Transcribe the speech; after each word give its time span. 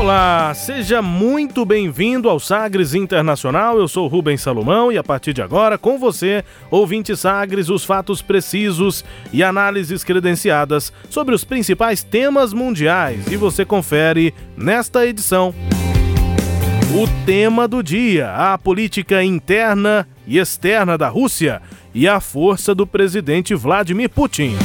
Olá, 0.00 0.54
seja 0.54 1.02
muito 1.02 1.62
bem-vindo 1.62 2.30
ao 2.30 2.40
Sagres 2.40 2.94
Internacional. 2.94 3.78
Eu 3.78 3.86
sou 3.86 4.08
Rubens 4.08 4.40
Salomão 4.40 4.90
e 4.90 4.96
a 4.96 5.04
partir 5.04 5.34
de 5.34 5.42
agora, 5.42 5.76
com 5.76 5.98
você, 5.98 6.42
ouvinte 6.70 7.14
Sagres, 7.14 7.68
os 7.68 7.84
fatos 7.84 8.22
precisos 8.22 9.04
e 9.30 9.42
análises 9.42 10.02
credenciadas 10.02 10.90
sobre 11.10 11.34
os 11.34 11.44
principais 11.44 12.02
temas 12.02 12.54
mundiais. 12.54 13.30
E 13.30 13.36
você 13.36 13.62
confere 13.62 14.32
nesta 14.56 15.06
edição. 15.06 15.54
O 16.94 17.06
tema 17.26 17.68
do 17.68 17.82
dia: 17.82 18.32
a 18.32 18.56
política 18.56 19.22
interna 19.22 20.08
e 20.26 20.38
externa 20.38 20.96
da 20.96 21.10
Rússia 21.10 21.60
e 21.94 22.08
a 22.08 22.20
força 22.20 22.74
do 22.74 22.86
presidente 22.86 23.54
Vladimir 23.54 24.08
Putin. 24.08 24.56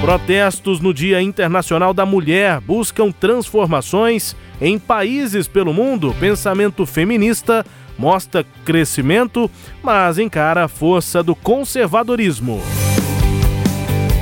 Protestos 0.00 0.78
no 0.78 0.92
Dia 0.92 1.22
Internacional 1.22 1.94
da 1.94 2.04
Mulher 2.04 2.60
buscam 2.60 3.10
transformações 3.10 4.36
em 4.60 4.78
países 4.78 5.48
pelo 5.48 5.72
mundo. 5.72 6.14
Pensamento 6.20 6.84
feminista 6.84 7.64
mostra 7.98 8.44
crescimento, 8.64 9.50
mas 9.82 10.18
encara 10.18 10.64
a 10.64 10.68
força 10.68 11.22
do 11.22 11.34
conservadorismo. 11.34 12.60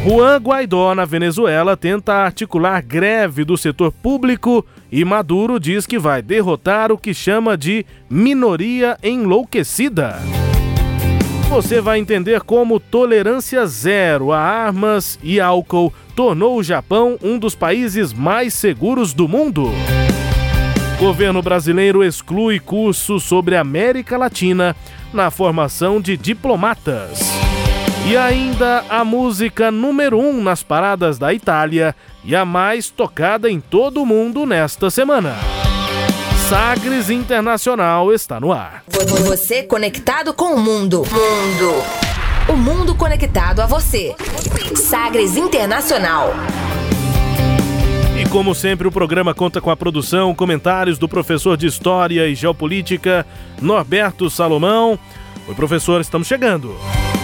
Juan 0.07 0.37
Guaidó, 0.37 0.95
na 0.95 1.05
Venezuela, 1.05 1.77
tenta 1.77 2.15
articular 2.15 2.81
greve 2.83 3.45
do 3.45 3.57
setor 3.57 3.91
público 3.91 4.65
e 4.93 5.05
Maduro 5.05 5.59
diz 5.59 5.87
que 5.87 5.99
vai 5.99 6.23
derrotar 6.23 6.93
o 6.93 6.99
que 6.99 7.13
chama 7.13 7.57
de 7.57 7.85
minoria 8.09 8.97
enlouquecida 9.03 10.19
você 11.55 11.81
vai 11.81 12.01
entender 12.01 12.41
como 12.41 12.81
tolerância 12.81 13.65
zero 13.65 14.33
a 14.33 14.41
armas 14.41 15.21
e 15.23 15.41
álcool 15.41 15.95
tornou 16.17 16.59
o 16.59 16.65
Japão 16.65 17.17
um 17.23 17.39
dos 17.39 17.55
países 17.55 18.13
mais 18.13 18.53
seguros 18.53 19.15
do 19.15 19.29
mundo. 19.29 19.71
Governo 20.99 21.41
brasileiro 21.41 22.03
exclui 22.03 22.59
curso 22.59 23.21
sobre 23.21 23.57
América 23.57 24.17
Latina 24.17 24.75
na 25.13 25.31
formação 25.31 26.01
de 26.01 26.17
diplomatas. 26.17 27.21
E 28.05 28.17
ainda 28.17 28.85
a 28.89 29.05
música 29.05 29.71
número 29.71 30.19
1 30.19 30.29
um 30.29 30.43
nas 30.43 30.65
paradas 30.65 31.19
da 31.19 31.33
Itália 31.33 31.95
e 32.25 32.35
a 32.35 32.45
mais 32.45 32.91
tocada 32.91 33.49
em 33.49 33.61
todo 33.61 34.03
o 34.03 34.07
mundo 34.07 34.45
nesta 34.45 34.91
semana. 34.91 35.54
Sagres 36.49 37.09
Internacional 37.09 38.13
está 38.13 38.39
no 38.39 38.53
ar. 38.53 38.85
Você 39.27 39.63
conectado 39.63 40.35
com 40.35 40.55
o 40.55 40.61
mundo. 40.61 40.99
Mundo. 40.99 41.73
O 42.53 42.55
mundo 42.55 42.95
conectado 42.95 43.61
a 43.61 43.67
você. 43.67 44.15
Sagres 44.77 45.39
Internacional. 45.39 46.35
E 48.21 48.29
como 48.29 48.55
sempre, 48.55 48.87
o 48.87 48.93
programa 48.93 49.33
conta 49.33 49.59
com 49.59 49.71
a 49.71 49.77
produção, 49.77 50.35
comentários 50.35 50.99
do 50.99 51.09
professor 51.09 51.57
de 51.57 51.67
História 51.67 52.29
e 52.29 52.35
Geopolítica, 52.35 53.27
Norberto 53.63 54.29
Salomão. 54.29 54.99
Oi, 55.49 55.55
professor, 55.55 55.99
estamos 56.03 56.29
chegando. 56.29 56.77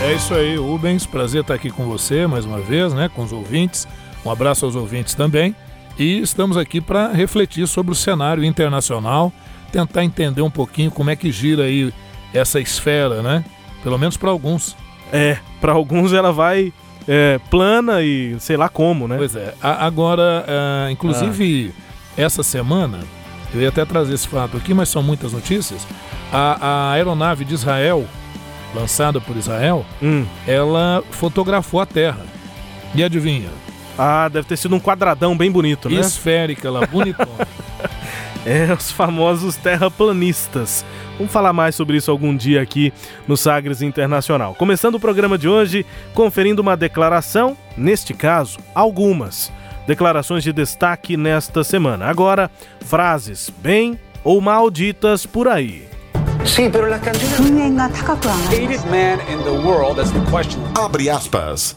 É 0.03 0.15
isso 0.15 0.33
aí, 0.33 0.57
Rubens. 0.57 1.05
Prazer 1.05 1.43
estar 1.43 1.55
aqui 1.55 1.69
com 1.69 1.85
você 1.85 2.27
mais 2.27 2.47
uma 2.47 2.59
vez, 2.59 2.95
né? 2.95 3.11
Com 3.15 3.23
os 3.23 3.33
ouvintes. 3.33 3.87
Um 4.25 4.31
abraço 4.31 4.65
aos 4.65 4.75
ouvintes 4.75 5.13
também. 5.13 5.55
E 5.99 6.19
estamos 6.21 6.57
aqui 6.57 6.81
para 6.81 7.13
refletir 7.13 7.67
sobre 7.67 7.93
o 7.93 7.95
cenário 7.95 8.45
internacional, 8.45 9.33
tentar 9.71 10.05
entender 10.05 10.43
um 10.43 10.51
pouquinho 10.51 10.91
como 10.91 11.11
é 11.11 11.17
que 11.17 11.31
gira 11.31 11.65
aí 11.65 11.93
essa 12.33 12.61
esfera, 12.61 13.23
né? 13.23 13.45
Pelo 13.83 13.99
menos 13.99 14.17
para 14.17 14.31
alguns. 14.31 14.77
É, 15.13 15.39
para 15.61 15.73
alguns 15.73 16.13
ela 16.13 16.33
vai 16.33 16.73
é, 17.07 17.39
plana 17.51 18.03
e 18.03 18.37
sei 18.39 18.57
lá 18.57 18.69
como, 18.69 19.09
né? 19.09 19.17
Pois 19.17 19.35
é. 19.35 19.55
A, 19.61 19.85
agora, 19.85 20.45
uh, 20.47 20.91
inclusive, 20.91 21.75
ah. 21.77 22.23
essa 22.23 22.43
semana, 22.43 23.01
eu 23.53 23.61
ia 23.61 23.69
até 23.69 23.85
trazer 23.85 24.15
esse 24.15 24.29
fato 24.29 24.57
aqui, 24.57 24.73
mas 24.73 24.89
são 24.89 25.03
muitas 25.03 25.33
notícias. 25.33 25.87
A, 26.33 26.67
a 26.67 26.93
aeronave 26.93 27.45
de 27.45 27.55
Israel, 27.55 28.07
lançada 28.75 29.21
por 29.21 29.37
Israel, 29.37 29.85
hum. 30.03 30.25
ela 30.47 31.03
fotografou 31.11 31.81
a 31.81 31.87
Terra. 31.87 32.25
E 32.95 33.03
adivinha? 33.03 33.51
Ah, 33.99 34.29
deve 34.29 34.47
ter 34.47 34.57
sido 34.57 34.75
um 34.75 34.81
quadradão 34.81 35.37
bem 35.37 35.51
bonito, 35.51 35.89
né? 35.89 36.01
Esférica 36.01 36.71
lá, 36.71 36.87
bonitona. 36.87 37.47
é, 38.45 38.73
os 38.73 38.91
famosos 38.91 39.57
terraplanistas. 39.57 40.85
Vamos 41.17 41.33
falar 41.33 41.53
mais 41.53 41.75
sobre 41.75 41.99
isso 41.99 42.11
algum 42.11 42.35
dia 42.35 42.63
aqui 42.63 42.93
no 43.29 43.37
Sagres 43.37 43.83
Internacional. 43.83 44.55
Começando 44.55 44.95
o 44.95 45.01
programa 45.01 45.37
de 45.37 45.49
hoje, 45.49 45.85
conferindo 46.15 46.63
uma 46.63 46.77
declaração, 46.77 47.57
neste 47.77 48.15
caso, 48.15 48.59
algumas 48.75 49.53
declarações 49.87 50.43
de 50.43 50.53
destaque 50.53 51.17
nesta 51.17 51.63
semana. 51.63 52.07
Agora, 52.07 52.51
frases 52.81 53.51
bem 53.59 53.99
ou 54.25 54.41
mal 54.41 54.71
ditas 54.71 55.27
por 55.27 55.49
aí. 55.49 55.89
Sim, 56.45 56.71
pero 56.71 56.89
las 56.89 57.03
canciones... 57.03 57.73
Abre 60.75 61.11
aspas. 61.11 61.77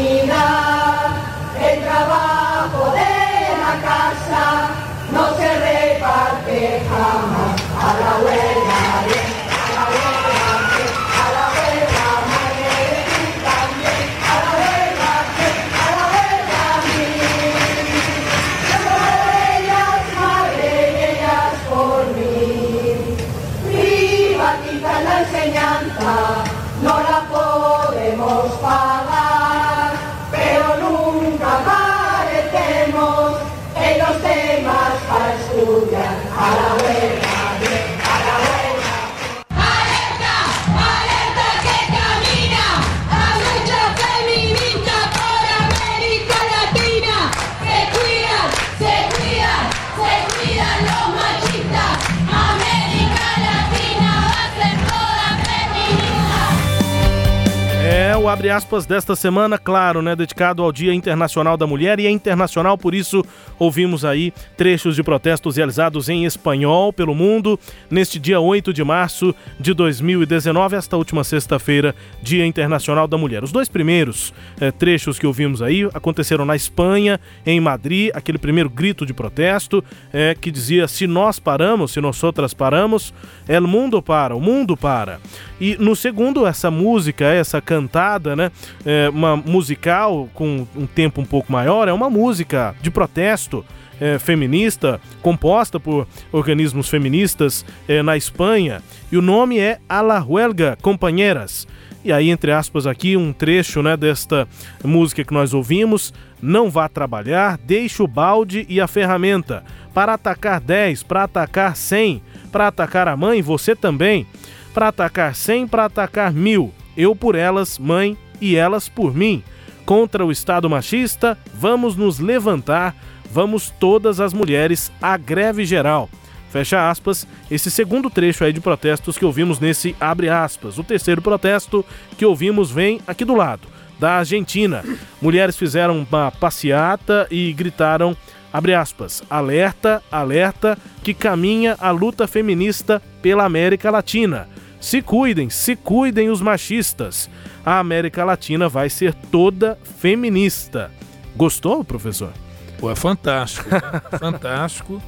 aspas 58.51 58.85
desta 58.85 59.15
semana, 59.15 59.57
claro, 59.57 60.01
né, 60.01 60.15
dedicado 60.15 60.61
ao 60.61 60.71
Dia 60.71 60.93
Internacional 60.93 61.55
da 61.55 61.65
Mulher 61.65 61.99
e 61.99 62.05
é 62.05 62.09
internacional, 62.09 62.77
por 62.77 62.93
isso 62.93 63.23
ouvimos 63.57 64.03
aí 64.03 64.33
trechos 64.57 64.95
de 64.95 65.03
protestos 65.03 65.55
realizados 65.55 66.09
em 66.09 66.25
espanhol 66.25 66.91
pelo 66.91 67.15
mundo 67.15 67.59
neste 67.89 68.19
dia 68.19 68.39
8 68.39 68.73
de 68.73 68.83
março 68.83 69.33
de 69.59 69.73
2019, 69.73 70.75
esta 70.75 70.97
última 70.97 71.23
sexta-feira, 71.23 71.95
Dia 72.21 72.45
Internacional 72.45 73.07
da 73.07 73.17
Mulher. 73.17 73.43
Os 73.43 73.51
dois 73.51 73.69
primeiros 73.69 74.33
é, 74.59 74.69
trechos 74.71 75.17
que 75.17 75.25
ouvimos 75.25 75.61
aí 75.61 75.87
aconteceram 75.93 76.45
na 76.45 76.55
Espanha, 76.55 77.19
em 77.45 77.59
Madrid, 77.59 78.11
aquele 78.13 78.37
primeiro 78.37 78.69
grito 78.69 79.05
de 79.05 79.13
protesto 79.13 79.83
é, 80.11 80.35
que 80.35 80.51
dizia: 80.51 80.87
se 80.87 81.07
nós 81.07 81.39
paramos, 81.39 81.91
se 81.91 82.01
nós 82.01 82.21
outras 82.23 82.53
paramos, 82.53 83.13
el 83.47 83.61
mundo 83.61 84.01
para, 84.01 84.35
o 84.35 84.41
mundo 84.41 84.75
para. 84.75 85.19
E 85.59 85.77
no 85.79 85.95
segundo, 85.95 86.47
essa 86.47 86.71
música, 86.71 87.25
essa 87.25 87.61
cantada 87.61 88.35
feminista, 88.35 88.40
né? 88.41 88.51
É, 88.85 89.09
uma 89.09 89.35
musical 89.35 90.29
com 90.33 90.67
um 90.75 90.85
tempo 90.85 91.21
um 91.21 91.25
pouco 91.25 91.51
maior, 91.51 91.87
é 91.87 91.93
uma 91.93 92.09
música 92.09 92.75
de 92.81 92.89
protesto 92.89 93.63
é, 93.99 94.17
feminista, 94.17 94.99
composta 95.21 95.79
por 95.79 96.07
organismos 96.31 96.89
feministas 96.89 97.63
é, 97.87 98.01
na 98.01 98.17
Espanha, 98.17 98.81
e 99.11 99.17
o 99.17 99.21
nome 99.21 99.59
é 99.59 99.79
A 99.87 100.01
la 100.01 100.19
Huelga, 100.19 100.77
Companheiras. 100.81 101.67
E 102.03 102.11
aí, 102.11 102.31
entre 102.31 102.51
aspas, 102.51 102.87
aqui 102.87 103.15
um 103.15 103.31
trecho 103.31 103.83
né, 103.83 103.95
desta 103.95 104.47
música 104.83 105.23
que 105.23 105.33
nós 105.33 105.53
ouvimos. 105.53 106.11
Não 106.41 106.67
vá 106.67 106.89
trabalhar, 106.89 107.59
deixe 107.59 108.01
o 108.01 108.07
balde 108.07 108.65
e 108.67 108.81
a 108.81 108.87
ferramenta. 108.87 109.63
Para 109.93 110.15
atacar 110.15 110.59
10, 110.59 111.03
para 111.03 111.23
atacar 111.23 111.75
100, 111.75 112.23
para 112.51 112.67
atacar 112.67 113.07
a 113.07 113.15
mãe, 113.15 113.41
você 113.43 113.75
também. 113.75 114.25
Para 114.73 114.87
atacar 114.87 115.35
100, 115.35 115.67
para 115.67 115.85
atacar 115.85 116.33
mil. 116.33 116.73
Eu 116.97 117.15
por 117.15 117.35
elas, 117.35 117.77
mãe, 117.77 118.17
e 118.41 118.55
elas 118.55 118.89
por 118.89 119.15
mim. 119.15 119.43
Contra 119.85 120.25
o 120.25 120.31
Estado 120.31 120.69
machista, 120.69 121.37
vamos 121.53 121.95
nos 121.95 122.19
levantar, 122.19 122.95
vamos 123.31 123.71
todas 123.79 124.19
as 124.19 124.33
mulheres 124.33 124.91
à 125.01 125.15
greve 125.15 125.63
geral. 125.63 126.09
Fecha 126.49 126.89
aspas, 126.89 127.25
esse 127.49 127.71
segundo 127.71 128.09
trecho 128.09 128.43
aí 128.43 128.51
de 128.51 128.59
protestos 128.59 129.17
que 129.17 129.23
ouvimos 129.23 129.59
nesse 129.59 129.95
abre 129.99 130.27
aspas. 130.27 130.77
O 130.77 130.83
terceiro 130.83 131.21
protesto 131.21 131.85
que 132.17 132.25
ouvimos 132.25 132.69
vem 132.69 132.99
aqui 133.07 133.23
do 133.23 133.35
lado, 133.35 133.67
da 133.97 134.15
Argentina. 134.17 134.83
Mulheres 135.21 135.55
fizeram 135.55 136.05
uma 136.09 136.29
passeata 136.31 137.25
e 137.31 137.53
gritaram 137.53 138.17
abre 138.51 138.73
aspas, 138.73 139.23
alerta, 139.29 140.03
alerta, 140.11 140.77
que 141.03 141.13
caminha 141.13 141.75
a 141.79 141.91
luta 141.91 142.27
feminista 142.27 143.01
pela 143.21 143.45
América 143.45 143.89
Latina. 143.89 144.47
Se 144.81 145.01
cuidem, 145.01 145.49
se 145.49 145.75
cuidem 145.75 146.29
os 146.29 146.41
machistas. 146.41 147.29
A 147.63 147.77
América 147.77 148.25
Latina 148.25 148.67
vai 148.67 148.89
ser 148.89 149.13
toda 149.13 149.77
feminista. 149.99 150.91
Gostou, 151.35 151.83
professor? 151.83 152.33
Pô, 152.79 152.89
é 152.89 152.95
fantástico. 152.95 153.69
Fantástico. 154.19 155.01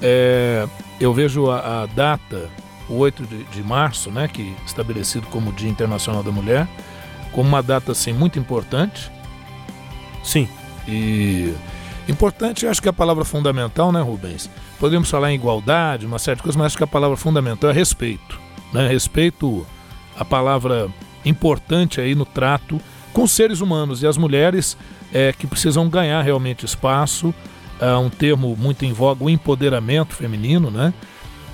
É, 0.00 0.66
eu 1.00 1.12
vejo 1.12 1.50
a, 1.50 1.82
a, 1.82 1.86
data, 1.86 2.48
o 2.88 2.94
8 2.98 3.24
de, 3.24 3.44
de 3.44 3.62
março, 3.64 4.12
né, 4.12 4.28
que 4.28 4.42
é 4.42 4.64
estabelecido 4.64 5.26
como 5.26 5.52
Dia 5.52 5.68
Internacional 5.68 6.22
da 6.22 6.30
Mulher, 6.30 6.68
como 7.32 7.48
uma 7.48 7.62
data 7.62 7.92
assim 7.92 8.12
muito 8.12 8.38
importante. 8.38 9.10
Sim. 10.22 10.48
E 10.86 11.52
importante, 12.08 12.64
acho 12.66 12.80
que 12.80 12.88
a 12.88 12.92
palavra 12.92 13.24
fundamental, 13.24 13.90
né, 13.90 14.00
Rubens? 14.00 14.48
Podemos 14.78 15.10
falar 15.10 15.32
em 15.32 15.34
igualdade, 15.34 16.06
uma 16.06 16.20
série 16.20 16.36
de 16.36 16.42
coisas, 16.42 16.56
mas 16.56 16.66
acho 16.66 16.76
que 16.76 16.84
a 16.84 16.86
palavra 16.86 17.16
fundamental 17.16 17.70
é 17.70 17.72
respeito, 17.72 18.38
né? 18.76 18.88
Respeito, 18.88 19.66
a 20.18 20.24
palavra 20.24 20.88
importante 21.24 22.00
aí 22.00 22.14
no 22.14 22.26
trato 22.26 22.80
com 23.12 23.26
seres 23.26 23.60
humanos 23.60 24.02
e 24.02 24.06
as 24.06 24.18
mulheres 24.18 24.76
é, 25.12 25.32
que 25.32 25.46
precisam 25.46 25.88
ganhar 25.88 26.20
realmente 26.20 26.66
espaço 26.66 27.34
uh, 27.80 27.98
um 27.98 28.10
termo 28.10 28.54
muito 28.54 28.84
em 28.84 28.92
voga, 28.92 29.24
o 29.24 29.30
empoderamento 29.30 30.14
feminino, 30.14 30.70
né? 30.70 30.92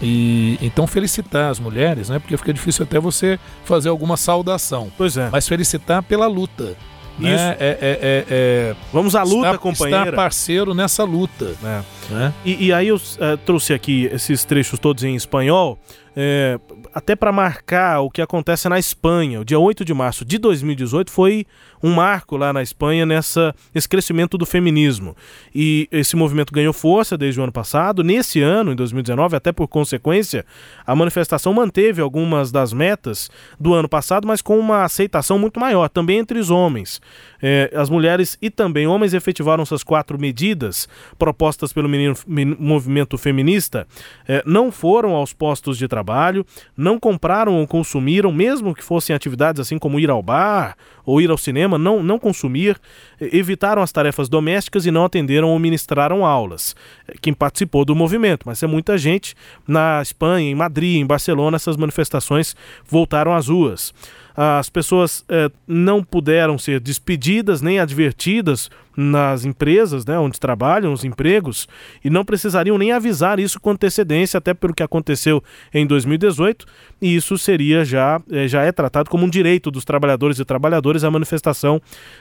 E 0.02 0.58
então 0.60 0.84
felicitar 0.84 1.48
as 1.48 1.60
mulheres, 1.60 2.08
né? 2.08 2.18
Porque 2.18 2.36
fica 2.36 2.52
difícil 2.52 2.82
até 2.82 2.98
você 2.98 3.38
fazer 3.64 3.88
alguma 3.88 4.16
saudação. 4.16 4.90
Pois 4.98 5.16
é. 5.16 5.28
Mas 5.30 5.46
felicitar 5.46 6.02
pela 6.02 6.26
luta. 6.26 6.76
Né? 7.16 7.34
Isso. 7.34 7.44
Né? 7.44 7.56
É, 7.60 7.66
é, 7.66 7.76
é, 7.80 8.26
é, 8.28 8.76
Vamos 8.92 9.14
à 9.14 9.22
luta, 9.22 9.46
estar, 9.46 9.58
companheira. 9.58 10.04
Estar 10.06 10.16
parceiro 10.16 10.74
nessa 10.74 11.04
luta. 11.04 11.54
É. 11.62 11.82
Né? 12.12 12.34
E, 12.44 12.66
e, 12.66 12.72
aí 12.72 12.88
eu 12.88 13.00
é, 13.20 13.36
trouxe 13.36 13.72
aqui 13.72 14.10
esses 14.12 14.44
trechos 14.44 14.80
todos 14.80 15.04
em 15.04 15.14
espanhol 15.14 15.78
é, 16.16 16.58
até 16.94 17.16
para 17.16 17.32
marcar 17.32 18.00
o 18.00 18.10
que 18.10 18.20
acontece 18.20 18.68
na 18.68 18.78
Espanha. 18.78 19.40
O 19.40 19.44
dia 19.44 19.58
8 19.58 19.84
de 19.84 19.94
março 19.94 20.24
de 20.24 20.38
2018 20.38 21.10
foi 21.10 21.46
um 21.82 21.92
marco 21.92 22.36
lá 22.36 22.52
na 22.52 22.62
Espanha 22.62 23.04
nessa 23.04 23.54
esse 23.74 23.88
crescimento 23.88 24.38
do 24.38 24.46
feminismo. 24.46 25.16
E 25.54 25.88
esse 25.90 26.16
movimento 26.16 26.52
ganhou 26.52 26.72
força 26.72 27.18
desde 27.18 27.40
o 27.40 27.42
ano 27.42 27.52
passado. 27.52 28.04
Nesse 28.04 28.40
ano, 28.40 28.72
em 28.72 28.76
2019, 28.76 29.36
até 29.36 29.52
por 29.52 29.68
consequência, 29.68 30.44
a 30.86 30.94
manifestação 30.94 31.52
manteve 31.52 32.00
algumas 32.00 32.52
das 32.52 32.72
metas 32.72 33.30
do 33.58 33.74
ano 33.74 33.88
passado, 33.88 34.26
mas 34.26 34.40
com 34.40 34.58
uma 34.58 34.84
aceitação 34.84 35.38
muito 35.38 35.58
maior, 35.58 35.88
também 35.88 36.18
entre 36.18 36.38
os 36.38 36.50
homens. 36.50 37.00
É, 37.42 37.72
as 37.74 37.90
mulheres 37.90 38.38
e 38.40 38.48
também 38.48 38.86
homens 38.86 39.14
efetivaram 39.14 39.62
essas 39.62 39.82
quatro 39.82 40.18
medidas 40.18 40.88
propostas 41.18 41.72
pelo 41.72 41.88
menino, 41.88 42.14
movimento 42.58 43.18
feminista, 43.18 43.86
é, 44.28 44.42
não 44.46 44.70
foram 44.70 45.14
aos 45.14 45.32
postos 45.32 45.76
de 45.76 45.88
trabalho, 45.88 46.46
não 46.76 46.98
compraram 46.98 47.56
ou 47.56 47.66
consumiram, 47.66 48.30
mesmo 48.30 48.74
que 48.74 48.84
fossem 48.84 49.14
atividades 49.14 49.60
assim 49.60 49.78
como 49.78 49.98
ir 49.98 50.10
ao 50.10 50.22
bar 50.22 50.76
ou 51.04 51.20
ir 51.20 51.30
ao 51.30 51.38
cinema, 51.38 51.78
não, 51.78 52.02
não 52.02 52.18
consumir, 52.18 52.80
evitaram 53.20 53.82
as 53.82 53.92
tarefas 53.92 54.28
domésticas 54.28 54.86
e 54.86 54.90
não 54.90 55.04
atenderam 55.04 55.48
ou 55.48 55.58
ministraram 55.58 56.24
aulas. 56.24 56.74
É, 57.06 57.14
quem 57.20 57.32
participou 57.32 57.84
do 57.84 57.94
movimento, 57.94 58.44
mas 58.46 58.62
é 58.62 58.66
muita 58.66 58.96
gente 58.96 59.34
na 59.66 60.00
Espanha, 60.02 60.50
em 60.50 60.54
Madrid, 60.54 60.96
em 60.96 61.06
Barcelona, 61.06 61.56
essas 61.56 61.76
manifestações 61.76 62.54
voltaram 62.88 63.34
às 63.34 63.48
ruas 63.48 63.92
as 64.36 64.70
pessoas 64.70 65.24
eh, 65.28 65.50
não 65.66 66.02
puderam 66.02 66.56
ser 66.58 66.80
despedidas 66.80 67.60
nem 67.60 67.78
advertidas 67.78 68.70
nas 68.96 69.44
empresas 69.44 70.04
né, 70.04 70.18
onde 70.18 70.38
trabalham, 70.38 70.92
os 70.92 71.04
empregos, 71.04 71.66
e 72.04 72.10
não 72.10 72.24
precisariam 72.24 72.76
nem 72.76 72.92
avisar 72.92 73.38
isso 73.38 73.60
com 73.60 73.70
antecedência, 73.70 74.38
até 74.38 74.52
pelo 74.52 74.74
que 74.74 74.82
aconteceu 74.82 75.42
em 75.72 75.86
2018, 75.86 76.66
e 77.00 77.14
isso 77.16 77.38
seria 77.38 77.84
já, 77.84 78.20
eh, 78.30 78.48
já 78.48 78.62
é 78.62 78.72
tratado 78.72 79.10
como 79.10 79.24
um 79.24 79.30
direito 79.30 79.70
dos 79.70 79.84
trabalhadores 79.84 80.38
e 80.38 80.44
trabalhadoras 80.44 81.04
a 81.04 81.10
manifestação 81.10 81.80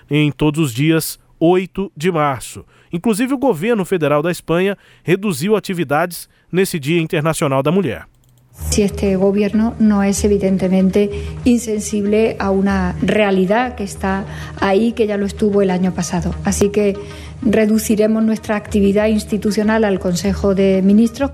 em 0.09 0.31
todos 0.31 0.59
os 0.59 0.73
dias 0.73 1.19
8 1.39 1.91
de 1.97 2.11
março. 2.11 2.63
Inclusive, 2.93 3.33
o 3.33 3.37
governo 3.37 3.83
federal 3.83 4.21
da 4.21 4.31
Espanha 4.31 4.77
reduziu 5.03 5.55
atividades 5.55 6.29
nesse 6.51 6.77
Dia 6.77 7.01
Internacional 7.01 7.63
da 7.63 7.71
Mulher. 7.71 8.10
Si 8.53 8.83
este 8.83 9.15
gobierno 9.15 9.73
no 9.79 10.03
es 10.03 10.23
evidentemente 10.23 11.09
insensible 11.45 12.35
a 12.39 12.51
una 12.51 12.95
realidad 13.01 13.75
que 13.75 13.83
está 13.83 14.25
ahí, 14.59 14.93
que 14.93 15.07
ya 15.07 15.17
lo 15.17 15.25
estuvo 15.25 15.61
el 15.61 15.69
año 15.69 15.93
pasado. 15.93 16.33
Así 16.45 16.69
que 16.69 16.97
reduciremos 17.41 18.23
nuestra 18.23 18.55
actividad 18.55 19.07
institucional 19.07 19.83
al 19.83 19.99
Consejo 19.99 20.55
de 20.55 20.81
Ministros. 20.81 21.31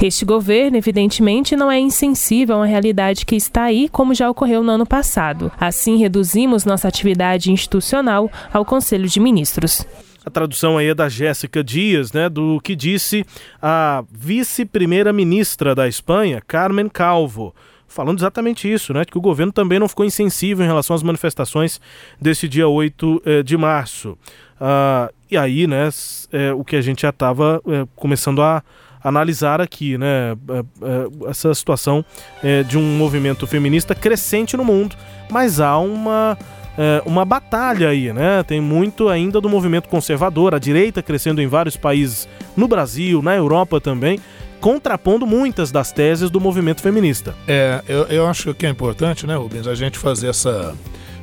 Este 0.00 0.24
governo, 0.24 0.76
evidentemente, 0.76 1.56
não 1.56 1.68
é 1.68 1.80
insensível 1.80 2.54
a 2.54 2.58
uma 2.60 2.66
realidade 2.66 3.26
que 3.26 3.34
está 3.34 3.64
aí, 3.64 3.88
como 3.88 4.14
já 4.14 4.30
ocorreu 4.30 4.62
no 4.62 4.70
ano 4.70 4.86
passado. 4.86 5.50
Assim, 5.58 5.96
reduzimos 5.96 6.64
nossa 6.64 6.86
atividade 6.86 7.50
institucional 7.50 8.30
ao 8.52 8.64
Conselho 8.64 9.08
de 9.08 9.18
Ministros. 9.18 9.84
A 10.28 10.30
tradução 10.30 10.76
aí 10.76 10.88
é 10.88 10.94
da 10.94 11.08
Jéssica 11.08 11.64
Dias, 11.64 12.12
né, 12.12 12.28
do 12.28 12.60
que 12.60 12.76
disse 12.76 13.24
a 13.62 14.04
vice-primeira-ministra 14.12 15.74
da 15.74 15.88
Espanha, 15.88 16.42
Carmen 16.46 16.86
Calvo 16.86 17.54
falando 17.86 18.18
exatamente 18.18 18.70
isso, 18.70 18.92
né? 18.92 19.06
Que 19.06 19.16
o 19.16 19.20
governo 19.22 19.50
também 19.50 19.78
não 19.78 19.88
ficou 19.88 20.04
insensível 20.04 20.62
em 20.62 20.68
relação 20.68 20.94
às 20.94 21.02
manifestações 21.02 21.80
desse 22.20 22.46
dia 22.46 22.68
8 22.68 23.22
eh, 23.24 23.42
de 23.42 23.56
março. 23.56 24.18
Ah, 24.60 25.10
e 25.30 25.38
aí, 25.38 25.66
né, 25.66 25.88
é, 26.30 26.52
o 26.52 26.62
que 26.62 26.76
a 26.76 26.82
gente 26.82 27.02
já 27.02 27.08
estava 27.08 27.62
é, 27.66 27.86
começando 27.96 28.42
a 28.42 28.62
analisar 29.02 29.58
aqui, 29.58 29.96
né? 29.96 30.32
É, 30.32 31.30
essa 31.30 31.54
situação 31.54 32.04
é, 32.42 32.62
de 32.62 32.76
um 32.76 32.98
movimento 32.98 33.46
feminista 33.46 33.94
crescente 33.94 34.54
no 34.54 34.64
mundo, 34.64 34.94
mas 35.30 35.60
há 35.60 35.78
uma 35.78 36.36
é, 36.78 37.02
uma 37.04 37.24
batalha 37.24 37.88
aí, 37.88 38.12
né? 38.12 38.44
Tem 38.44 38.60
muito 38.60 39.08
ainda 39.08 39.40
do 39.40 39.48
movimento 39.48 39.88
conservador, 39.88 40.54
a 40.54 40.60
direita 40.60 41.02
crescendo 41.02 41.42
em 41.42 41.48
vários 41.48 41.76
países, 41.76 42.28
no 42.56 42.68
Brasil, 42.68 43.20
na 43.20 43.34
Europa 43.34 43.80
também, 43.80 44.20
contrapondo 44.60 45.26
muitas 45.26 45.72
das 45.72 45.90
teses 45.90 46.30
do 46.30 46.40
movimento 46.40 46.80
feminista. 46.80 47.34
É, 47.48 47.82
eu, 47.88 48.04
eu 48.04 48.26
acho 48.28 48.54
que 48.54 48.64
é 48.64 48.68
importante, 48.68 49.26
né, 49.26 49.34
Rubens, 49.34 49.66
a 49.66 49.74
gente 49.74 49.98
fazer 49.98 50.28
essa 50.28 50.72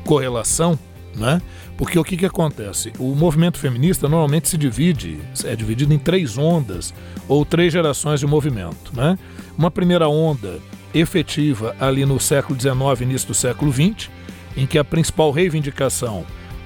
correlação, 0.04 0.78
né? 1.16 1.42
Porque 1.78 1.98
o 1.98 2.04
que, 2.04 2.18
que 2.18 2.26
acontece? 2.26 2.92
O 3.00 3.16
movimento 3.16 3.58
feminista 3.58 4.10
normalmente 4.10 4.50
se 4.50 4.58
divide, 4.58 5.20
é 5.46 5.56
dividido 5.56 5.94
em 5.94 5.98
três 5.98 6.38
ondas 6.38 6.94
ou 7.30 7.46
três 7.46 7.72
gerações 7.72 8.20
de 8.20 8.28
movimento, 8.28 8.92
né? 8.94 9.18
Uma 9.58 9.72
primeira 9.72 10.10
onda 10.10 10.60
efetiva 10.94 11.76
ali 11.80 12.06
no 12.06 12.20
século 12.20 12.60
XIX, 12.60 13.02
início 13.02 13.28
do 13.30 13.34
século 13.34 13.72
XX, 13.72 14.10
em 14.56 14.66
que 14.66 14.78
a 14.78 14.84
principal 14.84 15.32
reivindicação 15.32 16.26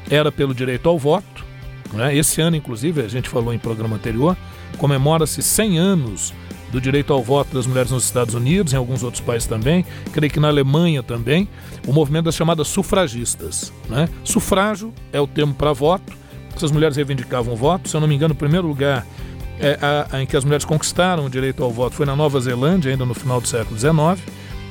era 0.09 0.31
pelo 0.31 0.53
direito 0.53 0.87
ao 0.87 0.97
voto. 0.97 1.45
Né? 1.93 2.15
Esse 2.15 2.41
ano, 2.41 2.55
inclusive, 2.55 3.01
a 3.01 3.07
gente 3.07 3.29
falou 3.29 3.53
em 3.53 3.59
programa 3.59 3.95
anterior, 3.95 4.37
comemora-se 4.77 5.41
100 5.41 5.77
anos 5.77 6.33
do 6.71 6.79
direito 6.79 7.11
ao 7.11 7.23
voto 7.23 7.53
das 7.53 7.65
mulheres 7.65 7.91
nos 7.91 8.03
Estados 8.03 8.35
Unidos, 8.35 8.73
em 8.73 8.77
alguns 8.77 9.01
outros 9.01 9.21
países 9.21 9.47
também, 9.47 9.83
creio 10.11 10.31
que 10.31 10.39
na 10.39 10.49
Alemanha 10.49 11.01
também, 11.01 11.47
o 11.87 11.91
movimento 11.91 12.25
das 12.25 12.35
chamadas 12.35 12.67
sufragistas. 12.67 13.73
Né? 13.87 14.07
Sufrágio 14.23 14.93
é 15.11 15.19
o 15.19 15.25
termo 15.25 15.53
para 15.53 15.73
voto, 15.73 16.13
essas 16.55 16.71
mulheres 16.71 16.95
reivindicavam 16.95 17.53
o 17.53 17.57
voto, 17.57 17.89
se 17.89 17.95
eu 17.95 18.01
não 18.01 18.07
me 18.07 18.15
engano, 18.15 18.33
o 18.33 18.37
primeiro 18.37 18.67
lugar 18.67 19.05
é, 19.59 19.77
a, 19.81 20.17
a, 20.17 20.21
em 20.21 20.25
que 20.25 20.37
as 20.37 20.43
mulheres 20.43 20.65
conquistaram 20.65 21.25
o 21.25 21.29
direito 21.29 21.63
ao 21.63 21.71
voto 21.71 21.95
foi 21.95 22.05
na 22.05 22.15
Nova 22.15 22.39
Zelândia, 22.39 22.91
ainda 22.91 23.05
no 23.05 23.13
final 23.13 23.41
do 23.41 23.47
século 23.47 23.77
XIX, 23.77 24.21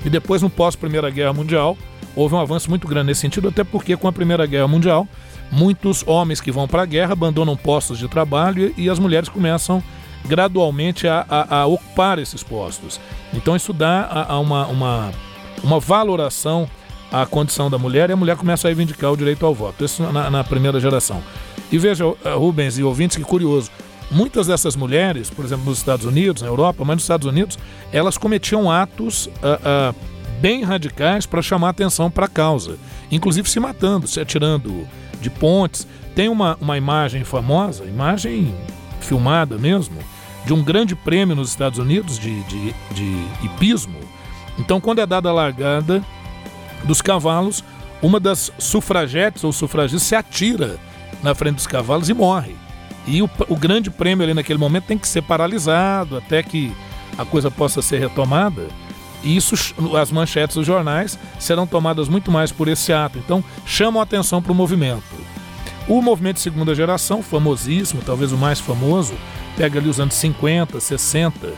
e 0.04 0.10
depois, 0.10 0.40
no 0.40 0.48
pós-Primeira 0.48 1.10
Guerra 1.10 1.32
Mundial, 1.32 1.76
houve 2.18 2.34
um 2.34 2.40
avanço 2.40 2.68
muito 2.68 2.88
grande 2.88 3.06
nesse 3.06 3.20
sentido, 3.20 3.48
até 3.48 3.62
porque 3.62 3.96
com 3.96 4.08
a 4.08 4.12
Primeira 4.12 4.44
Guerra 4.44 4.66
Mundial, 4.66 5.06
muitos 5.50 6.02
homens 6.06 6.40
que 6.40 6.50
vão 6.50 6.66
para 6.66 6.82
a 6.82 6.86
guerra 6.86 7.12
abandonam 7.12 7.56
postos 7.56 7.98
de 7.98 8.08
trabalho 8.08 8.74
e 8.76 8.90
as 8.90 8.98
mulheres 8.98 9.28
começam 9.28 9.82
gradualmente 10.26 11.06
a, 11.06 11.24
a, 11.28 11.60
a 11.60 11.66
ocupar 11.66 12.18
esses 12.18 12.42
postos. 12.42 13.00
Então 13.32 13.54
isso 13.54 13.72
dá 13.72 14.00
a, 14.02 14.32
a 14.32 14.38
uma, 14.40 14.66
uma, 14.66 15.12
uma 15.62 15.78
valoração 15.78 16.68
à 17.10 17.24
condição 17.24 17.70
da 17.70 17.78
mulher 17.78 18.10
e 18.10 18.12
a 18.12 18.16
mulher 18.16 18.36
começa 18.36 18.66
a 18.66 18.68
reivindicar 18.68 19.12
o 19.12 19.16
direito 19.16 19.46
ao 19.46 19.54
voto. 19.54 19.84
Isso 19.84 20.02
na, 20.02 20.28
na 20.28 20.44
primeira 20.44 20.80
geração. 20.80 21.22
E 21.70 21.78
veja, 21.78 22.04
eh, 22.24 22.34
Rubens 22.34 22.78
e 22.78 22.82
ouvintes, 22.82 23.16
que 23.16 23.22
curioso. 23.22 23.70
Muitas 24.10 24.46
dessas 24.46 24.74
mulheres, 24.74 25.28
por 25.28 25.44
exemplo, 25.44 25.66
nos 25.66 25.78
Estados 25.78 26.06
Unidos, 26.06 26.42
na 26.42 26.48
Europa, 26.48 26.82
mas 26.84 26.96
nos 26.96 27.04
Estados 27.04 27.26
Unidos, 27.26 27.58
elas 27.92 28.16
cometiam 28.16 28.70
atos 28.70 29.26
uh, 29.26 29.92
uh, 29.92 30.17
bem 30.40 30.62
radicais 30.62 31.26
para 31.26 31.42
chamar 31.42 31.70
atenção 31.70 32.10
para 32.10 32.26
a 32.26 32.28
causa, 32.28 32.78
inclusive 33.10 33.48
se 33.48 33.60
matando, 33.60 34.06
se 34.06 34.20
atirando 34.20 34.86
de 35.20 35.30
pontes. 35.30 35.86
Tem 36.14 36.28
uma, 36.28 36.56
uma 36.60 36.76
imagem 36.76 37.24
famosa, 37.24 37.84
imagem 37.84 38.54
filmada 39.00 39.56
mesmo, 39.56 39.98
de 40.44 40.52
um 40.52 40.62
grande 40.62 40.94
prêmio 40.94 41.36
nos 41.36 41.50
Estados 41.50 41.78
Unidos 41.78 42.18
de, 42.18 42.42
de, 42.44 42.74
de 42.94 43.24
hipismo. 43.44 43.98
Então, 44.58 44.80
quando 44.80 45.00
é 45.00 45.06
dada 45.06 45.28
a 45.28 45.32
largada 45.32 46.04
dos 46.84 47.00
cavalos, 47.00 47.62
uma 48.02 48.18
das 48.18 48.52
sufragetes 48.58 49.44
ou 49.44 49.52
sufragistas 49.52 50.02
se 50.02 50.14
atira 50.14 50.76
na 51.22 51.34
frente 51.34 51.56
dos 51.56 51.66
cavalos 51.66 52.08
e 52.08 52.14
morre. 52.14 52.56
E 53.06 53.22
o, 53.22 53.30
o 53.48 53.56
grande 53.56 53.90
prêmio 53.90 54.24
ali 54.24 54.34
naquele 54.34 54.58
momento 54.58 54.84
tem 54.84 54.98
que 54.98 55.08
ser 55.08 55.22
paralisado 55.22 56.16
até 56.16 56.42
que 56.42 56.72
a 57.16 57.24
coisa 57.24 57.50
possa 57.50 57.80
ser 57.82 57.98
retomada. 57.98 58.68
E 59.22 59.36
isso, 59.36 59.74
as 60.00 60.10
manchetes 60.10 60.56
dos 60.56 60.66
jornais 60.66 61.18
serão 61.38 61.66
tomadas 61.66 62.08
muito 62.08 62.30
mais 62.30 62.52
por 62.52 62.68
esse 62.68 62.92
ato. 62.92 63.18
Então, 63.18 63.42
chamam 63.66 64.00
a 64.00 64.04
atenção 64.04 64.40
para 64.40 64.52
o 64.52 64.54
movimento. 64.54 65.02
O 65.88 66.02
movimento 66.02 66.36
de 66.36 66.42
segunda 66.42 66.74
geração, 66.74 67.22
famosíssimo, 67.22 68.02
talvez 68.04 68.30
o 68.30 68.36
mais 68.36 68.60
famoso, 68.60 69.14
pega 69.56 69.78
ali 69.78 69.88
os 69.88 69.98
anos 69.98 70.14
50, 70.14 70.78
60, 70.78 71.52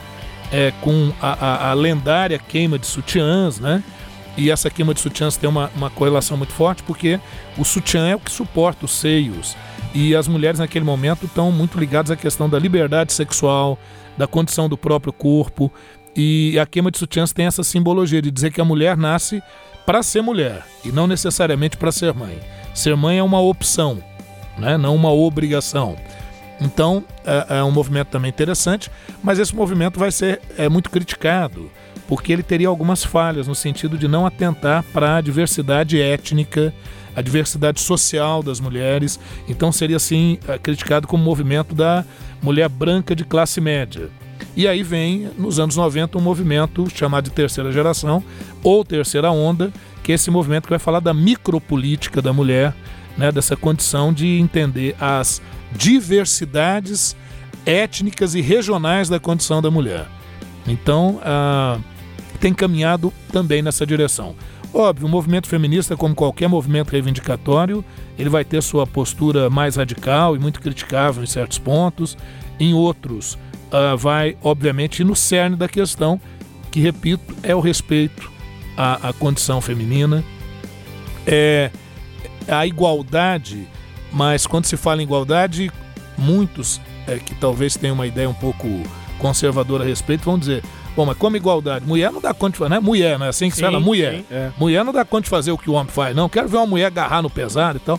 é, 0.52 0.72
com 0.80 1.12
a, 1.20 1.32
a, 1.32 1.70
a 1.70 1.74
lendária 1.74 2.38
queima 2.38 2.78
de 2.78 2.86
sutiãs, 2.86 3.58
né? 3.58 3.82
E 4.36 4.50
essa 4.50 4.70
queima 4.70 4.94
de 4.94 5.00
sutiãs 5.00 5.36
tem 5.36 5.50
uma, 5.50 5.70
uma 5.76 5.90
correlação 5.90 6.36
muito 6.36 6.52
forte, 6.52 6.82
porque 6.82 7.20
o 7.58 7.64
sutiã 7.64 8.08
é 8.08 8.16
o 8.16 8.20
que 8.20 8.30
suporta 8.30 8.84
os 8.84 8.92
seios. 8.92 9.56
E 9.92 10.14
as 10.14 10.28
mulheres 10.28 10.60
naquele 10.60 10.84
momento 10.84 11.26
estão 11.26 11.50
muito 11.50 11.78
ligadas 11.78 12.10
à 12.10 12.16
questão 12.16 12.48
da 12.48 12.58
liberdade 12.58 13.12
sexual, 13.12 13.78
da 14.16 14.26
condição 14.26 14.68
do 14.68 14.78
próprio 14.78 15.12
corpo. 15.12 15.72
E 16.14 16.58
a 16.58 16.66
queima 16.66 16.90
de 16.90 16.98
sutiãs 16.98 17.32
tem 17.32 17.46
essa 17.46 17.62
simbologia 17.62 18.20
de 18.20 18.30
dizer 18.30 18.52
que 18.52 18.60
a 18.60 18.64
mulher 18.64 18.96
nasce 18.96 19.42
para 19.86 20.02
ser 20.02 20.22
mulher 20.22 20.64
e 20.84 20.92
não 20.92 21.06
necessariamente 21.06 21.76
para 21.76 21.92
ser 21.92 22.12
mãe. 22.14 22.38
Ser 22.74 22.96
mãe 22.96 23.18
é 23.18 23.22
uma 23.22 23.40
opção, 23.40 24.02
né? 24.58 24.76
não 24.76 24.94
uma 24.94 25.10
obrigação. 25.10 25.96
Então 26.60 27.02
é, 27.24 27.58
é, 27.58 27.64
um 27.64 27.70
movimento 27.70 28.08
também 28.08 28.28
interessante, 28.28 28.90
mas 29.22 29.38
esse 29.38 29.54
movimento 29.54 29.98
vai 29.98 30.12
ser 30.12 30.40
é, 30.58 30.68
muito 30.68 30.90
criticado 30.90 31.70
porque 32.10 32.32
ele 32.32 32.42
teria 32.42 32.66
algumas 32.66 33.04
falhas 33.04 33.46
no 33.46 33.54
sentido 33.54 33.96
de 33.96 34.08
não 34.08 34.26
atentar 34.26 34.82
para 34.92 35.14
a 35.14 35.20
diversidade 35.20 36.02
étnica, 36.02 36.74
a 37.14 37.22
diversidade 37.22 37.80
social 37.80 38.42
das 38.42 38.58
mulheres. 38.58 39.18
Então 39.48 39.70
seria 39.70 39.96
assim 39.96 40.36
é, 40.48 40.58
criticado 40.58 41.06
como 41.06 41.22
movimento 41.22 41.72
da 41.72 42.04
mulher 42.42 42.68
branca 42.68 43.14
de 43.14 43.24
classe 43.24 43.60
média. 43.60 44.10
E 44.60 44.68
aí 44.68 44.82
vem, 44.82 45.30
nos 45.38 45.58
anos 45.58 45.74
90, 45.74 46.18
um 46.18 46.20
movimento 46.20 46.86
chamado 46.94 47.24
de 47.24 47.30
terceira 47.30 47.72
geração 47.72 48.22
ou 48.62 48.84
terceira 48.84 49.30
onda, 49.30 49.72
que 50.02 50.12
é 50.12 50.16
esse 50.16 50.30
movimento 50.30 50.64
que 50.64 50.68
vai 50.68 50.78
falar 50.78 51.00
da 51.00 51.14
micropolítica 51.14 52.20
da 52.20 52.30
mulher, 52.30 52.74
né, 53.16 53.32
dessa 53.32 53.56
condição 53.56 54.12
de 54.12 54.38
entender 54.38 54.94
as 55.00 55.40
diversidades 55.72 57.16
étnicas 57.64 58.34
e 58.34 58.42
regionais 58.42 59.08
da 59.08 59.18
condição 59.18 59.62
da 59.62 59.70
mulher. 59.70 60.06
Então, 60.66 61.18
ah, 61.24 61.78
tem 62.38 62.52
caminhado 62.52 63.10
também 63.32 63.62
nessa 63.62 63.86
direção. 63.86 64.36
Óbvio, 64.74 65.06
o 65.06 65.10
movimento 65.10 65.46
feminista, 65.46 65.96
como 65.96 66.14
qualquer 66.14 66.50
movimento 66.50 66.90
reivindicatório, 66.90 67.82
ele 68.18 68.28
vai 68.28 68.44
ter 68.44 68.62
sua 68.62 68.86
postura 68.86 69.48
mais 69.48 69.76
radical 69.76 70.36
e 70.36 70.38
muito 70.38 70.60
criticável 70.60 71.22
em 71.22 71.26
certos 71.26 71.56
pontos, 71.56 72.14
em 72.58 72.74
outros 72.74 73.38
uh, 73.72 73.96
vai, 73.96 74.36
obviamente, 74.42 75.02
no 75.04 75.16
cerne 75.16 75.56
da 75.56 75.68
questão, 75.68 76.20
que, 76.70 76.80
repito, 76.80 77.34
é 77.42 77.54
o 77.54 77.60
respeito 77.60 78.30
à, 78.76 79.08
à 79.08 79.12
condição 79.12 79.60
feminina, 79.60 80.24
é 81.26 81.70
a 82.48 82.66
igualdade, 82.66 83.66
mas 84.12 84.46
quando 84.46 84.64
se 84.64 84.76
fala 84.76 85.00
em 85.00 85.04
igualdade, 85.04 85.70
muitos 86.16 86.80
é, 87.06 87.18
que 87.18 87.34
talvez 87.34 87.76
tenham 87.76 87.94
uma 87.94 88.06
ideia 88.06 88.28
um 88.28 88.34
pouco 88.34 88.68
conservadora 89.18 89.84
a 89.84 89.86
respeito 89.86 90.24
vão 90.24 90.38
dizer 90.38 90.62
Bom, 90.96 91.06
mas 91.06 91.16
como 91.16 91.36
igualdade? 91.36 91.86
Mulher 91.86 92.10
não 92.10 92.20
dá 92.20 92.34
conta 92.34 92.52
de 92.52 92.58
fazer, 92.58 92.70
né? 92.70 92.80
Mulher, 92.80 93.18
não 93.18 93.26
é 93.26 93.28
assim 93.28 93.48
que 93.48 93.54
sim, 93.54 93.60
se 93.60 93.64
fala? 93.64 93.78
Mulher. 93.78 94.16
Sim, 94.16 94.24
é. 94.30 94.50
Mulher 94.58 94.84
não 94.84 94.92
dá 94.92 95.04
conta 95.04 95.24
de 95.24 95.30
fazer 95.30 95.52
o 95.52 95.58
que 95.58 95.70
o 95.70 95.74
homem 95.74 95.92
faz, 95.92 96.14
não. 96.14 96.28
Quero 96.28 96.48
ver 96.48 96.56
uma 96.56 96.66
mulher 96.66 96.86
agarrar 96.86 97.22
no 97.22 97.30
pesado 97.30 97.78
e 97.78 97.80
tal. 97.80 97.98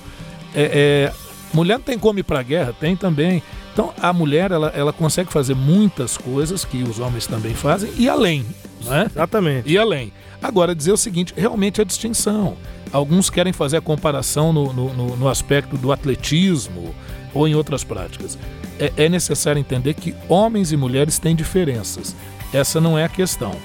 É, 0.54 1.10
é, 1.10 1.14
mulher 1.54 1.76
não 1.76 1.84
tem 1.84 1.98
como 1.98 2.20
ir 2.20 2.24
pra 2.24 2.44
guerra? 2.44 2.76
Tem 2.78 2.96
também. 2.96 3.42
Então, 3.74 3.94
a 4.02 4.12
mulher, 4.12 4.52
ela, 4.52 4.68
ela 4.76 4.92
consegue 4.92 5.32
fazer 5.32 5.56
muitas 5.56 6.18
coisas 6.18 6.66
que 6.66 6.84
os 6.84 7.00
homens 7.00 7.26
também 7.26 7.54
fazem 7.54 7.92
e 7.98 8.10
além, 8.10 8.46
né? 8.84 9.08
Exatamente. 9.10 9.70
E 9.72 9.78
além. 9.78 10.12
Agora, 10.42 10.76
dizer 10.76 10.92
o 10.92 10.98
seguinte, 10.98 11.34
realmente 11.38 11.80
a 11.80 11.84
distinção. 11.84 12.58
Alguns 12.92 13.30
querem 13.30 13.54
fazer 13.54 13.78
a 13.78 13.82
comparação 13.82 14.52
no, 14.52 14.74
no, 14.74 15.16
no 15.16 15.30
aspecto 15.30 15.78
do 15.78 15.92
atletismo 15.92 16.94
ou 17.34 17.48
em 17.48 17.56
outras 17.56 17.84
práticas. 17.84 18.38
É, 18.78 18.92
é 19.06 19.10
necessário 19.10 19.60
entender 19.60 19.94
que 19.94 20.14
homens 20.28 20.72
e 20.72 20.78
mulheres 20.78 21.18
têm 21.18 21.36
diferenças. 21.36 22.16
Essa 22.54 22.82
não 22.82 22.98
é 22.98 23.06
a 23.06 23.10
questão. 23.10 23.56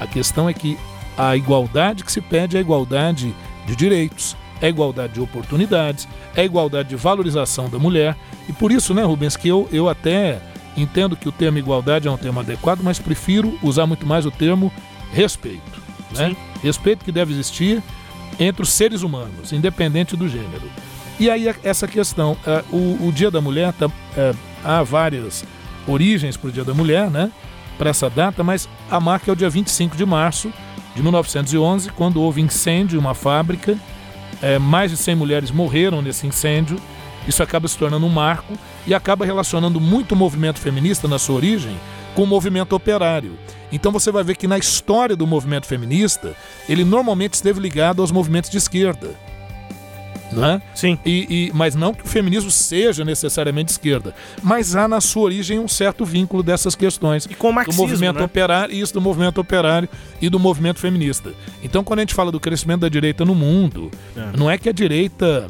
A 0.00 0.06
questão 0.06 0.48
é 0.48 0.52
que 0.52 0.76
a 1.16 1.36
igualdade 1.36 2.04
que 2.04 2.10
se 2.10 2.20
pede 2.20 2.56
é 2.56 2.58
a 2.58 2.62
igualdade 2.62 3.32
de 3.66 3.76
direitos, 3.76 4.36
é 4.62 4.68
igualdade 4.68 5.14
de 5.14 5.20
oportunidades, 5.20 6.08
é 6.36 6.44
igualdade 6.44 6.88
de 6.88 6.96
valorização 6.96 7.68
da 7.68 7.78
mulher. 7.78 8.16
E 8.48 8.52
por 8.52 8.70
isso, 8.70 8.94
né, 8.94 9.02
Rubens, 9.02 9.36
que 9.36 9.48
eu, 9.48 9.68
eu 9.72 9.88
até 9.88 10.40
entendo 10.76 11.16
que 11.16 11.28
o 11.28 11.32
termo 11.32 11.58
igualdade 11.58 12.08
é 12.08 12.10
um 12.10 12.16
termo 12.16 12.40
adequado, 12.40 12.80
mas 12.82 12.98
prefiro 12.98 13.58
usar 13.62 13.86
muito 13.86 14.06
mais 14.06 14.24
o 14.24 14.30
termo 14.30 14.72
respeito. 15.12 15.82
Né? 16.16 16.34
Respeito 16.62 17.04
que 17.04 17.12
deve 17.12 17.32
existir 17.32 17.82
entre 18.38 18.62
os 18.62 18.70
seres 18.70 19.02
humanos, 19.02 19.52
independente 19.52 20.16
do 20.16 20.28
gênero. 20.28 20.62
E 21.18 21.28
aí 21.28 21.46
essa 21.62 21.86
questão, 21.86 22.36
uh, 22.46 22.74
o, 22.74 23.08
o, 23.08 23.12
Dia 23.12 23.30
da 23.30 23.40
Mulher, 23.40 23.72
tá, 23.72 23.86
uh, 23.86 23.92
há 24.64 24.82
várias 24.82 25.44
origens 25.86 26.36
para 26.36 26.48
o 26.48 26.52
Dia 26.52 26.64
da 26.64 26.72
Mulher, 26.72 27.10
né? 27.10 27.30
Para 27.76 27.90
essa 27.90 28.08
data, 28.08 28.42
mas 28.42 28.68
a 28.90 28.98
marca 29.00 29.30
é 29.30 29.32
o 29.32 29.36
dia 29.36 29.50
25 29.50 29.96
de 29.96 30.06
março 30.06 30.52
de 30.94 31.02
1911, 31.02 31.90
quando 31.90 32.20
houve 32.20 32.40
incêndio 32.40 32.96
em 32.96 33.00
uma 33.00 33.14
fábrica. 33.14 33.78
Uh, 34.42 34.60
mais 34.60 34.90
de 34.90 34.96
100 34.96 35.14
mulheres 35.14 35.50
morreram 35.50 36.02
nesse 36.02 36.26
incêndio. 36.26 36.76
Isso 37.26 37.42
acaba 37.42 37.68
se 37.68 37.78
tornando 37.78 38.04
um 38.04 38.10
marco 38.10 38.54
e 38.86 38.92
acaba 38.92 39.24
relacionando 39.24 39.80
muito 39.80 40.12
o 40.12 40.16
movimento 40.16 40.58
feminista 40.58 41.06
na 41.06 41.18
sua 41.18 41.36
origem 41.36 41.76
com 42.14 42.24
o 42.24 42.26
movimento 42.26 42.74
operário. 42.74 43.38
Então 43.70 43.92
você 43.92 44.10
vai 44.10 44.22
ver 44.22 44.36
que 44.36 44.46
na 44.46 44.58
história 44.58 45.16
do 45.16 45.26
movimento 45.26 45.66
feminista, 45.66 46.34
ele 46.68 46.84
normalmente 46.84 47.34
esteve 47.34 47.60
ligado 47.60 48.02
aos 48.02 48.10
movimentos 48.10 48.50
de 48.50 48.58
esquerda. 48.58 49.14
Né? 50.32 50.62
Sim. 50.74 50.98
E, 51.04 51.26
e, 51.28 51.52
mas 51.54 51.74
não 51.74 51.92
que 51.92 52.04
o 52.04 52.08
feminismo 52.08 52.50
seja 52.50 53.04
necessariamente 53.04 53.66
de 53.66 53.72
esquerda, 53.72 54.14
mas 54.42 54.74
há 54.74 54.88
na 54.88 55.00
sua 55.00 55.24
origem 55.24 55.58
um 55.58 55.68
certo 55.68 56.04
vínculo 56.04 56.42
dessas 56.42 56.74
questões 56.74 57.26
e 57.26 57.34
com 57.34 57.50
o 57.50 57.52
marxismo, 57.52 57.82
do 57.82 57.88
movimento 57.88 58.18
né? 58.18 58.24
operário, 58.24 58.74
isso 58.74 58.94
do 58.94 59.00
movimento 59.00 59.40
operário 59.40 59.88
e 60.20 60.28
do 60.30 60.38
movimento 60.38 60.78
feminista. 60.78 61.32
Então, 61.62 61.84
quando 61.84 61.98
a 61.98 62.02
gente 62.02 62.14
fala 62.14 62.32
do 62.32 62.40
crescimento 62.40 62.80
da 62.80 62.88
direita 62.88 63.24
no 63.24 63.34
mundo, 63.34 63.90
é. 64.16 64.36
não 64.36 64.50
é 64.50 64.56
que 64.56 64.68
a 64.68 64.72
direita 64.72 65.48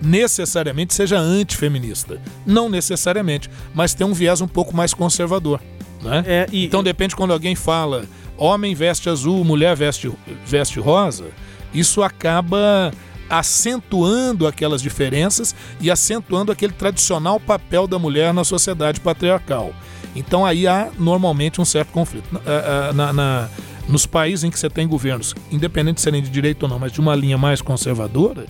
necessariamente 0.00 0.94
seja 0.94 1.18
antifeminista, 1.18 2.20
não 2.46 2.68
necessariamente, 2.68 3.50
mas 3.74 3.94
tem 3.94 4.06
um 4.06 4.12
viés 4.12 4.40
um 4.40 4.48
pouco 4.48 4.76
mais 4.76 4.94
conservador. 4.94 5.60
Né? 6.02 6.24
É, 6.26 6.46
e, 6.52 6.64
então 6.64 6.82
depende 6.82 7.16
quando 7.16 7.32
alguém 7.32 7.56
fala 7.56 8.04
homem 8.36 8.74
veste 8.74 9.08
azul, 9.08 9.44
mulher 9.44 9.74
veste, 9.74 10.10
veste 10.46 10.78
rosa, 10.78 11.26
isso 11.74 12.02
acaba 12.02 12.92
acentuando 13.28 14.46
aquelas 14.46 14.80
diferenças 14.80 15.54
e 15.80 15.90
acentuando 15.90 16.52
aquele 16.52 16.72
tradicional 16.72 17.38
papel 17.38 17.86
da 17.86 17.98
mulher 17.98 18.32
na 18.32 18.44
sociedade 18.44 19.00
patriarcal. 19.00 19.72
Então 20.14 20.44
aí 20.44 20.66
há 20.66 20.90
normalmente 20.98 21.60
um 21.60 21.64
certo 21.64 21.92
conflito. 21.92 22.28
Na, 22.32 22.92
na, 22.92 23.12
na, 23.12 23.48
nos 23.88 24.06
países 24.06 24.44
em 24.44 24.50
que 24.50 24.58
você 24.58 24.68
tem 24.68 24.86
governos, 24.86 25.34
independente 25.50 25.96
de 25.96 26.00
serem 26.02 26.22
de 26.22 26.28
direita 26.28 26.66
ou 26.66 26.68
não, 26.68 26.78
mas 26.78 26.92
de 26.92 27.00
uma 27.00 27.14
linha 27.14 27.38
mais 27.38 27.62
conservadora, 27.62 28.46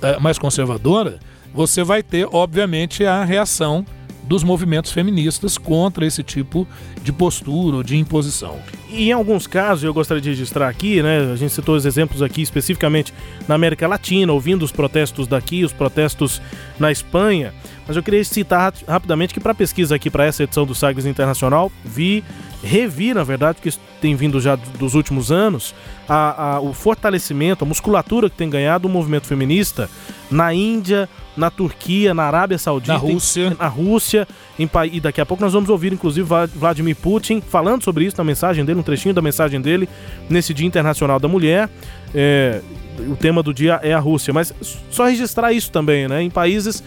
é, 0.00 0.18
mais 0.18 0.38
conservadora, 0.38 1.18
você 1.54 1.84
vai 1.84 2.02
ter, 2.02 2.26
obviamente, 2.32 3.04
a 3.04 3.24
reação 3.24 3.84
dos 4.22 4.44
movimentos 4.44 4.92
feministas 4.92 5.58
contra 5.58 6.06
esse 6.06 6.22
tipo 6.22 6.66
de 7.02 7.12
postura 7.12 7.76
ou 7.76 7.82
de 7.82 7.96
imposição. 7.96 8.58
E 8.88 9.08
em 9.08 9.12
alguns 9.12 9.46
casos, 9.46 9.84
eu 9.84 9.92
gostaria 9.92 10.20
de 10.20 10.28
registrar 10.28 10.68
aqui, 10.68 11.02
né? 11.02 11.32
A 11.32 11.36
gente 11.36 11.52
citou 11.52 11.74
os 11.74 11.86
exemplos 11.86 12.22
aqui 12.22 12.42
especificamente 12.42 13.12
na 13.48 13.54
América 13.54 13.88
Latina, 13.88 14.32
ouvindo 14.32 14.64
os 14.64 14.70
protestos 14.70 15.26
daqui, 15.26 15.64
os 15.64 15.72
protestos 15.72 16.40
na 16.78 16.92
Espanha. 16.92 17.52
Mas 17.86 17.96
eu 17.96 18.02
queria 18.02 18.22
citar 18.24 18.72
rapidamente 18.86 19.34
que 19.34 19.40
para 19.40 19.54
pesquisa 19.54 19.94
aqui 19.94 20.08
para 20.08 20.24
essa 20.24 20.44
edição 20.44 20.64
do 20.64 20.74
Sagres 20.74 21.04
Internacional, 21.06 21.72
vi, 21.84 22.22
revi, 22.62 23.12
na 23.12 23.24
verdade, 23.24 23.58
que 23.60 23.72
tem 24.00 24.14
vindo 24.14 24.40
já 24.40 24.56
dos 24.56 24.94
últimos 24.94 25.32
anos, 25.32 25.74
a, 26.08 26.54
a, 26.54 26.60
o 26.60 26.72
fortalecimento, 26.72 27.64
a 27.64 27.66
musculatura 27.66 28.30
que 28.30 28.36
tem 28.36 28.48
ganhado 28.48 28.86
o 28.86 28.90
movimento 28.90 29.26
feminista 29.26 29.90
na 30.30 30.52
Índia, 30.54 31.08
na 31.36 31.50
Turquia, 31.50 32.12
na 32.12 32.24
Arábia 32.24 32.58
Saudita, 32.58 32.92
na 32.92 32.98
Rússia, 32.98 33.46
em, 33.46 33.56
na 33.58 33.66
Rússia, 33.66 34.28
em, 34.58 34.68
e 34.92 35.00
daqui 35.00 35.20
a 35.20 35.26
pouco 35.26 35.42
nós 35.42 35.52
vamos 35.52 35.70
ouvir 35.70 35.92
inclusive 35.92 36.28
Vladimir 36.54 36.96
Putin 36.96 37.40
falando 37.40 37.82
sobre 37.82 38.04
isso 38.04 38.16
na 38.18 38.24
mensagem 38.24 38.64
dele, 38.64 38.80
um 38.80 38.82
trechinho 38.82 39.14
da 39.14 39.22
mensagem 39.22 39.60
dele 39.60 39.88
nesse 40.28 40.52
Dia 40.52 40.66
Internacional 40.66 41.18
da 41.18 41.28
Mulher. 41.28 41.68
É, 42.14 42.60
o 43.08 43.16
tema 43.16 43.42
do 43.42 43.54
dia 43.54 43.80
é 43.82 43.94
a 43.94 43.98
Rússia, 43.98 44.32
mas 44.34 44.52
só 44.90 45.06
registrar 45.06 45.52
isso 45.52 45.70
também, 45.72 46.06
né? 46.06 46.22
Em 46.22 46.30
países 46.30 46.82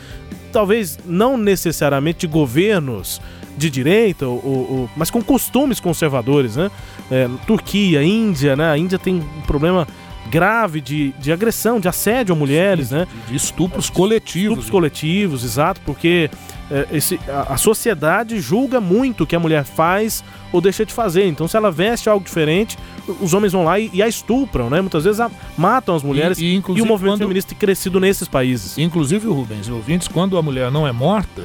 talvez 0.51 0.97
não 1.05 1.35
necessariamente 1.35 2.19
de 2.19 2.27
governos 2.27 3.19
de 3.57 3.69
direita, 3.69 4.27
ou, 4.27 4.41
ou, 4.45 4.89
mas 4.95 5.09
com 5.09 5.21
costumes 5.21 5.79
conservadores, 5.79 6.55
né? 6.55 6.69
É, 7.09 7.29
Turquia, 7.47 8.03
Índia, 8.03 8.55
né? 8.55 8.69
A 8.69 8.77
Índia 8.77 8.99
tem 8.99 9.15
um 9.15 9.41
problema 9.41 9.87
grave 10.29 10.81
de, 10.81 11.13
de 11.19 11.31
agressão, 11.31 11.79
de 11.79 11.87
assédio 11.87 12.33
a 12.33 12.37
mulheres, 12.37 12.89
Sim, 12.89 12.95
né? 12.95 13.07
De 13.27 13.35
estupros 13.35 13.89
coletivos. 13.89 14.59
Estupros 14.59 14.69
coletivos, 14.69 15.43
exato, 15.43 15.81
porque 15.85 16.29
é, 16.69 16.87
esse, 16.91 17.19
a, 17.27 17.53
a, 17.53 17.57
sociedade 17.57 18.39
julga 18.39 18.81
muito 18.81 19.23
o 19.23 19.27
que 19.27 19.35
a 19.35 19.39
mulher 19.39 19.63
faz 19.63 20.23
ou 20.51 20.59
deixa 20.59 20.85
de 20.85 20.93
fazer. 20.93 21.27
Então, 21.27 21.47
se 21.47 21.55
ela 21.55 21.71
veste 21.71 22.09
algo 22.09 22.25
diferente, 22.25 22.77
os 23.21 23.33
homens 23.33 23.53
vão 23.53 23.63
lá 23.63 23.79
e, 23.79 23.89
e 23.93 24.01
a 24.01 24.07
estupram, 24.07 24.69
né? 24.69 24.81
Muitas 24.81 25.03
vezes 25.03 25.19
a, 25.19 25.29
matam 25.57 25.95
as 25.95 26.01
mulheres. 26.01 26.39
E, 26.39 26.45
e, 26.45 26.53
e 26.55 26.81
o 26.81 26.85
movimento 26.85 27.13
quando, 27.13 27.19
feminista 27.19 27.49
tem 27.49 27.57
crescido 27.57 27.99
nesses 27.99 28.27
países. 28.27 28.77
Inclusive, 28.77 29.27
Rubens, 29.27 29.69
ouvintes, 29.69 30.07
quando 30.07 30.37
a 30.37 30.41
mulher 30.41 30.71
não 30.71 30.87
é 30.87 30.91
morta, 30.91 31.43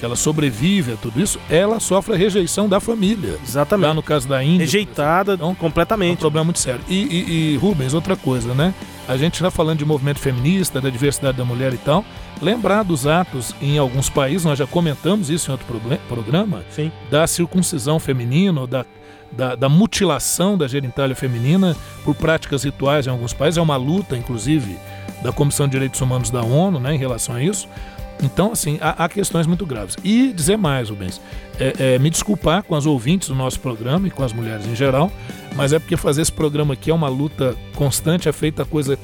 que 0.00 0.06
ela 0.06 0.16
sobrevive 0.16 0.94
a 0.94 0.96
tudo 0.96 1.20
isso, 1.20 1.38
ela 1.50 1.78
sofre 1.78 2.14
a 2.14 2.16
rejeição 2.16 2.66
da 2.66 2.80
família. 2.80 3.38
Exatamente. 3.46 3.86
Lá 3.86 3.94
no 3.94 4.02
caso 4.02 4.26
da 4.26 4.42
Índia. 4.42 4.64
Rejeitada 4.64 5.34
então, 5.34 5.54
completamente. 5.54 6.10
É 6.10 6.14
um 6.14 6.16
problema 6.16 6.44
muito 6.44 6.58
sério. 6.58 6.80
E, 6.88 6.94
e, 6.94 7.52
e 7.52 7.56
Rubens, 7.58 7.92
outra 7.92 8.16
coisa, 8.16 8.54
né? 8.54 8.74
A 9.06 9.18
gente 9.18 9.34
está 9.34 9.50
falando 9.50 9.78
de 9.78 9.84
movimento 9.84 10.18
feminista, 10.18 10.80
da 10.80 10.88
diversidade 10.88 11.36
da 11.36 11.44
mulher 11.44 11.74
e 11.74 11.76
tal. 11.76 12.02
Lembrar 12.40 12.82
dos 12.82 13.06
atos 13.06 13.54
em 13.60 13.76
alguns 13.76 14.08
países, 14.08 14.44
nós 14.44 14.58
já 14.58 14.66
comentamos 14.66 15.28
isso 15.28 15.50
em 15.50 15.52
outro 15.52 15.66
programa, 16.08 16.64
Sim. 16.70 16.90
da 17.10 17.26
circuncisão 17.26 18.00
feminina, 18.00 18.66
da, 18.66 18.86
da, 19.30 19.54
da, 19.54 19.68
mutilação 19.68 20.56
da 20.56 20.66
genitália 20.66 21.14
feminina 21.14 21.76
por 22.04 22.14
práticas 22.14 22.64
rituais 22.64 23.06
em 23.06 23.10
alguns 23.10 23.34
países. 23.34 23.58
É 23.58 23.60
uma 23.60 23.76
luta, 23.76 24.16
inclusive, 24.16 24.78
da 25.22 25.30
Comissão 25.30 25.66
de 25.66 25.72
Direitos 25.72 26.00
Humanos 26.00 26.30
da 26.30 26.42
ONU 26.42 26.80
né, 26.80 26.94
em 26.94 26.98
relação 26.98 27.34
a 27.34 27.42
isso. 27.42 27.68
Então, 28.22 28.52
assim, 28.52 28.78
há, 28.80 29.04
há, 29.04 29.08
questões 29.08 29.46
muito 29.46 29.64
graves. 29.64 29.96
E 30.04 30.32
dizer 30.32 30.56
mais, 30.56 30.90
Rubens, 30.90 31.20
é, 31.58 31.94
é, 31.94 31.98
me 31.98 32.10
desculpar 32.10 32.62
com 32.62 32.74
as 32.74 32.86
ouvintes 32.86 33.28
do 33.28 33.34
nosso 33.34 33.58
programa 33.60 34.06
e 34.06 34.10
com 34.10 34.22
as 34.22 34.32
mulheres 34.32 34.66
em 34.66 34.74
geral, 34.74 35.10
mas 35.54 35.72
é 35.72 35.78
porque 35.78 35.96
fazer 35.96 36.22
esse 36.22 36.32
programa 36.32 36.74
aqui 36.74 36.90
é 36.90 36.94
uma 36.94 37.08
luta 37.08 37.56
constante, 37.74 38.28
é 38.28 38.32
feita 38.32 38.64
coisa 38.64 38.98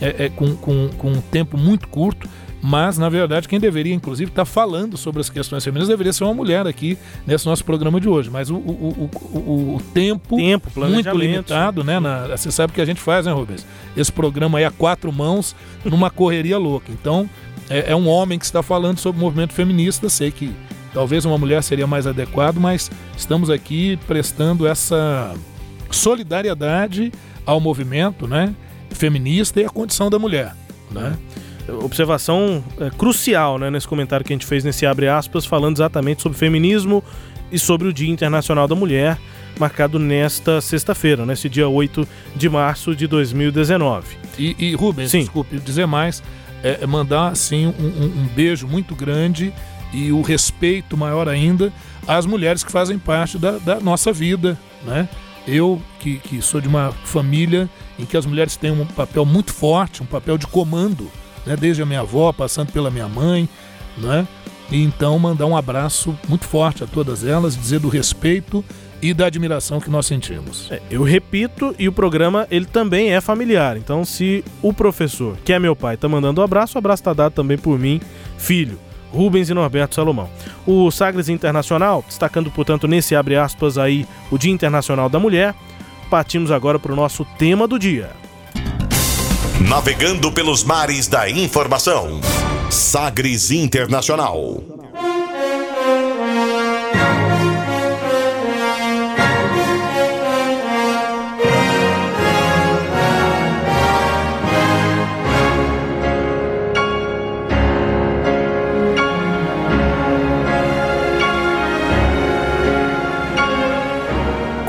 é, 0.00 0.26
é 0.26 0.28
com, 0.28 0.54
com, 0.56 0.88
com 0.96 1.10
um 1.12 1.20
tempo 1.20 1.58
muito 1.58 1.88
curto. 1.88 2.28
Mas, 2.62 2.98
na 2.98 3.08
verdade, 3.08 3.48
quem 3.48 3.58
deveria, 3.58 3.94
inclusive, 3.94 4.30
estar 4.30 4.42
tá 4.42 4.44
falando 4.44 4.96
sobre 4.96 5.20
as 5.20 5.30
questões 5.30 5.64
femininas 5.64 5.88
deveria 5.88 6.12
ser 6.12 6.24
uma 6.24 6.34
mulher 6.34 6.66
aqui 6.66 6.98
nesse 7.26 7.46
nosso 7.46 7.64
programa 7.64 7.98
de 7.98 8.08
hoje. 8.08 8.28
Mas 8.28 8.50
o, 8.50 8.56
o, 8.56 9.10
o, 9.32 9.76
o 9.76 9.82
tempo, 9.94 10.36
tempo 10.36 10.70
muito 10.76 11.10
limitado, 11.10 11.82
né? 11.82 11.98
Na, 11.98 12.26
você 12.26 12.50
sabe 12.50 12.70
o 12.70 12.74
que 12.74 12.80
a 12.80 12.84
gente 12.84 13.00
faz, 13.00 13.24
né, 13.24 13.32
Rubens? 13.32 13.66
Esse 13.96 14.12
programa 14.12 14.58
aí 14.58 14.64
a 14.64 14.70
quatro 14.70 15.10
mãos, 15.10 15.56
numa 15.84 16.10
correria 16.10 16.58
louca. 16.58 16.92
Então, 16.92 17.28
é, 17.70 17.92
é 17.92 17.96
um 17.96 18.08
homem 18.08 18.38
que 18.38 18.44
está 18.44 18.62
falando 18.62 18.98
sobre 18.98 19.18
o 19.20 19.24
movimento 19.24 19.54
feminista. 19.54 20.10
Sei 20.10 20.30
que 20.30 20.52
talvez 20.92 21.24
uma 21.24 21.38
mulher 21.38 21.62
seria 21.62 21.86
mais 21.86 22.06
adequado, 22.06 22.56
mas 22.56 22.90
estamos 23.16 23.48
aqui 23.48 23.98
prestando 24.06 24.66
essa 24.66 25.34
solidariedade 25.90 27.12
ao 27.46 27.60
movimento 27.60 28.26
né, 28.26 28.54
feminista 28.90 29.60
e 29.60 29.64
à 29.64 29.70
condição 29.70 30.10
da 30.10 30.18
mulher. 30.18 30.54
Né? 30.90 31.16
É. 31.68 31.72
Observação 31.72 32.62
é, 32.80 32.90
crucial 32.90 33.58
né, 33.58 33.70
nesse 33.70 33.86
comentário 33.86 34.26
que 34.26 34.32
a 34.32 34.34
gente 34.36 34.46
fez 34.46 34.64
nesse 34.64 34.84
abre 34.84 35.08
aspas, 35.08 35.46
falando 35.46 35.76
exatamente 35.76 36.22
sobre 36.22 36.36
feminismo 36.36 37.02
e 37.52 37.58
sobre 37.58 37.88
o 37.88 37.92
Dia 37.92 38.10
Internacional 38.10 38.66
da 38.66 38.74
Mulher, 38.74 39.18
marcado 39.58 39.98
nesta 39.98 40.60
sexta-feira, 40.60 41.26
nesse 41.26 41.48
dia 41.48 41.68
8 41.68 42.06
de 42.34 42.48
março 42.48 42.94
de 42.94 43.06
2019. 43.06 44.16
E, 44.38 44.56
e 44.58 44.74
Rubens, 44.74 45.10
Sim. 45.10 45.20
desculpe 45.20 45.58
dizer 45.58 45.86
mais, 45.86 46.22
é, 46.62 46.78
é, 46.82 46.86
mandar 46.86 47.28
assim 47.28 47.66
um, 47.66 47.70
um, 47.70 48.22
um 48.22 48.28
beijo 48.34 48.66
muito 48.66 48.94
grande 48.94 49.52
e 49.92 50.12
o 50.12 50.22
respeito 50.22 50.96
maior 50.96 51.28
ainda 51.28 51.72
às 52.06 52.26
mulheres 52.26 52.62
que 52.62 52.70
fazem 52.70 52.98
parte 52.98 53.38
da, 53.38 53.58
da 53.58 53.80
nossa 53.80 54.12
vida, 54.12 54.58
né? 54.84 55.08
Eu, 55.46 55.80
que, 55.98 56.18
que, 56.18 56.42
sou 56.42 56.60
de 56.60 56.68
uma 56.68 56.92
família 57.04 57.68
em 57.98 58.04
que 58.04 58.16
as 58.16 58.26
mulheres 58.26 58.56
têm 58.56 58.70
um 58.70 58.84
papel 58.84 59.24
muito 59.24 59.52
forte, 59.52 60.02
um 60.02 60.06
papel 60.06 60.36
de 60.36 60.46
comando, 60.46 61.10
né? 61.46 61.56
desde 61.56 61.82
a 61.82 61.86
minha 61.86 62.00
avó, 62.00 62.32
passando 62.32 62.70
pela 62.70 62.90
minha 62.90 63.08
mãe, 63.08 63.48
né? 63.96 64.28
E 64.70 64.82
então 64.84 65.18
mandar 65.18 65.46
um 65.46 65.56
abraço 65.56 66.16
muito 66.28 66.44
forte 66.44 66.84
a 66.84 66.86
todas 66.86 67.24
elas, 67.24 67.56
dizer 67.56 67.80
do 67.80 67.88
respeito 67.88 68.64
e 69.02 69.14
da 69.14 69.26
admiração 69.26 69.80
que 69.80 69.90
nós 69.90 70.06
sentimos. 70.06 70.70
É, 70.70 70.80
eu 70.90 71.02
repito, 71.02 71.74
e 71.78 71.88
o 71.88 71.92
programa 71.92 72.46
ele 72.50 72.66
também 72.66 73.12
é 73.12 73.20
familiar. 73.20 73.76
Então, 73.76 74.04
se 74.04 74.44
o 74.62 74.72
professor, 74.72 75.36
que 75.44 75.52
é 75.52 75.58
meu 75.58 75.74
pai, 75.74 75.96
tá 75.96 76.08
mandando 76.08 76.40
um 76.40 76.44
abraço, 76.44 76.76
o 76.76 76.78
abraço 76.78 77.02
tá 77.02 77.12
dado 77.12 77.32
também 77.32 77.58
por 77.58 77.78
mim, 77.78 78.00
filho. 78.38 78.78
Rubens 79.12 79.50
e 79.50 79.54
Norberto 79.54 79.96
Salomão. 79.96 80.30
O 80.64 80.88
Sagres 80.90 81.28
Internacional, 81.28 82.04
destacando, 82.06 82.50
portanto, 82.50 82.86
nesse 82.86 83.16
abre 83.16 83.36
aspas 83.36 83.76
aí 83.76 84.06
o 84.30 84.38
Dia 84.38 84.52
Internacional 84.52 85.08
da 85.08 85.18
Mulher, 85.18 85.54
partimos 86.08 86.50
agora 86.50 86.78
para 86.78 86.92
o 86.92 86.96
nosso 86.96 87.24
tema 87.36 87.66
do 87.66 87.78
dia. 87.78 88.10
Navegando 89.68 90.32
pelos 90.32 90.64
mares 90.64 91.06
da 91.06 91.28
informação. 91.28 92.20
Sagres 92.70 93.50
Internacional. 93.50 94.69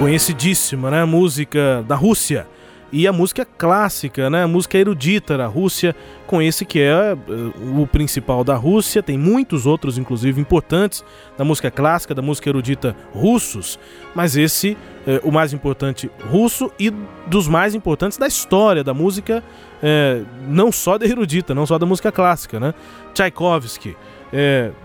Conhecidíssima, 0.01 0.89
né? 0.89 1.05
Música 1.05 1.85
da 1.87 1.95
Rússia. 1.95 2.47
E 2.91 3.07
a 3.07 3.13
música 3.13 3.45
clássica, 3.45 4.31
né? 4.31 4.43
A 4.43 4.47
música 4.47 4.75
erudita 4.75 5.37
da 5.37 5.45
Rússia, 5.45 5.95
com 6.25 6.41
esse 6.41 6.65
que 6.65 6.79
é 6.79 7.13
uh, 7.13 7.79
o 7.79 7.85
principal 7.85 8.43
da 8.43 8.55
Rússia. 8.55 9.03
Tem 9.03 9.15
muitos 9.15 9.67
outros, 9.67 9.99
inclusive, 9.99 10.41
importantes 10.41 11.05
da 11.37 11.45
música 11.45 11.69
clássica, 11.69 12.15
da 12.15 12.21
música 12.21 12.49
erudita 12.49 12.95
russos. 13.13 13.77
Mas 14.15 14.35
esse, 14.35 14.75
uh, 15.05 15.29
o 15.29 15.31
mais 15.31 15.53
importante 15.53 16.09
russo 16.31 16.71
e 16.79 16.91
dos 17.27 17.47
mais 17.47 17.75
importantes 17.75 18.17
da 18.17 18.25
história 18.25 18.83
da 18.83 18.95
música, 18.95 19.43
uh, 19.83 20.25
não 20.47 20.71
só 20.71 20.97
da 20.97 21.05
erudita, 21.05 21.53
não 21.53 21.67
só 21.67 21.77
da 21.77 21.85
música 21.85 22.11
clássica, 22.11 22.59
né? 22.59 22.73
Tchaikovsky. 23.13 23.95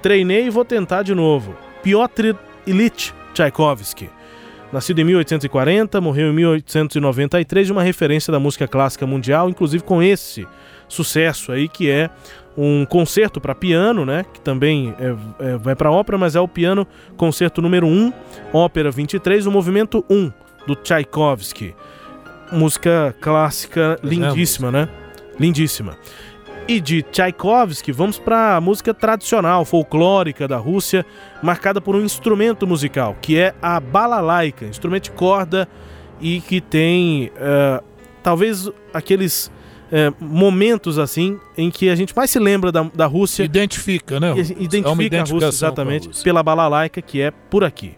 treinei 0.03 0.47
e 0.47 0.51
vou 0.51 0.65
tentar 0.65 1.03
de 1.03 1.15
novo. 1.15 1.57
Piotr 1.83 2.37
Ilyich 2.67 3.15
Tchaikovsky. 3.33 4.16
Nascido 4.73 5.01
em 5.01 5.05
1840, 5.05 6.01
morreu 6.01 6.31
em 6.31 6.35
1893, 6.35 7.71
uma 7.71 7.83
referência 7.83 8.33
da 8.33 8.41
música 8.41 8.67
clássica 8.67 9.07
mundial, 9.07 9.49
inclusive 9.49 9.83
com 9.85 10.03
esse 10.03 10.47
sucesso 10.89 11.53
aí 11.53 11.69
que 11.69 11.91
é 11.91 12.11
um 12.57 12.85
concerto 12.85 13.41
para 13.41 13.55
piano, 13.55 14.05
né? 14.05 14.25
Que 14.33 14.41
também 14.41 14.95
é, 14.99 15.15
é, 15.45 15.57
vai 15.57 15.77
para 15.77 15.91
ópera, 15.91 16.17
mas 16.17 16.35
é 16.35 16.41
o 16.41 16.49
piano 16.49 16.87
concerto 17.17 17.61
número 17.61 17.87
1, 17.87 18.13
ópera 18.53 18.91
23, 18.91 19.47
o 19.47 19.51
movimento 19.51 20.05
1 20.09 20.33
do 20.67 20.75
Tchaikovsky. 20.75 21.75
Música 22.51 23.15
clássica 23.21 23.99
lindíssima, 24.03 24.71
né? 24.71 24.89
Lindíssima. 25.39 25.97
E 26.69 26.81
de 26.81 27.01
Tchaikovsky, 27.01 27.93
vamos 27.93 28.19
para 28.19 28.57
a 28.57 28.61
música 28.61 28.93
tradicional, 28.93 29.65
folclórica 29.65 30.49
da 30.49 30.57
Rússia, 30.57 31.07
marcada 31.41 31.81
por 31.81 31.95
um 31.95 32.03
instrumento 32.03 32.67
musical, 32.67 33.17
que 33.23 33.39
é 33.39 33.55
a 33.63 33.79
balalaika, 33.79 34.65
instrumento 34.65 35.05
de 35.05 35.11
corda 35.13 35.69
e 36.21 36.41
que 36.41 36.61
tem 36.61 37.31
uh, 37.37 37.85
talvez 38.21 38.69
aqueles 38.93 39.49
é, 39.93 40.13
momentos 40.19 40.99
assim 40.99 41.39
em 41.57 41.71
que 41.71 41.89
a 41.89 41.95
gente 41.95 42.13
mais 42.17 42.31
se 42.31 42.41
lembra 42.41 42.73
da, 42.73 42.83
da 42.83 43.07
Rússia. 43.07 43.45
Identifica, 43.45 44.19
né? 44.19 44.35
Identifica 44.59 45.17
é 45.17 45.21
a 45.21 45.25
Rússia 45.25 45.47
exatamente 45.47 46.07
a 46.07 46.09
Rússia. 46.09 46.25
pela 46.25 46.43
balalaica 46.43 47.01
que 47.01 47.21
é 47.21 47.31
por 47.31 47.63
aqui. 47.63 47.95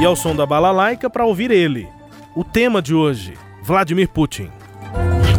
E 0.00 0.04
ao 0.04 0.14
som 0.14 0.34
da 0.36 0.44
balalaica 0.46 1.08
para 1.08 1.24
ouvir 1.24 1.50
ele. 1.50 1.88
O 2.34 2.44
tema 2.44 2.82
de 2.82 2.94
hoje, 2.94 3.34
Vladimir 3.64 4.08
Putin. 4.08 4.48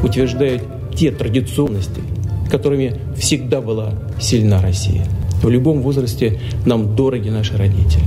Утверждает 0.04 0.64
те 0.96 1.12
традиционности, 1.12 2.02
которыми 2.50 2.96
всегда 3.18 3.62
была 3.62 3.94
сильна 4.20 4.62
Россия. 4.62 5.06
В 5.42 5.50
любом 5.50 5.82
возрасте 5.82 6.40
нам 6.66 6.96
дороги 6.96 7.30
наши 7.30 7.56
родители. 7.56 8.04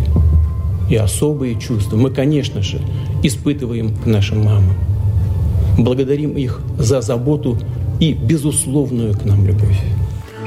И 0.90 0.96
особые 0.96 1.59
чувства 1.59 1.96
мы, 1.96 2.11
конечно 2.11 2.62
же, 2.62 2.80
испытываем 3.22 3.94
к 3.94 4.06
нашим 4.06 4.44
мамам. 4.44 4.74
Благодарим 5.78 6.33
их 6.33 6.61
за 6.78 7.00
заботу 7.00 7.56
и 8.00 8.12
безусловную 8.12 9.14
к 9.14 9.24
нам 9.24 9.46
любовь. 9.46 9.80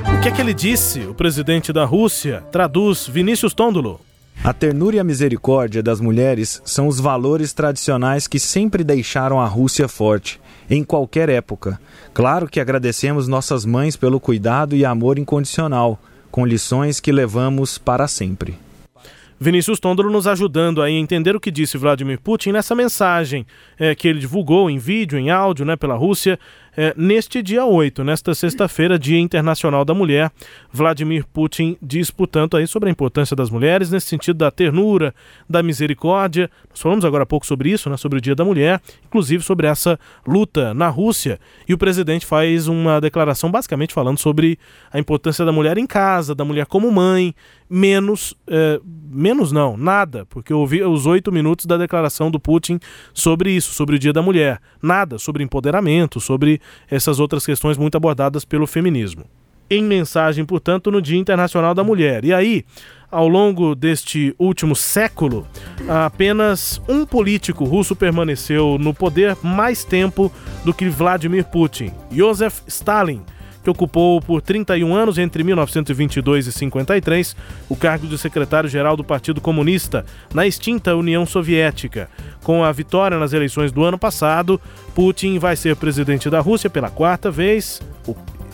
O 0.06 0.22
que 0.22 0.28
é 0.28 0.32
que 0.32 0.42
ele 0.42 0.54
disse, 0.54 1.00
o 1.08 1.14
presidente 1.14 1.72
da 1.72 1.86
Rússia? 1.86 2.44
Traduz 2.52 3.08
Vinícius 3.08 3.54
Tôndolo. 3.54 4.02
A 4.45 4.53
ternura 4.53 4.97
e 4.97 4.99
a 4.99 5.05
misericórdia 5.05 5.83
das 5.83 6.01
mulheres 6.01 6.63
são 6.65 6.87
os 6.87 7.01
valores 7.01 7.53
tradicionais 7.53 8.27
que 8.27 8.39
sempre 8.39 8.85
deixaram 8.85 9.41
a 9.41 9.47
Rússia 9.47 9.89
forte 9.89 10.41
em 10.71 10.85
qualquer 10.85 11.29
época. 11.29 11.81
Claro 12.15 12.47
que 12.49 12.61
agradecemos 12.61 13.27
nossas 13.27 13.65
mães 13.65 13.97
pelo 13.97 14.21
cuidado 14.21 14.77
e 14.77 14.85
amor 14.85 15.19
incondicional, 15.19 16.01
com 16.31 16.47
lições 16.47 17.01
que 17.01 17.11
levamos 17.11 17.79
para 17.79 18.07
sempre. 18.07 18.57
Vinícius 19.41 19.79
Tondolo 19.79 20.11
nos 20.11 20.27
ajudando 20.27 20.83
a 20.83 20.91
entender 20.91 21.37
o 21.37 21.41
que 21.41 21.51
disse 21.51 21.79
Vladimir 21.79 22.19
Putin 22.21 22.51
nessa 22.51 22.75
mensagem 22.75 23.47
é, 23.79 23.95
que 23.95 24.09
ele 24.09 24.19
divulgou 24.19 24.69
em 24.69 24.79
vídeo, 24.79 25.17
em 25.17 25.31
áudio, 25.31 25.65
né, 25.65 25.77
pela 25.77 25.95
Rússia, 25.95 26.39
é, 26.81 26.95
neste 26.97 27.43
dia 27.43 27.65
8, 27.65 28.05
nesta 28.05 28.33
sexta-feira, 28.37 28.97
Dia 28.97 29.19
Internacional 29.19 29.85
da 29.85 29.93
Mulher, 29.93 30.31
Vladimir 30.73 31.27
Putin 31.27 31.77
diz, 31.83 32.09
portanto, 32.09 32.57
aí 32.57 32.69
sobre 32.69 32.89
a 32.89 32.93
importância 32.93 33.35
das 33.35 33.51
mulheres, 33.51 33.91
nesse 33.91 34.07
sentido 34.07 34.37
da 34.37 34.49
ternura, 34.49 35.13
da 35.51 35.61
misericórdia. 35.61 36.49
Nós 36.71 36.81
falamos 36.81 37.05
agora 37.05 37.25
há 37.25 37.27
pouco 37.27 37.45
sobre 37.45 37.69
isso, 37.69 37.91
né, 37.91 37.97
sobre 37.97 38.19
o 38.19 38.21
Dia 38.21 38.37
da 38.37 38.45
Mulher, 38.45 38.81
inclusive 39.05 39.43
sobre 39.43 39.67
essa 39.67 39.99
luta 40.25 40.73
na 40.73 40.87
Rússia. 40.89 41.41
E 41.69 41.75
o 41.75 41.79
presidente 41.79 42.25
faz 42.25 42.69
uma 42.69 43.01
declaração 43.01 43.51
basicamente 43.51 43.93
falando 43.93 44.19
sobre 44.19 44.57
a 44.93 45.01
importância 45.01 45.45
da 45.45 45.51
mulher 45.51 45.79
em 45.79 45.87
casa, 45.87 46.33
da 46.33 46.45
mulher 46.45 46.67
como 46.67 46.93
mãe, 46.93 47.35
menos, 47.69 48.35
é, 48.47 48.81
menos 48.85 49.53
não, 49.53 49.77
nada, 49.77 50.25
porque 50.27 50.53
eu 50.53 50.59
ouvi 50.59 50.83
os 50.83 51.07
oito 51.07 51.31
minutos 51.31 51.67
da 51.67 51.77
declaração 51.77 52.31
do 52.31 52.41
Putin 52.41 52.79
sobre 53.13 53.51
isso, 53.51 53.73
sobre 53.75 53.97
o 53.97 53.99
Dia 53.99 54.13
da 54.13 54.23
Mulher. 54.23 54.61
Nada 54.83 55.19
sobre 55.19 55.43
empoderamento, 55.43 56.21
sobre 56.21 56.61
essas 56.91 57.21
outras 57.21 57.45
questões 57.45 57.77
muito 57.77 57.97
abordadas 57.97 58.45
pelo 58.45 58.67
feminismo. 58.67 59.25
Em 59.71 59.83
mensagem, 59.83 60.47
portanto, 60.47 60.91
no 60.91 61.03
Dia 61.03 61.19
Internacional 61.19 61.75
da 61.75 61.85
Mulher. 61.85 62.25
E 62.25 62.33
aí, 62.33 62.65
ao 63.11 63.29
longo 63.29 63.75
deste 63.75 64.35
último 64.39 64.75
século, 64.75 65.47
apenas 65.87 66.81
um 66.89 67.05
político 67.05 67.65
russo 67.65 67.95
permaneceu 67.95 68.79
no 68.79 68.95
poder 68.95 69.37
mais 69.43 69.85
tempo 69.85 70.33
do 70.65 70.73
que 70.73 70.89
Vladimir 70.89 71.45
Putin, 71.45 71.93
Joseph 72.11 72.63
Stalin 72.67 73.23
que 73.69 73.71
ocupou 73.71 74.21
por 74.21 74.41
31 74.41 74.95
anos 74.95 75.19
entre 75.19 75.45
1922 75.45 76.47
e 76.47 76.53
53 76.53 77.37
o 77.69 77.77
cargo 77.77 78.07
de 78.07 78.17
secretário-geral 78.17 78.97
do 78.97 79.05
Partido 79.05 79.41
Comunista 79.41 80.07
na 80.33 80.47
extinta 80.47 80.97
União 80.97 81.27
Soviética. 81.27 82.09
Com 82.43 82.65
a 82.65 82.73
vitória 82.73 83.19
nas 83.19 83.35
eleições 83.35 83.71
do 83.71 83.85
ano 83.85 83.99
passado, 83.99 84.59
Putin 84.95 85.39
vai 85.39 85.55
ser 85.55 85.77
presidente 85.77 86.31
da 86.31 86.41
Rússia 86.41 86.71
pela 86.71 86.89
quarta 86.89 87.31
vez, 87.31 87.83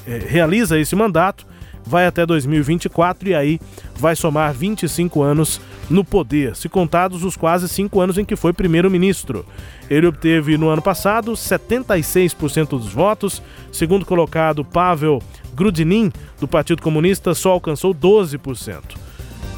é, 0.07 0.19
realiza 0.19 0.79
esse 0.79 0.97
mandato 0.97 1.47
vai 1.87 2.07
até 2.07 2.25
2024 2.25 3.29
e 3.29 3.35
aí 3.35 3.61
vai 3.97 4.17
somar 4.17 4.53
25 4.53 5.23
anos 5.23 5.61
no 5.91 6.05
poder, 6.05 6.57
se 6.57 6.69
contados 6.69 7.25
os 7.25 7.37
quase 7.37 7.69
cinco 7.69 8.01
anos 8.01 8.17
em 8.17 8.25
que 8.25 8.37
foi 8.37 8.53
primeiro-ministro. 8.53 9.45
Ele 9.91 10.07
obteve 10.07 10.57
no 10.57 10.69
ano 10.69 10.81
passado 10.81 11.33
76% 11.33 12.71
dos 12.71 12.93
votos, 12.93 13.43
segundo 13.71 14.07
colocado 14.07 14.65
Pavel 14.65 15.21
Grudinin, 15.55 16.11
do 16.41 16.49
Partido 16.49 16.83
Comunista, 16.83 17.35
só 17.35 17.51
alcançou 17.51 17.95
12%. 17.95 18.83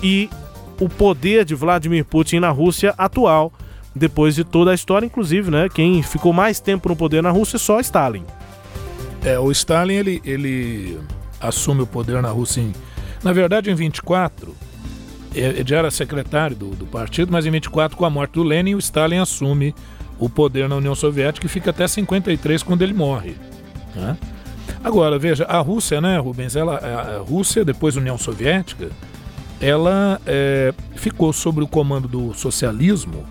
E 0.02 0.28
o 0.80 0.88
poder 0.88 1.44
de 1.44 1.54
Vladimir 1.54 2.04
Putin 2.04 2.40
na 2.40 2.50
Rússia 2.50 2.94
atual, 2.98 3.52
depois 3.94 4.34
de 4.34 4.44
toda 4.44 4.72
a 4.72 4.74
história, 4.74 5.06
inclusive, 5.06 5.50
né, 5.50 5.68
quem 5.72 6.02
ficou 6.02 6.32
mais 6.32 6.60
tempo 6.60 6.88
no 6.88 6.96
poder 6.96 7.22
na 7.22 7.30
Rússia 7.30 7.56
é 7.56 7.60
só 7.60 7.80
Stalin. 7.80 8.24
É, 9.24 9.38
o 9.38 9.50
Stalin 9.50 9.94
ele, 9.94 10.22
ele 10.24 10.98
assume 11.40 11.82
o 11.82 11.86
poder 11.86 12.22
na 12.22 12.30
Rússia 12.30 12.60
em, 12.60 12.72
na 13.22 13.32
verdade 13.32 13.70
em 13.70 13.74
24 13.74 14.54
ele 15.34 15.68
já 15.68 15.78
era 15.78 15.90
secretário 15.90 16.56
do, 16.56 16.70
do, 16.70 16.86
partido, 16.86 17.30
mas 17.30 17.44
em 17.44 17.50
24 17.50 17.96
com 17.96 18.04
a 18.06 18.10
morte 18.10 18.32
do 18.32 18.42
Lenin 18.42 18.74
o 18.74 18.78
Stalin 18.78 19.18
assume 19.18 19.74
o 20.18 20.30
poder 20.30 20.68
na 20.68 20.76
União 20.76 20.94
Soviética 20.94 21.46
e 21.46 21.48
fica 21.48 21.70
até 21.70 21.86
53 21.86 22.62
quando 22.62 22.80
ele 22.80 22.94
morre. 22.94 23.36
Né? 23.94 24.16
Agora 24.82 25.18
veja 25.18 25.44
a 25.44 25.58
Rússia, 25.58 26.00
né, 26.00 26.18
Rubens? 26.18 26.56
Ela, 26.56 26.76
a 26.76 27.18
Rússia 27.18 27.64
depois 27.64 27.96
União 27.96 28.16
Soviética, 28.16 28.88
ela 29.60 30.20
é, 30.26 30.72
ficou 30.94 31.32
sob 31.32 31.62
o 31.62 31.66
comando 31.66 32.08
do 32.08 32.32
socialismo 32.32 33.24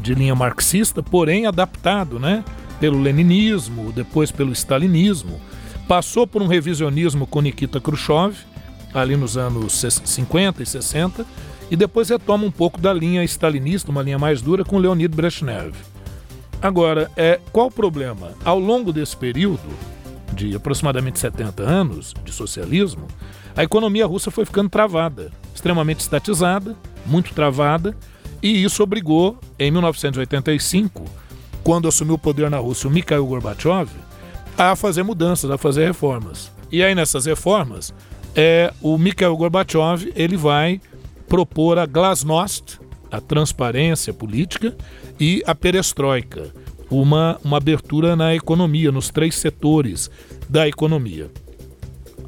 de 0.00 0.14
linha 0.14 0.34
marxista, 0.34 1.02
porém 1.02 1.46
adaptado, 1.46 2.18
né, 2.18 2.44
pelo 2.78 3.00
leninismo, 3.00 3.92
depois 3.92 4.30
pelo 4.30 4.52
stalinismo 4.52 5.40
passou 5.92 6.26
por 6.26 6.40
um 6.40 6.46
revisionismo 6.46 7.26
com 7.26 7.42
Nikita 7.42 7.78
Khrushchev, 7.78 8.34
ali 8.94 9.14
nos 9.14 9.36
anos 9.36 9.84
50 10.02 10.62
e 10.62 10.64
60, 10.64 11.26
e 11.70 11.76
depois 11.76 12.08
retoma 12.08 12.46
um 12.46 12.50
pouco 12.50 12.80
da 12.80 12.94
linha 12.94 13.22
stalinista, 13.24 13.90
uma 13.90 14.00
linha 14.00 14.18
mais 14.18 14.40
dura, 14.40 14.64
com 14.64 14.78
Leonid 14.78 15.14
Brezhnev. 15.14 15.74
Agora, 16.62 17.10
é, 17.14 17.38
qual 17.52 17.66
o 17.66 17.70
problema? 17.70 18.32
Ao 18.42 18.58
longo 18.58 18.90
desse 18.90 19.14
período, 19.14 19.68
de 20.32 20.56
aproximadamente 20.56 21.18
70 21.18 21.62
anos 21.62 22.14
de 22.24 22.32
socialismo, 22.32 23.06
a 23.54 23.62
economia 23.62 24.06
russa 24.06 24.30
foi 24.30 24.46
ficando 24.46 24.70
travada, 24.70 25.30
extremamente 25.54 26.00
estatizada, 26.00 26.74
muito 27.04 27.34
travada, 27.34 27.94
e 28.42 28.64
isso 28.64 28.82
obrigou, 28.82 29.38
em 29.58 29.70
1985, 29.70 31.04
quando 31.62 31.86
assumiu 31.86 32.14
o 32.14 32.18
poder 32.18 32.48
na 32.48 32.56
Rússia 32.56 32.88
o 32.88 32.90
Mikhail 32.90 33.26
Gorbachev, 33.26 33.90
a 34.56 34.76
fazer 34.76 35.02
mudanças, 35.02 35.50
a 35.50 35.58
fazer 35.58 35.86
reformas. 35.86 36.50
E 36.70 36.82
aí 36.82 36.94
nessas 36.94 37.26
reformas, 37.26 37.92
é, 38.34 38.72
o 38.80 38.96
Mikhail 38.96 39.36
Gorbachev 39.36 40.12
ele 40.14 40.36
vai 40.36 40.80
propor 41.28 41.78
a 41.78 41.86
glasnost, 41.86 42.80
a 43.10 43.20
transparência 43.20 44.12
política, 44.12 44.76
e 45.20 45.42
a 45.46 45.54
perestroika, 45.54 46.50
uma, 46.90 47.38
uma 47.44 47.58
abertura 47.58 48.16
na 48.16 48.34
economia, 48.34 48.90
nos 48.90 49.10
três 49.10 49.34
setores 49.36 50.10
da 50.48 50.66
economia. 50.66 51.30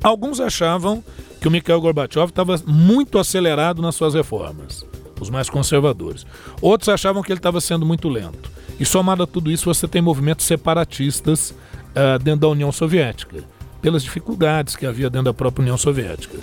Alguns 0.03 0.41
achavam 0.41 1.03
que 1.41 1.49
o 1.49 1.51
Mikhail 1.51 1.81
Gorbachev 1.81 2.29
estava 2.29 2.57
muito 2.67 3.19
acelerado 3.19 3.83
nas 3.83 3.95
suas 3.95 4.15
reformas, 4.15 4.87
os 5.21 5.31
mais 5.31 5.51
conservadores. 5.51 6.27
Outros 6.61 6.89
achavam 6.89 7.23
que 7.23 7.33
ele 7.33 7.39
estava 7.39 7.61
sendo 7.61 7.85
muito 7.85 8.09
lento. 8.09 8.51
E 8.79 8.85
somado 8.85 9.23
a 9.23 9.27
tudo 9.27 9.51
isso, 9.51 9.67
você 9.67 9.87
tem 9.87 10.03
movimentos 10.03 10.47
separatistas 10.47 11.55
uh, 11.95 12.19
dentro 12.23 12.41
da 12.41 12.49
União 12.49 12.71
Soviética, 12.73 13.45
pelas 13.81 14.03
dificuldades 14.03 14.77
que 14.77 14.87
havia 14.87 15.09
dentro 15.09 15.27
da 15.27 15.35
própria 15.35 15.63
União 15.63 15.79
Soviética. 15.79 16.39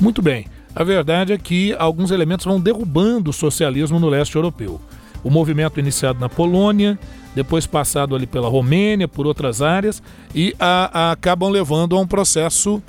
Muito 0.00 0.20
bem, 0.20 0.46
a 0.74 0.82
verdade 0.82 1.32
é 1.32 1.38
que 1.38 1.74
alguns 1.78 2.10
elementos 2.10 2.44
vão 2.44 2.60
derrubando 2.60 3.30
o 3.30 3.32
socialismo 3.32 4.00
no 4.00 4.08
leste 4.08 4.34
europeu. 4.36 4.80
O 5.22 5.30
movimento 5.30 5.80
iniciado 5.80 6.18
na 6.18 6.28
Polônia, 6.28 6.98
depois 7.34 7.66
passado 7.66 8.14
ali 8.14 8.26
pela 8.26 8.48
Romênia, 8.48 9.08
por 9.08 9.26
outras 9.26 9.62
áreas, 9.62 10.02
e 10.34 10.54
a, 10.58 10.90
a, 10.92 11.12
acabam 11.12 11.50
levando 11.50 11.96
a 11.96 12.00
um 12.00 12.06
processo 12.06 12.82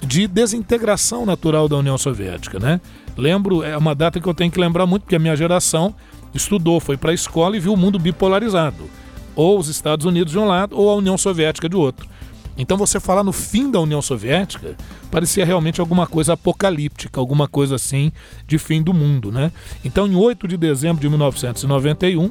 de 0.00 0.26
desintegração 0.26 1.26
natural 1.26 1.68
da 1.68 1.76
União 1.76 1.98
Soviética, 1.98 2.58
né? 2.58 2.80
Lembro, 3.16 3.62
é 3.62 3.76
uma 3.76 3.94
data 3.94 4.18
que 4.18 4.26
eu 4.26 4.34
tenho 4.34 4.50
que 4.50 4.58
lembrar 4.58 4.86
muito, 4.86 5.02
porque 5.02 5.16
a 5.16 5.18
minha 5.18 5.36
geração 5.36 5.94
estudou, 6.34 6.80
foi 6.80 6.96
para 6.96 7.10
a 7.10 7.14
escola 7.14 7.56
e 7.56 7.60
viu 7.60 7.74
o 7.74 7.76
mundo 7.76 7.98
bipolarizado 7.98 8.88
ou 9.34 9.58
os 9.58 9.68
Estados 9.68 10.06
Unidos 10.06 10.32
de 10.32 10.38
um 10.38 10.46
lado 10.46 10.76
ou 10.78 10.90
a 10.90 10.94
União 10.94 11.16
Soviética 11.16 11.68
de 11.68 11.76
outro. 11.76 12.08
Então 12.56 12.76
você 12.76 13.00
falar 13.00 13.24
no 13.24 13.32
fim 13.32 13.70
da 13.70 13.80
União 13.80 14.02
Soviética 14.02 14.76
parecia 15.10 15.44
realmente 15.44 15.80
alguma 15.80 16.06
coisa 16.06 16.34
apocalíptica, 16.34 17.18
alguma 17.18 17.48
coisa 17.48 17.76
assim 17.76 18.12
de 18.46 18.58
fim 18.58 18.82
do 18.82 18.92
mundo, 18.92 19.32
né? 19.32 19.50
Então 19.84 20.06
em 20.06 20.14
8 20.14 20.46
de 20.46 20.56
dezembro 20.56 21.00
de 21.00 21.08
1991 21.08 22.30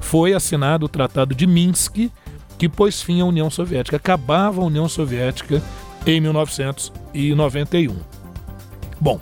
foi 0.00 0.34
assinado 0.34 0.86
o 0.86 0.88
Tratado 0.88 1.34
de 1.34 1.46
Minsk, 1.46 2.10
que 2.58 2.68
pôs 2.68 3.00
fim 3.00 3.20
à 3.20 3.24
União 3.24 3.48
Soviética, 3.48 3.96
acabava 3.96 4.60
a 4.60 4.64
União 4.64 4.88
Soviética 4.88 5.62
em 6.06 6.20
1991. 6.20 7.96
Bom, 9.00 9.20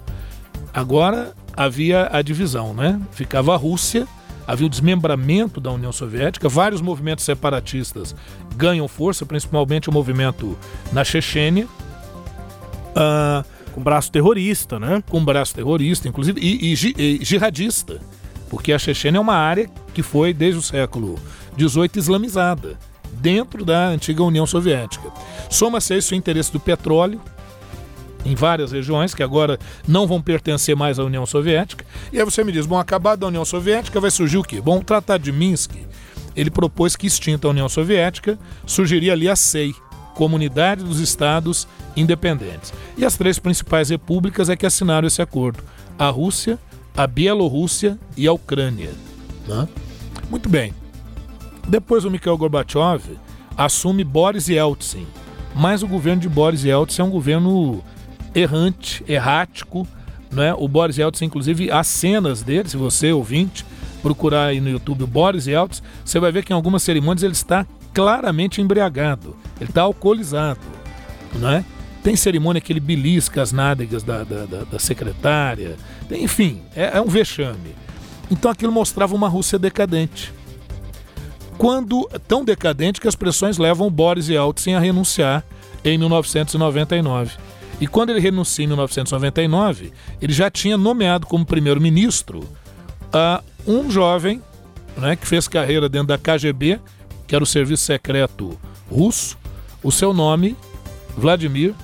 agora 0.75 1.33
havia 1.57 2.09
a 2.11 2.23
divisão, 2.23 2.75
né? 2.75 3.01
Ficava 3.13 3.55
a 3.55 3.57
Rússia, 3.57 4.07
havia 4.47 4.67
o 4.67 4.71
desmembramento 4.71 5.61
da 5.61 5.71
União 5.71 5.93
Soviética, 5.93 6.49
vários 6.49 6.81
movimentos 6.81 7.25
separatistas 7.25 8.15
ganham 8.57 8.87
força, 8.89 9.25
principalmente 9.25 9.89
o 9.89 9.93
movimento 9.93 10.57
na 10.93 11.05
Chechênia. 11.05 11.67
Uh, 12.91 13.45
com 13.73 13.81
braço 13.81 14.11
terrorista, 14.11 14.79
né? 14.79 15.03
Com 15.09 15.25
braço 15.25 15.55
terrorista, 15.55 16.09
inclusive, 16.09 16.41
e, 16.41 16.75
e, 16.75 17.21
e 17.21 17.25
jihadista, 17.25 18.01
porque 18.49 18.73
a 18.73 18.79
Chechênia 18.79 19.19
é 19.19 19.21
uma 19.21 19.37
área 19.37 19.71
que 19.95 20.03
foi, 20.03 20.35
desde 20.35 20.59
o 20.59 20.63
século 20.63 21.19
XVIII, 21.57 21.91
islamizada, 21.97 22.77
dentro 23.13 23.65
da 23.65 23.89
antiga 23.89 24.23
União 24.23 24.47
Soviética. 24.47 25.09
Soma-se 25.49 25.95
a 25.95 25.99
isso 25.99 26.15
o 26.15 26.17
interesse 26.17 26.53
do 26.53 26.61
petróleo, 26.61 27.21
em 28.25 28.35
várias 28.35 28.73
regiões 28.73 29.15
que 29.15 29.23
agora 29.23 29.59
não 29.87 30.07
vão 30.07 30.21
pertencer 30.21 30.77
mais 30.77 30.99
à 30.99 31.05
União 31.05 31.25
Soviética. 31.27 31.85
E 32.13 32.19
aí 32.19 32.25
você 32.25 32.45
me 32.45 32.53
diz, 32.53 32.67
bom, 32.67 32.79
acabado 32.79 33.21
da 33.21 33.27
União 33.27 33.45
Soviética 33.45 34.01
vai 34.01 34.11
surgir 34.11 34.39
o 34.39 34.43
quê? 34.43 34.61
Bom, 34.61 34.79
o 34.79 34.85
Tratado 34.85 35.25
de 35.25 35.33
Minsk, 35.33 35.73
ele 36.37 36.51
propôs 36.51 36.97
que 36.97 37.07
extinta 37.07 37.47
a 37.47 37.51
União 37.51 37.69
Soviética, 37.69 38.39
surgiria 38.67 39.13
ali 39.13 39.29
a 39.29 39.37
SEI, 39.37 39.75
Comunidade 40.15 40.85
dos 40.85 41.01
Estados 41.01 41.67
Independentes. 41.97 42.73
E 42.97 43.05
as 43.05 43.17
três 43.17 43.39
principais 43.39 43.89
repúblicas 43.89 44.49
é 44.49 44.57
que 44.57 44.67
assinaram 44.67 45.07
esse 45.07 45.23
acordo: 45.23 45.63
a 45.99 46.09
Rússia, 46.11 46.59
a 46.97 47.07
Bielorrússia 47.07 47.99
e 48.17 48.27
a 48.27 48.33
Ucrânia. 48.33 48.91
Né? 49.49 49.69
Muito 50.29 50.49
bem. 50.49 50.75
Depois 51.67 52.05
o 52.05 52.11
Mikhail 52.11 52.37
Gorbachev 52.37 53.17
assume 53.57 54.05
Boris 54.05 54.49
Yeltsin, 54.49 55.07
mas 55.55 55.83
o 55.83 55.89
governo 55.89 56.21
de 56.21 56.29
Boris 56.29 56.65
Yeltsin 56.65 57.01
é 57.01 57.05
um 57.05 57.11
governo 57.11 57.83
errante, 58.35 59.05
errático. 59.09 59.87
Né? 60.31 60.55
O 60.55 60.69
Boris 60.69 60.99
Yeltsin, 60.99 61.25
inclusive, 61.25 61.71
as 61.71 61.87
cenas 61.87 62.43
dele, 62.43 62.69
se 62.69 62.77
você 62.77 63.13
ouvinte 63.13 63.65
procurar 64.01 64.47
aí 64.47 64.61
no 64.61 64.71
YouTube 64.71 65.05
o 65.05 65.07
Boris 65.07 65.47
Yeltsin, 65.47 65.83
você 66.05 66.19
vai 66.19 66.33
ver 66.33 66.45
que 66.45 66.53
em 66.53 66.57
algumas 66.57 66.83
cerimônias 66.83 67.23
ele 67.23 67.33
está 67.33 67.67
claramente 67.93 68.61
embriagado, 68.61 69.37
ele 69.61 69.71
está 69.71 69.83
alcoolizado. 69.83 70.61
Né? 71.35 71.65
Tem 72.03 72.17
cerimônia 72.17 72.61
que 72.61 72.73
ele 72.73 72.81
belisca 72.81 73.43
as 73.43 73.53
nádegas 73.53 74.03
da, 74.03 74.25
da, 74.25 74.47
da, 74.47 74.65
da 74.65 74.79
secretária, 74.79 75.77
tem, 76.09 76.25
enfim, 76.25 76.63
é, 76.75 76.97
é 76.97 77.01
um 77.01 77.09
vexame. 77.09 77.75
Então 78.31 78.51
aquilo 78.51 78.73
mostrava 78.73 79.15
uma 79.15 79.29
Rússia 79.29 79.59
decadente. 79.59 80.33
Quando 81.59 82.09
tão 82.27 82.43
decadente 82.43 83.01
que 83.01 83.09
as 83.09 83.15
pressões 83.15 83.59
levam 83.59 83.91
Boris 83.91 84.29
Yeltsin 84.29 84.73
a 84.73 84.81
renunciar 84.81 85.45
em 85.85 85.99
1999. 85.99 87.37
E 87.81 87.87
quando 87.87 88.11
ele 88.11 88.21
renuncia 88.21 88.65
em 88.65 88.69
1999, 88.69 89.93
ele 90.21 90.33
já 90.33 90.51
tinha 90.51 90.77
nomeado 90.77 91.27
como 91.27 91.47
primeiro-ministro 91.47 92.41
uh, 92.41 93.43
um 93.67 93.91
jovem 93.91 94.43
né, 94.97 95.17
que 95.17 95.27
fez 95.27 95.49
carreira 95.49 95.89
dentro 95.89 96.09
da 96.09 96.19
KGB, 96.19 96.79
que 97.27 97.35
era 97.35 97.43
o 97.43 97.47
serviço 97.47 97.85
secreto 97.85 98.59
russo, 98.91 99.39
o 99.83 99.91
seu 99.91 100.13
nome, 100.13 100.57
Vladimir 101.17 101.75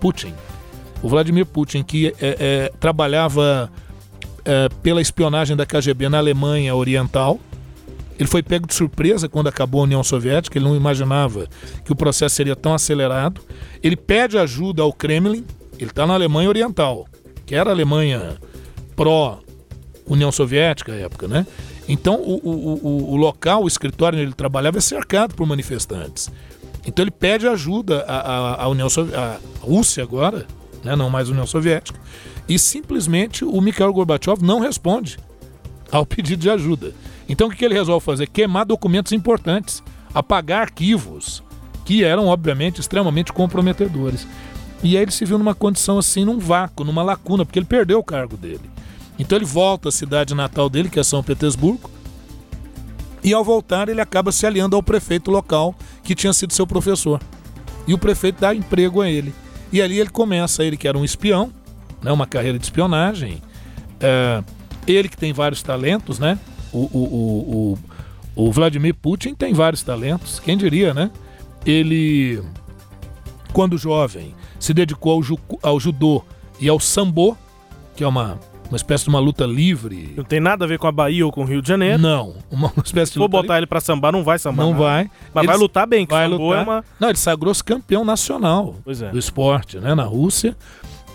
Putin. 0.00 0.34
O 1.02 1.08
Vladimir 1.08 1.46
Putin, 1.46 1.82
que 1.82 2.08
é, 2.08 2.14
é, 2.20 2.72
trabalhava 2.78 3.70
é, 4.44 4.68
pela 4.82 5.00
espionagem 5.00 5.56
da 5.56 5.64
KGB 5.64 6.08
na 6.08 6.18
Alemanha 6.18 6.74
Oriental, 6.74 7.40
ele 8.18 8.28
foi 8.28 8.42
pego 8.42 8.66
de 8.66 8.74
surpresa 8.74 9.28
quando 9.28 9.48
acabou 9.48 9.82
a 9.82 9.84
União 9.84 10.02
Soviética, 10.02 10.56
ele 10.58 10.64
não 10.64 10.74
imaginava 10.74 11.46
que 11.84 11.92
o 11.92 11.96
processo 11.96 12.34
seria 12.34 12.56
tão 12.56 12.74
acelerado. 12.74 13.40
Ele 13.82 13.96
pede 13.96 14.38
ajuda 14.38 14.82
ao 14.82 14.92
Kremlin, 14.92 15.44
ele 15.78 15.90
está 15.90 16.06
na 16.06 16.14
Alemanha 16.14 16.48
Oriental, 16.48 17.06
que 17.44 17.54
era 17.54 17.70
a 17.70 17.72
Alemanha 17.72 18.36
pró-União 18.94 20.32
Soviética 20.32 20.92
à 20.92 20.96
época, 20.96 21.28
né? 21.28 21.46
Então 21.88 22.16
o, 22.16 22.40
o, 22.42 23.12
o, 23.12 23.16
local, 23.16 23.64
o 23.64 23.68
escritório 23.68 24.18
onde 24.18 24.26
ele 24.26 24.34
trabalhava 24.34 24.78
é 24.78 24.80
cercado 24.80 25.34
por 25.34 25.46
manifestantes. 25.46 26.30
Então 26.86 27.02
ele 27.02 27.10
pede 27.10 27.46
ajuda 27.46 28.04
à 28.06 28.66
União 28.68 28.88
à 29.14 29.38
Rússia 29.60 30.02
agora, 30.02 30.46
né? 30.82 30.96
não 30.96 31.10
mais 31.10 31.28
União 31.28 31.46
Soviética, 31.46 31.98
e 32.48 32.58
simplesmente 32.58 33.44
o 33.44 33.60
Mikhail 33.60 33.92
Gorbachev 33.92 34.42
não 34.42 34.60
responde 34.60 35.18
ao 35.90 36.06
pedido 36.06 36.40
de 36.40 36.50
ajuda. 36.50 36.92
Então 37.28 37.48
o 37.48 37.50
que 37.50 37.64
ele 37.64 37.74
resolve 37.74 38.04
fazer? 38.04 38.28
Queimar 38.28 38.64
documentos 38.64 39.12
importantes, 39.12 39.82
apagar 40.14 40.62
arquivos 40.62 41.42
que 41.84 42.02
eram, 42.02 42.26
obviamente, 42.26 42.80
extremamente 42.80 43.32
comprometedores. 43.32 44.26
E 44.82 44.96
aí 44.96 45.02
ele 45.02 45.10
se 45.10 45.24
viu 45.24 45.38
numa 45.38 45.54
condição 45.54 45.98
assim, 45.98 46.24
num 46.24 46.38
vácuo, 46.38 46.84
numa 46.84 47.02
lacuna, 47.02 47.44
porque 47.44 47.58
ele 47.58 47.66
perdeu 47.66 47.98
o 47.98 48.04
cargo 48.04 48.36
dele. 48.36 48.70
Então 49.18 49.38
ele 49.38 49.44
volta 49.44 49.88
à 49.88 49.92
cidade 49.92 50.34
natal 50.34 50.68
dele, 50.68 50.90
que 50.90 50.98
é 50.98 51.02
São 51.02 51.22
Petersburgo, 51.22 51.90
e 53.22 53.32
ao 53.32 53.42
voltar 53.42 53.88
ele 53.88 54.00
acaba 54.00 54.30
se 54.30 54.46
aliando 54.46 54.76
ao 54.76 54.82
prefeito 54.82 55.30
local, 55.30 55.74
que 56.02 56.14
tinha 56.14 56.32
sido 56.32 56.52
seu 56.52 56.66
professor. 56.66 57.20
E 57.86 57.94
o 57.94 57.98
prefeito 57.98 58.40
dá 58.40 58.54
emprego 58.54 59.00
a 59.00 59.08
ele. 59.08 59.32
E 59.72 59.80
ali 59.80 59.98
ele 59.98 60.10
começa, 60.10 60.64
ele 60.64 60.76
que 60.76 60.86
era 60.86 60.98
um 60.98 61.04
espião, 61.04 61.52
né, 62.02 62.12
uma 62.12 62.26
carreira 62.26 62.58
de 62.58 62.64
espionagem, 62.64 63.42
é, 64.00 64.42
ele 64.86 65.08
que 65.08 65.16
tem 65.16 65.32
vários 65.32 65.62
talentos, 65.62 66.18
né? 66.18 66.38
O, 66.76 66.90
o, 66.92 67.78
o, 68.36 68.44
o, 68.48 68.52
Vladimir 68.52 68.94
Putin 68.94 69.34
tem 69.34 69.54
vários 69.54 69.82
talentos, 69.82 70.38
quem 70.38 70.58
diria, 70.58 70.92
né? 70.92 71.10
Ele, 71.64 72.42
quando 73.52 73.78
jovem, 73.78 74.34
se 74.60 74.74
dedicou 74.74 75.12
ao, 75.12 75.22
ju, 75.22 75.38
ao 75.62 75.80
judô 75.80 76.22
e 76.60 76.68
ao 76.68 76.78
sambo, 76.78 77.36
que 77.96 78.04
é 78.04 78.06
uma, 78.06 78.38
uma 78.68 78.76
espécie 78.76 79.04
de 79.04 79.10
uma 79.10 79.18
luta 79.18 79.46
livre. 79.46 80.12
Não 80.14 80.22
tem 80.22 80.38
nada 80.38 80.66
a 80.66 80.68
ver 80.68 80.78
com 80.78 80.86
a 80.86 80.92
Bahia 80.92 81.24
ou 81.24 81.32
com 81.32 81.42
o 81.42 81.44
Rio 81.44 81.62
de 81.62 81.68
Janeiro. 81.68 81.98
Não, 81.98 82.34
uma, 82.50 82.70
uma 82.76 82.82
espécie 82.84 83.12
de 83.12 83.14
Se 83.14 83.18
for 83.18 83.28
botar 83.28 83.54
livre. 83.54 83.58
ele 83.60 83.66
para 83.66 83.80
sambar, 83.80 84.12
não 84.12 84.22
vai 84.22 84.38
sambar. 84.38 84.66
Não 84.66 84.72
nada. 84.72 84.84
vai. 84.84 85.10
Mas 85.32 85.42
ele 85.42 85.52
vai 85.52 85.56
lutar 85.56 85.86
bem, 85.86 86.04
que 86.04 86.12
vai 86.12 86.28
lutar. 86.28 86.58
É 86.58 86.62
uma... 86.62 86.84
Não, 87.00 87.08
ele 87.08 87.18
sagrou-se 87.18 87.64
campeão 87.64 88.04
nacional 88.04 88.76
é. 88.86 89.10
do 89.10 89.18
esporte, 89.18 89.78
né, 89.78 89.94
na 89.94 90.04
Rússia. 90.04 90.54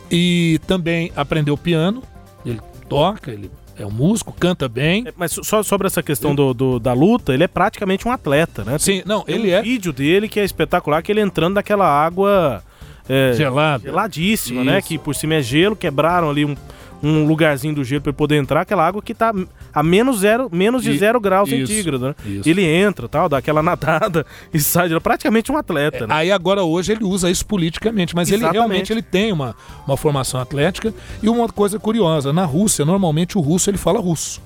E 0.10 0.60
também 0.66 1.12
aprendeu 1.16 1.56
piano. 1.56 2.02
Ele 2.44 2.60
toca, 2.90 3.32
ele 3.32 3.50
é 3.78 3.86
um 3.86 3.92
músico, 3.92 4.34
canta 4.34 4.68
bem. 4.68 5.04
É, 5.08 5.14
mas 5.16 5.32
só 5.44 5.64
sobre 5.64 5.88
essa 5.88 6.04
questão 6.04 6.36
do, 6.36 6.54
do, 6.54 6.80
da 6.80 6.94
luta, 6.94 7.34
ele 7.34 7.44
é 7.44 7.48
praticamente 7.48 8.08
um 8.08 8.12
atleta, 8.12 8.64
né? 8.64 8.78
Sim, 8.78 9.02
não, 9.06 9.22
Tem 9.22 9.36
ele 9.36 9.52
um 9.52 9.56
é. 9.56 9.62
vídeo 9.62 9.94
dele 9.94 10.28
que 10.28 10.40
é 10.40 10.44
espetacular, 10.44 11.02
que 11.02 11.12
ele 11.12 11.22
entrando 11.22 11.56
naquela 11.56 11.88
água 11.88 12.64
é, 13.08 13.34
gelada. 13.34 13.84
geladíssima, 13.84 14.64
né? 14.64 14.72
Isso. 14.72 14.76
né? 14.76 14.82
Que 14.82 14.98
por 14.98 15.16
cima 15.16 15.36
é 15.36 15.42
gelo, 15.42 15.76
quebraram 15.76 16.30
ali 16.30 16.46
um, 16.46 16.56
um 17.04 17.26
lugarzinho 17.26 17.74
do 17.74 17.84
gelo 17.84 18.02
para 18.02 18.14
poder 18.14 18.36
entrar, 18.38 18.62
aquela 18.62 18.86
água 18.86 19.02
que 19.02 19.14
tá 19.14 19.34
a 19.74 19.84
menos, 19.84 20.20
zero, 20.20 20.50
menos 20.52 20.84
de 20.84 20.98
zero 20.98 21.20
graus 21.20 21.50
centígrados, 21.50 22.02
né? 22.02 22.16
Isso. 22.26 22.48
Ele 22.48 22.64
entra, 22.64 23.08
tal, 23.08 23.28
dá 23.28 23.38
aquela 23.38 23.62
nadada 23.64 24.26
e 24.54 24.60
sai 24.60 24.88
de 24.88 24.94
lá, 24.94 25.02
praticamente 25.02 25.52
um 25.52 25.58
atleta. 25.58 26.04
É, 26.04 26.08
né? 26.08 26.14
Aí 26.14 26.32
agora 26.32 26.64
hoje 26.64 26.92
ele 26.92 27.04
usa 27.04 27.30
isso 27.30 27.46
politicamente, 27.46 28.16
mas 28.16 28.30
Exatamente. 28.30 28.50
ele 28.50 28.58
realmente 28.58 28.94
ele 28.94 29.02
tem 29.02 29.32
uma, 29.32 29.56
uma 29.86 29.98
formação 29.98 30.40
atlética. 30.40 30.94
E 31.22 31.30
uma 31.30 31.48
coisa 31.48 31.80
curiosa, 31.80 32.32
na 32.32 32.46
Rússia, 32.46 32.86
normalmente 32.86 33.38
o 33.38 33.42
russo 33.42 33.70
ele 33.70 33.78
fala 33.78 34.00
russo. 34.00 34.42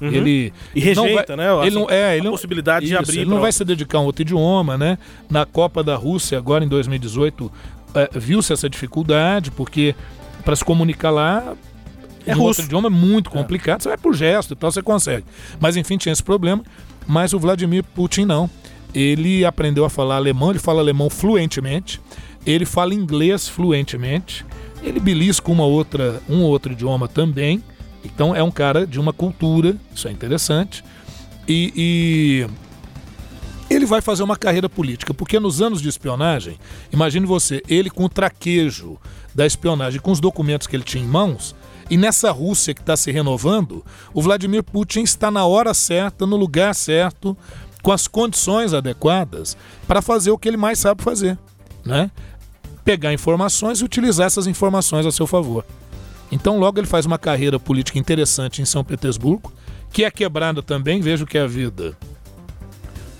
Uhum. 0.00 0.08
Ele 0.08 0.52
e 0.74 0.80
rejeita, 0.80 1.36
vai, 1.36 1.46
né? 1.46 1.52
Assim, 1.52 1.66
ele 1.66 1.74
não 1.74 1.90
é, 1.90 2.16
ele 2.16 2.26
a 2.26 2.30
possibilidade 2.30 2.84
isso, 2.84 2.94
de 2.94 2.98
abrir. 2.98 3.20
Ele 3.20 3.30
não 3.30 3.40
vai 3.40 3.52
se 3.52 3.64
dedicar 3.64 3.98
a 3.98 4.00
um 4.00 4.04
outro 4.04 4.22
idioma, 4.22 4.76
né? 4.76 4.98
Na 5.30 5.46
Copa 5.46 5.82
da 5.82 5.94
Rússia 5.96 6.36
agora 6.36 6.64
em 6.64 6.68
2018 6.68 7.50
é, 7.94 8.10
viu-se 8.18 8.52
essa 8.52 8.68
dificuldade 8.68 9.50
porque 9.50 9.94
para 10.44 10.56
se 10.56 10.64
comunicar 10.64 11.10
lá 11.10 11.54
é 12.26 12.32
russo. 12.32 12.46
outro 12.46 12.64
idioma 12.64 12.88
é 12.88 12.90
muito 12.90 13.30
complicado, 13.30 13.80
é. 13.80 13.82
você 13.82 13.88
vai 13.90 13.98
por 13.98 14.14
gesto 14.14 14.52
e 14.52 14.56
tal, 14.56 14.70
você 14.70 14.82
consegue. 14.82 15.24
Mas 15.60 15.76
enfim, 15.76 15.96
tinha 15.96 16.12
esse 16.12 16.22
problema. 16.22 16.62
Mas 17.06 17.32
o 17.32 17.38
Vladimir 17.38 17.84
Putin 17.84 18.24
não. 18.24 18.48
Ele 18.94 19.44
aprendeu 19.44 19.84
a 19.84 19.90
falar 19.90 20.16
alemão, 20.16 20.50
ele 20.50 20.58
fala 20.58 20.80
alemão 20.80 21.10
fluentemente, 21.10 22.00
ele 22.46 22.64
fala 22.64 22.94
inglês 22.94 23.48
fluentemente, 23.48 24.46
ele 24.82 25.00
belisca 25.00 25.50
uma 25.50 25.64
outra, 25.64 26.22
um 26.28 26.42
outro 26.42 26.72
idioma 26.72 27.08
também. 27.08 27.62
Então 28.04 28.34
é 28.34 28.42
um 28.42 28.50
cara 28.50 28.86
de 28.86 29.00
uma 29.00 29.12
cultura, 29.12 29.76
isso 29.94 30.06
é 30.06 30.12
interessante. 30.12 30.84
E, 31.48 32.46
e 33.68 33.74
ele 33.74 33.86
vai 33.86 34.00
fazer 34.00 34.22
uma 34.22 34.36
carreira 34.36 34.68
política, 34.68 35.12
porque 35.12 35.40
nos 35.40 35.60
anos 35.60 35.82
de 35.82 35.88
espionagem, 35.88 36.58
imagine 36.92 37.26
você, 37.26 37.62
ele 37.68 37.90
com 37.90 38.04
o 38.04 38.08
traquejo 38.08 38.98
da 39.34 39.44
espionagem, 39.46 40.00
com 40.00 40.12
os 40.12 40.20
documentos 40.20 40.66
que 40.66 40.76
ele 40.76 40.84
tinha 40.84 41.02
em 41.02 41.06
mãos, 41.06 41.54
e 41.90 41.96
nessa 41.96 42.30
Rússia 42.30 42.74
que 42.74 42.80
está 42.80 42.96
se 42.96 43.10
renovando, 43.10 43.84
o 44.12 44.22
Vladimir 44.22 44.62
Putin 44.62 45.02
está 45.02 45.30
na 45.30 45.44
hora 45.44 45.74
certa, 45.74 46.26
no 46.26 46.36
lugar 46.36 46.74
certo, 46.74 47.36
com 47.82 47.92
as 47.92 48.08
condições 48.08 48.72
adequadas 48.72 49.56
para 49.86 50.00
fazer 50.00 50.30
o 50.30 50.38
que 50.38 50.48
ele 50.48 50.56
mais 50.56 50.78
sabe 50.78 51.02
fazer, 51.02 51.38
né? 51.84 52.10
Pegar 52.82 53.12
informações 53.12 53.80
e 53.80 53.84
utilizar 53.84 54.26
essas 54.26 54.46
informações 54.46 55.04
a 55.04 55.12
seu 55.12 55.26
favor. 55.26 55.64
Então, 56.32 56.58
logo 56.58 56.80
ele 56.80 56.86
faz 56.86 57.04
uma 57.04 57.18
carreira 57.18 57.60
política 57.60 57.98
interessante 57.98 58.62
em 58.62 58.64
São 58.64 58.82
Petersburgo, 58.82 59.52
que 59.92 60.04
é 60.04 60.10
quebrada 60.10 60.62
também, 60.62 61.00
vejo 61.00 61.26
que 61.26 61.38
é 61.38 61.42
a 61.42 61.46
vida, 61.46 61.96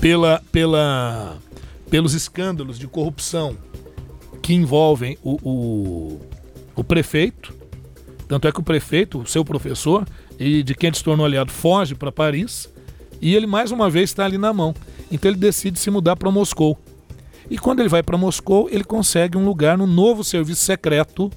pela, 0.01 0.43
pela, 0.51 1.37
pelos 1.91 2.15
escândalos 2.15 2.79
de 2.79 2.89
corrupção 2.89 3.57
que 4.43 4.55
envolvem 4.55 5.17
o, 5.23 5.39
o, 5.43 6.21
o 6.75 6.85
prefeito, 6.85 7.55
tanto 8.29 8.49
é 8.49 8.53
que 8.53 8.61
o 8.61 8.63
prefeito, 8.63 9.21
o 9.21 9.27
seu 9.27 9.45
professor, 9.45 10.07
e 10.39 10.63
de 10.63 10.75
quem 10.75 10.89
ele 10.89 10.97
se 10.97 11.05
tornou 11.05 11.27
aliado, 11.27 11.53
foge 11.53 11.95
para 11.95 12.11
Paris, 12.11 12.69
e 13.21 13.35
ele 13.35 13.47
mais 13.47 13.71
uma 13.71 13.89
vez 13.89 14.11
está 14.11 14.25
ali 14.25 14.39
na 14.39 14.53
mão. 14.53 14.75
Então 15.11 15.31
ele 15.31 15.39
decide 15.39 15.79
se 15.79 15.91
mudar 15.91 16.17
para 16.17 16.31
Moscou. 16.31 16.79
E 17.51 17.59
quando 17.59 17.81
ele 17.81 17.89
vai 17.89 18.03
para 18.03 18.17
Moscou, 18.17 18.69
ele 18.71 18.85
consegue 18.85 19.37
um 19.37 19.45
lugar 19.45 19.77
no 19.77 19.87
novo 19.87 20.25
serviço 20.25 20.65
secreto 20.65 21.31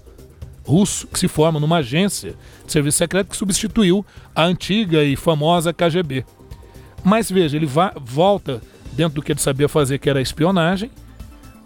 russo, 0.66 1.08
que 1.08 1.18
se 1.18 1.28
forma 1.28 1.60
numa 1.60 1.78
agência 1.78 2.36
de 2.66 2.72
serviço 2.72 2.98
secreto 2.98 3.30
que 3.30 3.38
substituiu 3.38 4.06
a 4.36 4.44
antiga 4.44 5.04
e 5.04 5.16
famosa 5.16 5.74
KGB. 5.74 6.26
Mas 7.04 7.32
veja, 7.32 7.56
ele 7.56 7.70
volta 8.02 8.62
dentro 8.94 9.16
do 9.16 9.22
que 9.22 9.32
ele 9.32 9.40
sabia 9.40 9.70
fazer, 9.70 9.98
que 9.98 10.10
era 10.10 10.22
espionagem, 10.22 10.90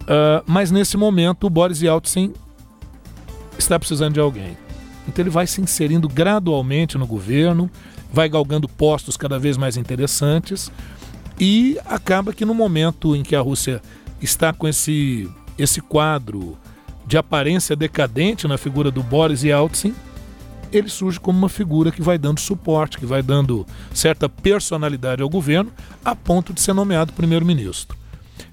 uh, 0.04 0.44
mas 0.46 0.70
nesse 0.70 0.98
momento 0.98 1.48
o 1.48 1.50
Boris 1.50 1.82
Yeltsin 1.82 2.34
está 3.58 3.80
precisando 3.80 4.14
de 4.14 4.20
alguém. 4.20 4.56
Então 5.12 5.24
ele 5.24 5.30
vai 5.30 5.46
se 5.46 5.60
inserindo 5.60 6.08
gradualmente 6.08 6.98
no 6.98 7.06
governo, 7.06 7.70
vai 8.14 8.30
galgando 8.30 8.68
postos 8.68 9.18
cada 9.18 9.38
vez 9.38 9.58
mais 9.58 9.76
interessantes 9.76 10.72
e 11.38 11.78
acaba 11.86 12.32
que 12.32 12.46
no 12.46 12.54
momento 12.54 13.14
em 13.14 13.22
que 13.22 13.36
a 13.36 13.42
Rússia 13.42 13.82
está 14.22 14.54
com 14.54 14.70
esse, 14.70 15.30
esse 15.58 15.82
quadro 15.82 16.58
de 17.06 17.18
aparência 17.18 17.76
decadente 17.76 18.48
na 18.48 18.58
figura 18.58 18.90
do 18.90 19.04
Boris 19.04 19.44
Yeltsin, 19.44 19.94
ele 20.72 20.88
surge 20.88 21.20
como 21.20 21.38
uma 21.38 21.50
figura 21.50 21.92
que 21.92 22.02
vai 22.02 22.18
dando 22.18 22.40
suporte, 22.40 22.98
que 22.98 23.06
vai 23.06 23.22
dando 23.22 23.66
certa 23.94 24.30
personalidade 24.30 25.22
ao 25.22 25.28
governo, 25.28 25.74
a 26.06 26.16
ponto 26.16 26.54
de 26.54 26.62
ser 26.62 26.72
nomeado 26.72 27.12
primeiro-ministro. 27.12 27.98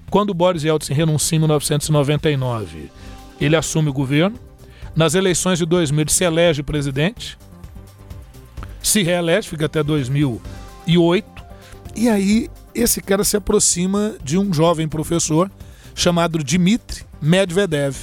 Quando 0.09 0.33
Boris 0.33 0.65
Yeltsin 0.65 0.93
renuncia 0.93 1.37
em 1.37 1.39
1999, 1.39 2.91
ele 3.39 3.55
assume 3.55 3.87
o 3.87 3.93
governo. 3.93 4.48
Nas 4.95 5.13
eleições 5.15 5.59
de 5.59 5.65
2000, 5.65 6.01
ele 6.01 6.11
se 6.11 6.23
elege 6.23 6.63
presidente, 6.63 7.37
se 8.81 9.03
reelege, 9.03 9.49
fica 9.49 9.65
até 9.65 9.83
2008, 9.83 11.25
e 11.95 12.09
aí 12.09 12.49
esse 12.73 13.01
cara 13.01 13.23
se 13.23 13.37
aproxima 13.37 14.15
de 14.23 14.37
um 14.37 14.53
jovem 14.53 14.87
professor 14.87 15.51
chamado 15.95 16.43
Dmitry 16.43 17.05
Medvedev. 17.21 17.95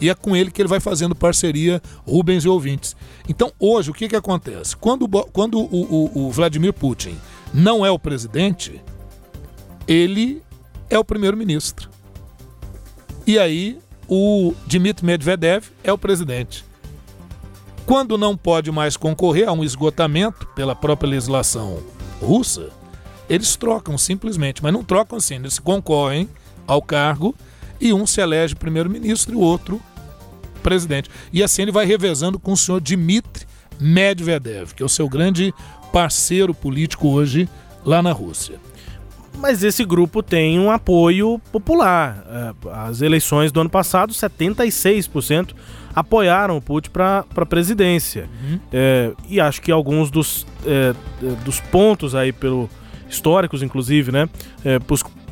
E 0.00 0.10
é 0.10 0.14
com 0.14 0.34
ele 0.34 0.50
que 0.50 0.60
ele 0.60 0.68
vai 0.68 0.80
fazendo 0.80 1.14
parceria 1.14 1.80
Rubens 2.04 2.44
e 2.44 2.48
ouvintes. 2.48 2.96
Então, 3.28 3.52
hoje, 3.60 3.90
o 3.90 3.94
que, 3.94 4.08
que 4.08 4.16
acontece? 4.16 4.76
Quando, 4.76 5.08
quando 5.08 5.60
o, 5.60 5.64
o, 5.64 6.26
o 6.26 6.30
Vladimir 6.32 6.72
Putin 6.72 7.16
não 7.52 7.86
é 7.86 7.90
o 7.90 7.98
presidente, 7.98 8.82
ele 9.86 10.42
é 10.90 10.98
o 10.98 11.04
primeiro-ministro. 11.04 11.88
E 13.26 13.38
aí, 13.38 13.78
o 14.08 14.54
Dmitry 14.66 15.06
Medvedev 15.06 15.64
é 15.82 15.92
o 15.92 15.98
presidente. 15.98 16.64
Quando 17.86 18.16
não 18.16 18.36
pode 18.36 18.70
mais 18.70 18.96
concorrer 18.96 19.48
a 19.48 19.52
um 19.52 19.62
esgotamento 19.62 20.46
pela 20.54 20.74
própria 20.74 21.10
legislação 21.10 21.82
russa, 22.20 22.70
eles 23.28 23.56
trocam 23.56 23.98
simplesmente, 23.98 24.62
mas 24.62 24.72
não 24.72 24.82
trocam 24.82 25.18
assim, 25.18 25.36
eles 25.36 25.58
concorrem 25.58 26.28
ao 26.66 26.80
cargo 26.80 27.34
e 27.80 27.92
um 27.92 28.06
se 28.06 28.20
elege 28.20 28.54
primeiro-ministro 28.54 29.34
e 29.34 29.36
o 29.36 29.40
outro 29.40 29.80
presidente. 30.62 31.10
E 31.32 31.42
assim 31.42 31.62
ele 31.62 31.72
vai 31.72 31.84
revezando 31.84 32.38
com 32.38 32.52
o 32.52 32.56
senhor 32.56 32.80
Dmitry 32.80 33.46
Medvedev, 33.78 34.72
que 34.74 34.82
é 34.82 34.86
o 34.86 34.88
seu 34.88 35.08
grande 35.08 35.52
parceiro 35.92 36.54
político 36.54 37.08
hoje 37.08 37.48
lá 37.84 38.02
na 38.02 38.12
Rússia. 38.12 38.58
Mas 39.38 39.62
esse 39.62 39.84
grupo 39.84 40.22
tem 40.22 40.58
um 40.58 40.70
apoio 40.70 41.40
popular. 41.52 42.24
É, 42.28 42.68
as 42.72 43.02
eleições 43.02 43.52
do 43.52 43.60
ano 43.60 43.70
passado, 43.70 44.12
76% 44.12 45.52
apoiaram 45.94 46.56
o 46.56 46.60
Putin 46.60 46.90
para 46.90 47.24
a 47.36 47.46
presidência. 47.46 48.28
Uhum. 48.42 48.58
É, 48.72 49.12
e 49.28 49.40
acho 49.40 49.60
que 49.62 49.70
alguns 49.70 50.10
dos, 50.10 50.46
é, 50.66 50.94
dos 51.44 51.60
pontos 51.60 52.14
aí 52.14 52.32
pelo 52.32 52.68
históricos, 53.08 53.62
inclusive, 53.62 54.10
né, 54.10 54.28
é, 54.64 54.78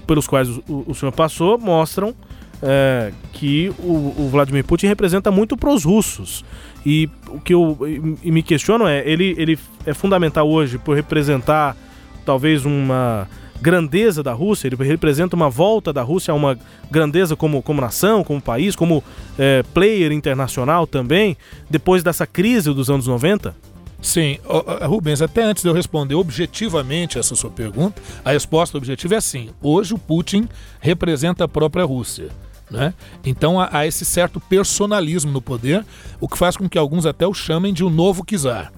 pelos 0.06 0.26
quais 0.26 0.48
o, 0.48 0.84
o 0.86 0.94
senhor 0.94 1.10
passou, 1.10 1.58
mostram 1.58 2.14
é, 2.62 3.12
que 3.32 3.70
o, 3.80 4.14
o, 4.16 4.28
Vladimir 4.30 4.64
Putin 4.64 4.86
representa 4.86 5.30
muito 5.30 5.56
para 5.56 5.70
os 5.70 5.84
russos. 5.84 6.44
E 6.86 7.10
o 7.28 7.40
que 7.40 7.52
eu 7.52 7.76
e 8.22 8.30
me 8.30 8.42
questiono 8.42 8.86
é, 8.86 9.02
ele, 9.08 9.34
ele 9.36 9.58
é 9.84 9.92
fundamental 9.92 10.48
hoje 10.48 10.78
por 10.78 10.94
representar 10.94 11.76
talvez 12.24 12.64
uma 12.64 13.28
grandeza 13.62 14.24
da 14.24 14.32
Rússia, 14.32 14.66
ele 14.66 14.76
representa 14.76 15.36
uma 15.36 15.48
volta 15.48 15.92
da 15.92 16.02
Rússia 16.02 16.32
a 16.32 16.34
uma 16.34 16.58
grandeza 16.90 17.36
como, 17.36 17.62
como 17.62 17.80
nação, 17.80 18.24
como 18.24 18.42
país, 18.42 18.74
como 18.74 19.04
é, 19.38 19.62
player 19.72 20.10
internacional 20.10 20.84
também, 20.84 21.36
depois 21.70 22.02
dessa 22.02 22.26
crise 22.26 22.74
dos 22.74 22.90
anos 22.90 23.06
90? 23.06 23.54
Sim, 24.02 24.36
Rubens, 24.82 25.22
até 25.22 25.44
antes 25.44 25.62
de 25.62 25.68
eu 25.68 25.72
responder 25.72 26.16
objetivamente 26.16 27.20
essa 27.20 27.36
sua 27.36 27.50
pergunta, 27.50 28.02
a 28.24 28.32
resposta 28.32 28.76
objetiva 28.76 29.14
é 29.14 29.20
sim. 29.20 29.50
Hoje 29.62 29.94
o 29.94 29.98
Putin 29.98 30.48
representa 30.80 31.44
a 31.44 31.48
própria 31.48 31.84
Rússia. 31.84 32.30
Né? 32.68 32.92
Então 33.24 33.60
há, 33.60 33.68
há 33.70 33.86
esse 33.86 34.04
certo 34.04 34.40
personalismo 34.40 35.30
no 35.30 35.40
poder, 35.40 35.86
o 36.20 36.26
que 36.26 36.36
faz 36.36 36.56
com 36.56 36.68
que 36.68 36.78
alguns 36.78 37.06
até 37.06 37.28
o 37.28 37.34
chamem 37.34 37.72
de 37.72 37.84
o 37.84 37.86
um 37.86 37.90
novo 37.90 38.24
czar. 38.24 38.72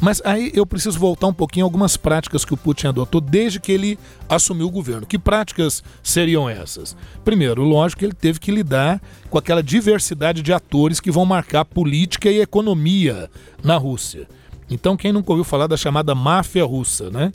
Mas 0.00 0.22
aí 0.24 0.52
eu 0.54 0.64
preciso 0.64 0.98
voltar 0.98 1.26
um 1.26 1.32
pouquinho 1.32 1.64
a 1.64 1.66
algumas 1.66 1.96
práticas 1.96 2.44
que 2.44 2.54
o 2.54 2.56
Putin 2.56 2.88
adotou 2.88 3.20
desde 3.20 3.58
que 3.58 3.72
ele 3.72 3.98
assumiu 4.28 4.68
o 4.68 4.70
governo. 4.70 5.06
Que 5.06 5.18
práticas 5.18 5.82
seriam 6.02 6.48
essas? 6.48 6.96
Primeiro, 7.24 7.62
lógico 7.64 8.00
que 8.00 8.04
ele 8.04 8.14
teve 8.14 8.38
que 8.38 8.52
lidar 8.52 9.02
com 9.28 9.38
aquela 9.38 9.62
diversidade 9.62 10.40
de 10.40 10.52
atores 10.52 11.00
que 11.00 11.10
vão 11.10 11.24
marcar 11.24 11.64
política 11.64 12.30
e 12.30 12.40
economia 12.40 13.28
na 13.62 13.76
Rússia. 13.76 14.28
Então, 14.70 14.96
quem 14.96 15.12
nunca 15.12 15.32
ouviu 15.32 15.44
falar 15.44 15.66
da 15.66 15.76
chamada 15.76 16.14
máfia 16.14 16.64
russa, 16.64 17.10
né? 17.10 17.32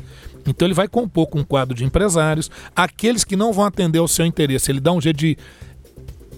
Então, 0.47 0.67
ele 0.67 0.73
vai 0.73 0.87
compor 0.87 1.27
com 1.27 1.39
um 1.39 1.43
quadro 1.43 1.75
de 1.75 1.83
empresários, 1.83 2.49
aqueles 2.75 3.23
que 3.23 3.35
não 3.35 3.51
vão 3.51 3.65
atender 3.65 3.99
ao 3.99 4.07
seu 4.07 4.25
interesse. 4.25 4.71
Ele 4.71 4.79
dá 4.79 4.91
um 4.91 5.01
jeito 5.01 5.17
de 5.17 5.37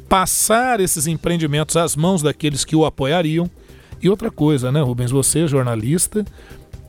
passar 0.07 0.79
esses 0.79 1.07
empreendimentos 1.07 1.75
às 1.75 1.95
mãos 1.95 2.21
daqueles 2.21 2.63
que 2.63 2.75
o 2.75 2.85
apoiariam. 2.85 3.49
E 4.01 4.09
outra 4.09 4.29
coisa, 4.29 4.71
né, 4.71 4.81
Rubens? 4.81 5.11
Você, 5.11 5.47
jornalista, 5.47 6.25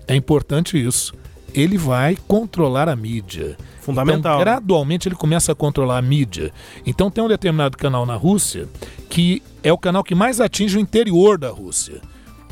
é 0.07 0.15
importante 0.15 0.83
isso. 0.83 1.15
Ele 1.55 1.79
vai 1.79 2.17
controlar 2.29 2.89
a 2.89 2.97
mídia. 2.97 3.57
Fundamental. 3.81 4.35
Então, 4.35 4.45
gradualmente 4.45 5.09
ele 5.09 5.15
começa 5.15 5.53
a 5.53 5.55
controlar 5.55 5.99
a 5.99 6.03
mídia. 6.03 6.53
Então 6.85 7.11
tem 7.11 7.23
um 7.23 7.29
determinado 7.29 7.77
canal 7.77 8.05
na 8.05 8.17
Rússia 8.17 8.69
que 9.09 9.43
é 9.63 9.73
o 9.73 9.79
canal 9.79 10.03
que 10.03 10.15
mais 10.15 10.41
atinge 10.41 10.77
o 10.77 10.81
interior 10.81 11.39
da 11.39 11.51
Rússia. 11.51 12.01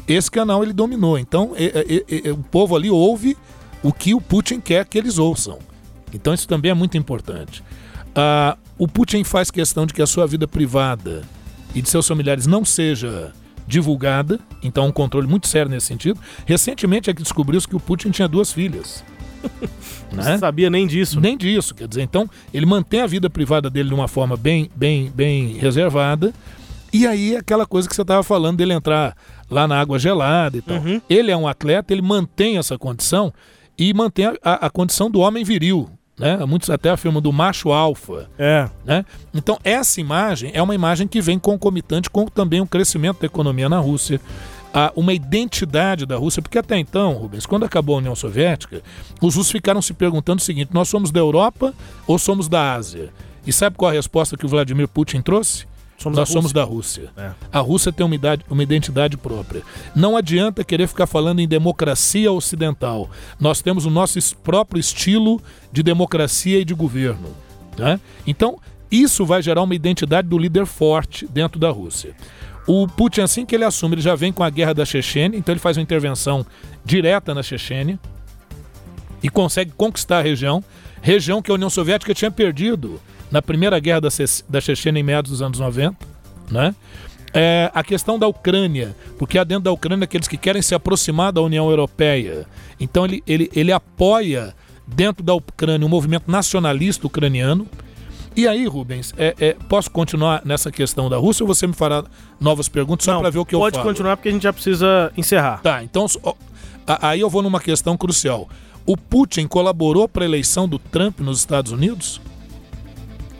Esse 0.07 0.31
canal 0.31 0.62
ele 0.62 0.73
dominou. 0.73 1.19
Então 1.19 1.53
é, 1.57 1.64
é, 1.64 2.29
é, 2.29 2.33
o 2.33 2.37
povo 2.37 2.77
ali 2.77 2.88
ouve 2.88 3.37
o 3.83 3.93
que 3.93 4.14
o 4.14 4.21
Putin 4.21 4.61
quer 4.61 4.87
que 4.87 4.97
eles 4.97 5.19
ouçam. 5.19 5.59
Então 6.12 6.33
isso 6.33 6.47
também 6.47 6.71
é 6.71 6.75
muito 6.75 6.97
importante. 6.97 7.64
Ah, 8.14 8.57
o 8.79 8.87
Putin 8.87 9.25
faz 9.25 9.51
questão 9.51 9.87
de 9.87 9.93
que 9.93 10.03
a 10.03 10.07
sua 10.07 10.27
vida 10.27 10.47
privada 10.47 11.23
e 11.75 11.83
de 11.83 11.90
seus 11.90 12.07
familiares 12.07 12.47
não 12.47 12.64
seja 12.64 13.33
divulgada, 13.66 14.38
então 14.62 14.87
um 14.87 14.92
controle 14.92 15.27
muito 15.27 15.48
sério 15.48 15.70
nesse 15.70 15.87
sentido. 15.87 16.20
Recentemente 16.46 17.11
é 17.11 17.14
que 17.14 17.22
descobriu-se 17.22 17.66
que 17.66 17.77
o 17.77 17.81
Putin 17.81 18.11
tinha 18.11 18.29
duas 18.29 18.53
filhas. 18.53 19.05
né? 20.12 20.33
Não 20.33 20.38
sabia 20.38 20.70
nem 20.70 20.87
disso. 20.87 21.20
Nem 21.20 21.37
disso, 21.37 21.74
quer 21.74 21.88
dizer, 21.88 22.03
então 22.03 22.29
ele 22.53 22.66
mantém 22.66 23.00
a 23.00 23.07
vida 23.07 23.29
privada 23.29 23.68
dele 23.68 23.88
de 23.88 23.94
uma 23.94 24.09
forma 24.09 24.37
bem, 24.37 24.70
bem, 24.74 25.11
bem 25.14 25.59
reservada. 25.59 26.33
E 26.92 27.07
aí 27.07 27.37
aquela 27.37 27.66
coisa 27.66 27.88
que 27.88 27.94
você 27.94 28.03
estava 28.03 28.22
falando 28.22 28.59
dele 28.59 28.72
entrar 28.72 29.16
lá 29.50 29.66
na 29.66 29.81
água 29.81 29.98
gelada 29.98 30.57
e 30.57 30.62
tal. 30.62 30.77
Uhum. 30.79 31.00
Ele 31.11 31.31
é 31.31 31.37
um 31.37 31.48
atleta, 31.48 31.92
ele 31.92 32.03
mantém 32.03 32.57
essa 32.57 32.79
condição 32.79 33.33
e 33.77 33.92
mantém 33.92 34.27
a, 34.27 34.35
a, 34.42 34.66
a 34.66 34.70
condição 34.70 35.11
do 35.11 35.20
homem 35.20 35.42
viril, 35.44 35.90
né? 36.18 36.37
Muitos 36.46 36.70
até 36.70 36.90
afirmam 36.90 37.20
do 37.20 37.33
macho 37.33 37.72
alfa. 37.72 38.29
É. 38.38 38.68
Né? 38.85 39.05
Então, 39.33 39.59
essa 39.64 40.00
imagem 40.00 40.50
é 40.55 40.62
uma 40.62 40.74
imagem 40.74 41.09
que 41.09 41.20
vem 41.20 41.38
concomitante 41.38 42.09
com 42.09 42.27
também 42.27 42.61
o 42.61 42.66
crescimento 42.66 43.20
da 43.20 43.27
economia 43.27 43.68
na 43.68 43.79
Rússia. 43.79 44.20
Há 44.72 44.92
uma 44.96 45.12
identidade 45.12 46.05
da 46.05 46.16
Rússia, 46.16 46.42
porque 46.42 46.59
até 46.59 46.77
então, 46.77 47.12
Rubens, 47.12 47.46
quando 47.46 47.64
acabou 47.64 47.94
a 47.94 47.98
União 47.98 48.16
Soviética, 48.16 48.83
os 49.20 49.37
russos 49.37 49.53
ficaram 49.53 49.81
se 49.81 49.94
perguntando 49.94 50.40
o 50.40 50.44
seguinte: 50.44 50.74
nós 50.74 50.88
somos 50.88 51.12
da 51.12 51.20
Europa 51.20 51.72
ou 52.07 52.18
somos 52.18 52.48
da 52.48 52.74
Ásia? 52.74 53.12
E 53.46 53.53
sabe 53.53 53.77
qual 53.77 53.90
a 53.90 53.94
resposta 53.94 54.37
que 54.37 54.46
o 54.46 54.48
Vladimir 54.48 54.88
Putin 54.88 55.20
trouxe? 55.20 55.66
Somos 55.98 56.18
Nós 56.18 56.28
somos 56.28 56.52
da 56.52 56.64
Rússia. 56.64 57.11
É. 57.16 57.33
A 57.52 57.61
Rússia 57.61 57.92
tem 57.92 58.04
uma, 58.04 58.14
idade, 58.14 58.45
uma 58.51 58.62
identidade 58.62 59.16
própria. 59.16 59.62
Não 59.95 60.16
adianta 60.16 60.64
querer 60.64 60.88
ficar 60.88 61.07
falando 61.07 61.40
em 61.40 61.49
democracia 61.49 62.30
ocidental. 62.32 63.09
Nós 63.38 63.62
temos 63.62 63.86
o 63.86 63.90
nosso 63.90 64.18
próprio 64.38 64.80
estilo 64.80 65.40
de 65.72 65.82
democracia 65.82 66.59
e 66.59 66.64
de 66.64 66.74
governo. 66.74 67.28
Né? 67.78 68.01
Então, 68.26 68.59
isso 68.90 69.24
vai 69.24 69.42
gerar 69.42 69.62
uma 69.62 69.74
identidade 69.74 70.28
do 70.28 70.38
líder 70.38 70.66
forte 70.66 71.26
dentro 71.26 71.59
da 71.59 71.70
Rússia. 71.70 72.14
O 72.66 72.86
Putin, 72.86 73.20
assim 73.20 73.45
que 73.45 73.55
ele 73.55 73.64
assume, 73.64 73.95
ele 73.95 74.03
já 74.03 74.14
vem 74.14 74.32
com 74.32 74.42
a 74.42 74.51
guerra 74.51 74.72
da 74.72 74.84
Chechênia, 74.84 75.38
então 75.38 75.53
ele 75.53 75.61
faz 75.61 75.76
uma 75.76 75.82
intervenção 75.82 76.47
direta 76.84 77.34
na 77.34 77.42
Chechênia 77.42 77.99
e 79.22 79.28
consegue 79.28 79.72
conquistar 79.76 80.18
a 80.18 80.22
região, 80.22 80.64
região 81.03 81.42
que 81.42 81.51
a 81.51 81.55
União 81.55 81.68
Soviética 81.68 82.14
tinha 82.14 82.30
perdido 82.30 83.01
na 83.35 83.43
primeira 83.43 83.80
guerra 83.80 84.03
da, 84.03 84.09
da 84.49 84.61
Chechênia 84.61 85.01
em 85.01 85.03
meados 85.03 85.32
dos 85.32 85.43
anos 85.43 85.59
90. 85.59 85.97
né? 86.53 86.72
É 87.32 87.68
a 87.74 87.82
questão 87.82 88.16
da 88.16 88.28
Ucrânia, 88.28 88.95
porque 89.18 89.37
há 89.37 89.43
dentro 89.43 89.64
da 89.64 89.72
Ucrânia 89.72 90.05
aqueles 90.05 90.28
que 90.28 90.37
querem 90.37 90.62
se 90.62 90.72
aproximar 90.72 91.32
da 91.32 91.43
União 91.43 91.68
Europeia. 91.68 92.47
Então 92.78 93.05
ele, 93.05 93.24
ele, 93.26 93.51
ele 93.53 93.72
apoia 93.72 94.55
dentro 94.87 95.24
da 95.24 95.35
Ucrânia 95.35 95.85
um 95.85 95.89
movimento 95.89 96.30
nacionalista 96.30 97.09
ucraniano. 97.09 97.66
E 98.37 98.47
aí, 98.47 98.68
Rubens, 98.68 99.12
é, 99.16 99.35
é, 99.41 99.57
posso 99.68 99.91
continuar 99.91 100.43
nessa 100.45 100.70
questão 100.70 101.11
da 101.11 101.16
Rússia 101.16 101.43
ou 101.43 101.49
você 101.49 101.66
me 101.66 101.74
fará 101.74 102.05
novas 102.41 102.68
perguntas 102.68 103.05
só 103.05 103.18
para 103.18 103.30
ver 103.30 103.41
o 103.41 103.45
que 103.45 103.57
eu 103.57 103.59
falo? 103.59 103.72
Pode 103.72 103.82
continuar 103.82 104.16
porque 104.16 104.28
a 104.28 104.32
gente 104.32 104.43
já 104.43 104.53
precisa 104.53 105.12
encerrar. 105.16 105.61
Tá, 105.61 105.82
então 105.82 106.07
aí 106.87 107.18
eu 107.18 107.28
vou 107.28 107.43
numa 107.43 107.59
questão 107.59 107.97
crucial. 107.97 108.49
O 108.87 108.97
Putin 108.97 109.49
colaborou 109.49 110.09
para 110.09 110.22
a 110.22 110.26
eleição 110.26 110.68
do 110.68 110.78
Trump 110.78 111.18
nos 111.18 111.41
Estados 111.41 111.72
Unidos? 111.72 112.20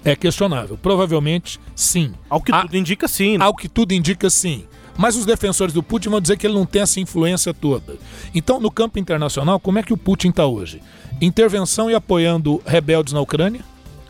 É 0.05 0.15
questionável. 0.15 0.79
Provavelmente 0.81 1.59
sim. 1.75 2.13
Ao 2.29 2.41
que 2.41 2.53
a, 2.53 2.63
tudo 2.63 2.77
indica 2.77 3.09
sim. 3.09 3.39
Né? 3.39 3.45
Ao 3.45 3.55
que 3.55 3.69
tudo 3.69 3.93
indica 3.93 4.29
sim. 4.29 4.65
Mas 4.97 5.17
os 5.17 5.25
defensores 5.25 5.75
do 5.75 5.83
Putin 5.83 6.11
vão 6.11 6.21
dizer 6.21 6.37
que 6.37 6.47
ele 6.47 6.55
não 6.55 6.67
tem 6.67 6.83
essa 6.83 7.01
influência 7.01 7.53
toda. 7.53 7.97
Então, 8.35 8.61
no 8.61 8.71
campo 8.71 8.99
internacional, 8.99 9.59
como 9.59 9.79
é 9.79 9.83
que 9.83 9.93
o 9.93 9.97
Putin 9.97 10.29
está 10.29 10.47
hoje? 10.47 10.81
Intervenção 11.21 11.91
e 11.91 11.95
apoiando 11.95 12.63
rebeldes 12.65 13.13
na 13.13 13.21
Ucrânia, 13.21 13.63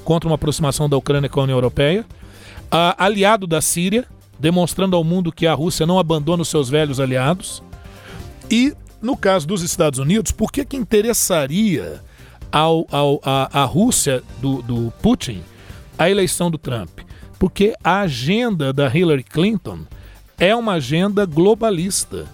contra 0.04 0.28
uma 0.28 0.34
aproximação 0.34 0.88
da 0.88 0.96
Ucrânia 0.96 1.30
com 1.30 1.40
a 1.40 1.44
União 1.44 1.56
Europeia. 1.56 2.04
aliado 2.98 3.46
da 3.46 3.62
Síria, 3.62 4.04
demonstrando 4.38 4.94
ao 4.94 5.04
mundo 5.04 5.32
que 5.32 5.46
a 5.46 5.54
Rússia 5.54 5.86
não 5.86 5.98
abandona 5.98 6.42
os 6.42 6.48
seus 6.48 6.68
velhos 6.68 7.00
aliados. 7.00 7.62
E, 8.50 8.74
no 9.00 9.16
caso 9.16 9.46
dos 9.46 9.62
Estados 9.62 9.98
Unidos, 9.98 10.32
por 10.32 10.52
que, 10.52 10.66
que 10.66 10.76
interessaria 10.76 12.02
ao, 12.52 12.86
ao, 12.90 13.20
a, 13.24 13.62
a 13.62 13.64
Rússia 13.64 14.22
do, 14.40 14.60
do 14.60 14.92
Putin 15.00 15.42
a 15.98 16.10
eleição 16.10 16.50
do 16.50 16.58
Trump? 16.58 17.00
Porque 17.38 17.74
a 17.82 18.00
agenda 18.00 18.72
da 18.72 18.86
Hillary 18.94 19.24
Clinton 19.24 19.80
é 20.38 20.54
uma 20.54 20.74
agenda 20.74 21.24
globalista. 21.26 22.26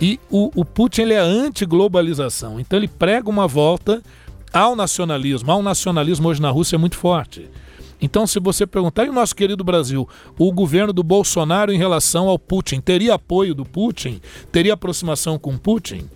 E 0.00 0.18
o, 0.30 0.50
o 0.54 0.64
Putin 0.64 1.02
ele 1.02 1.14
é 1.14 1.18
anti-globalização. 1.18 2.58
Então 2.58 2.78
ele 2.78 2.88
prega 2.88 3.28
uma 3.28 3.46
volta 3.46 4.02
ao 4.52 4.74
nacionalismo. 4.74 5.50
Há 5.50 5.56
um 5.56 5.62
nacionalismo 5.62 6.28
hoje 6.28 6.40
na 6.40 6.50
Rússia 6.50 6.78
muito 6.78 6.96
forte. 6.96 7.48
Então, 8.00 8.26
se 8.26 8.40
você 8.40 8.66
perguntar, 8.66 9.04
e 9.04 9.10
o 9.10 9.12
nosso 9.12 9.36
querido 9.36 9.62
Brasil, 9.62 10.08
o 10.38 10.50
governo 10.52 10.92
do 10.92 11.02
Bolsonaro 11.02 11.70
em 11.70 11.76
relação 11.76 12.28
ao 12.28 12.38
Putin, 12.38 12.80
teria 12.80 13.14
apoio 13.14 13.54
do 13.54 13.64
Putin? 13.64 14.20
Teria 14.50 14.72
aproximação 14.72 15.38
com 15.38 15.58
Putin? 15.58 16.08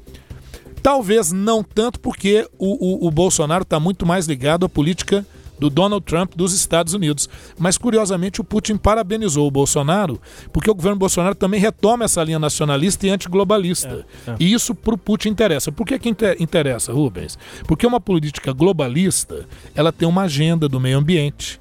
Talvez 0.82 1.30
não 1.30 1.62
tanto, 1.62 2.00
porque 2.00 2.48
o, 2.58 3.04
o, 3.04 3.08
o 3.08 3.10
Bolsonaro 3.10 3.62
está 3.62 3.78
muito 3.78 4.06
mais 4.06 4.26
ligado 4.26 4.64
à 4.64 4.68
política 4.68 5.26
do 5.64 5.70
Donald 5.70 6.04
Trump 6.04 6.32
dos 6.36 6.52
Estados 6.52 6.92
Unidos. 6.92 7.26
Mas, 7.58 7.78
curiosamente, 7.78 8.38
o 8.38 8.44
Putin 8.44 8.76
parabenizou 8.76 9.48
o 9.48 9.50
Bolsonaro, 9.50 10.20
porque 10.52 10.70
o 10.70 10.74
governo 10.74 10.98
Bolsonaro 10.98 11.34
também 11.34 11.58
retoma 11.58 12.04
essa 12.04 12.22
linha 12.22 12.38
nacionalista 12.38 13.06
e 13.06 13.10
antiglobalista. 13.10 14.04
É, 14.26 14.30
é. 14.32 14.36
E 14.38 14.52
isso 14.52 14.74
para 14.74 14.94
o 14.94 14.98
Putin 14.98 15.30
interessa. 15.30 15.72
Por 15.72 15.86
que, 15.86 15.98
que 15.98 16.14
interessa, 16.38 16.92
Rubens? 16.92 17.38
Porque 17.66 17.86
uma 17.86 17.98
política 17.98 18.52
globalista 18.52 19.46
ela 19.74 19.90
tem 19.90 20.06
uma 20.06 20.22
agenda 20.22 20.68
do 20.68 20.78
meio 20.78 20.98
ambiente. 20.98 21.58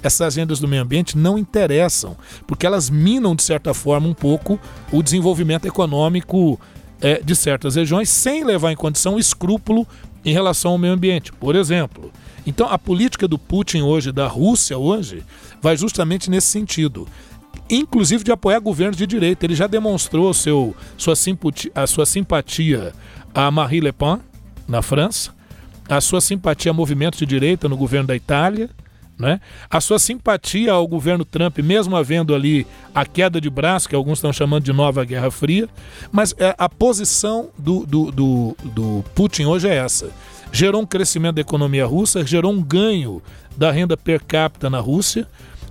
Essas 0.00 0.20
agendas 0.28 0.60
do 0.60 0.68
meio 0.68 0.82
ambiente 0.82 1.18
não 1.18 1.36
interessam, 1.36 2.16
porque 2.46 2.64
elas 2.64 2.88
minam, 2.88 3.34
de 3.34 3.42
certa 3.42 3.74
forma, 3.74 4.06
um 4.06 4.14
pouco 4.14 4.60
o 4.92 5.02
desenvolvimento 5.02 5.66
econômico 5.66 6.58
é, 7.02 7.20
de 7.20 7.34
certas 7.34 7.74
regiões, 7.74 8.08
sem 8.08 8.44
levar 8.44 8.70
em 8.70 8.76
condição 8.76 9.18
escrúpulo 9.18 9.86
em 10.24 10.32
relação 10.32 10.72
ao 10.72 10.78
meio 10.78 10.92
ambiente. 10.92 11.32
Por 11.32 11.56
exemplo, 11.56 12.12
então 12.46 12.68
a 12.68 12.78
política 12.78 13.28
do 13.28 13.38
Putin 13.38 13.82
hoje, 13.82 14.12
da 14.12 14.26
Rússia 14.26 14.78
hoje, 14.78 15.22
vai 15.60 15.76
justamente 15.76 16.30
nesse 16.30 16.48
sentido. 16.48 17.06
Inclusive 17.68 18.24
de 18.24 18.32
apoiar 18.32 18.60
governos 18.60 18.96
de 18.96 19.06
direita. 19.06 19.46
Ele 19.46 19.54
já 19.54 19.66
demonstrou 19.66 20.32
seu, 20.32 20.74
sua, 20.96 21.16
simpatia, 21.16 21.70
a 21.74 21.86
sua 21.86 22.06
simpatia 22.06 22.92
a 23.34 23.50
Marie 23.50 23.80
Le 23.80 23.92
Pen, 23.92 24.18
na 24.66 24.82
França, 24.82 25.32
a 25.88 26.00
sua 26.00 26.20
simpatia 26.20 26.70
a 26.70 26.74
movimentos 26.74 27.18
de 27.18 27.26
direita 27.26 27.68
no 27.68 27.76
governo 27.76 28.08
da 28.08 28.16
Itália, 28.16 28.70
né? 29.18 29.40
a 29.68 29.80
sua 29.80 29.98
simpatia 29.98 30.72
ao 30.72 30.86
governo 30.86 31.24
Trump, 31.24 31.58
mesmo 31.58 31.96
havendo 31.96 32.34
ali 32.34 32.66
a 32.94 33.04
queda 33.04 33.40
de 33.40 33.50
braço, 33.50 33.88
que 33.88 33.94
alguns 33.94 34.18
estão 34.18 34.32
chamando 34.32 34.64
de 34.64 34.72
nova 34.72 35.04
Guerra 35.04 35.30
Fria, 35.30 35.68
mas 36.10 36.34
é, 36.38 36.54
a 36.56 36.68
posição 36.68 37.50
do, 37.58 37.84
do, 37.84 38.10
do, 38.10 38.56
do 38.64 39.04
Putin 39.14 39.44
hoje 39.44 39.68
é 39.68 39.76
essa 39.76 40.10
gerou 40.52 40.82
um 40.82 40.86
crescimento 40.86 41.36
da 41.36 41.40
economia 41.40 41.86
russa, 41.86 42.24
gerou 42.24 42.52
um 42.52 42.62
ganho 42.62 43.22
da 43.56 43.70
renda 43.70 43.96
per 43.96 44.22
capita 44.24 44.70
na 44.70 44.80
Rússia. 44.80 45.26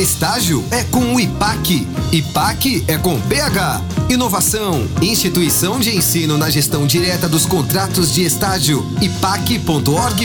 Estágio 0.00 0.64
é 0.70 0.82
com 0.84 1.14
o 1.14 1.20
IPAC. 1.20 1.86
IPAC 2.10 2.84
é 2.88 2.96
com 2.96 3.20
PH. 3.20 3.82
Inovação, 4.08 4.88
instituição 5.02 5.78
de 5.78 5.94
ensino 5.94 6.38
na 6.38 6.48
gestão 6.48 6.86
direta 6.86 7.28
dos 7.28 7.44
contratos 7.44 8.12
de 8.12 8.24
estágio. 8.24 8.86
ipac.org.br 9.00 10.24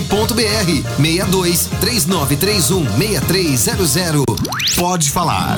62 0.97 1.69
3931 1.81 2.85
6300. 2.97 4.23
Pode 4.77 5.11
falar 5.11 5.57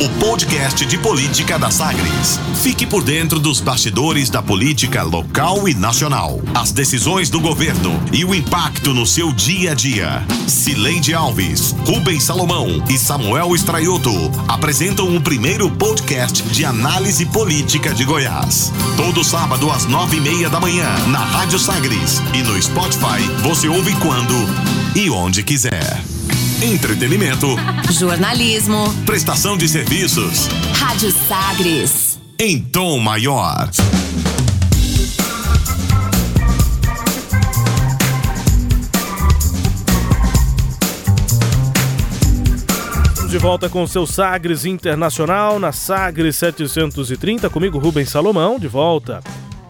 o 0.00 0.08
podcast 0.20 0.86
de 0.86 0.96
política 0.96 1.58
da 1.58 1.72
Sagres. 1.72 2.38
Fique 2.62 2.86
por 2.86 3.02
dentro 3.02 3.40
dos 3.40 3.60
bastidores 3.60 4.30
da 4.30 4.40
política 4.40 5.02
local 5.02 5.68
e 5.68 5.74
nacional, 5.74 6.40
as 6.54 6.70
decisões 6.70 7.28
do 7.28 7.40
governo 7.40 8.00
e 8.12 8.24
o 8.24 8.32
impacto 8.32 8.94
no 8.94 9.04
seu 9.04 9.32
dia 9.32 9.72
a 9.72 9.74
dia. 9.74 10.24
Cileide 10.46 11.14
Alves, 11.14 11.74
Rubens 11.84 12.22
Salomão 12.22 12.84
e 12.88 12.96
Samuel 12.96 13.56
Estraioto 13.56 14.12
apresentam 14.46 15.16
o 15.16 15.20
primeiro 15.20 15.68
podcast 15.68 16.44
de 16.44 16.64
análise 16.64 17.26
política 17.26 17.92
de 17.92 18.04
Goiás. 18.04 18.72
Todo 18.96 19.24
sábado 19.24 19.68
às 19.68 19.84
nove 19.84 20.18
e 20.18 20.20
meia 20.20 20.48
da 20.48 20.60
manhã, 20.60 20.88
na 21.08 21.24
Rádio 21.24 21.58
Sagres 21.58 22.22
e 22.34 22.42
no 22.42 22.60
Spotify, 22.62 23.20
você 23.42 23.68
ouve 23.68 23.92
quando 23.96 24.34
e 24.94 25.10
onde 25.10 25.42
quiser 25.42 26.17
entretenimento, 26.62 27.46
jornalismo, 27.92 28.92
prestação 29.06 29.56
de 29.56 29.68
serviços. 29.68 30.48
Rádio 30.74 31.12
Sagres. 31.12 32.18
Em 32.38 32.60
tom 32.60 32.98
maior. 32.98 33.70
de 43.28 43.36
volta 43.36 43.68
com 43.68 43.82
o 43.82 43.86
seu 43.86 44.06
Sagres 44.06 44.64
Internacional 44.64 45.58
na 45.58 45.70
Sagres 45.70 46.36
730, 46.36 47.50
comigo 47.50 47.78
Rubens 47.78 48.08
Salomão, 48.08 48.58
de 48.58 48.66
volta 48.66 49.20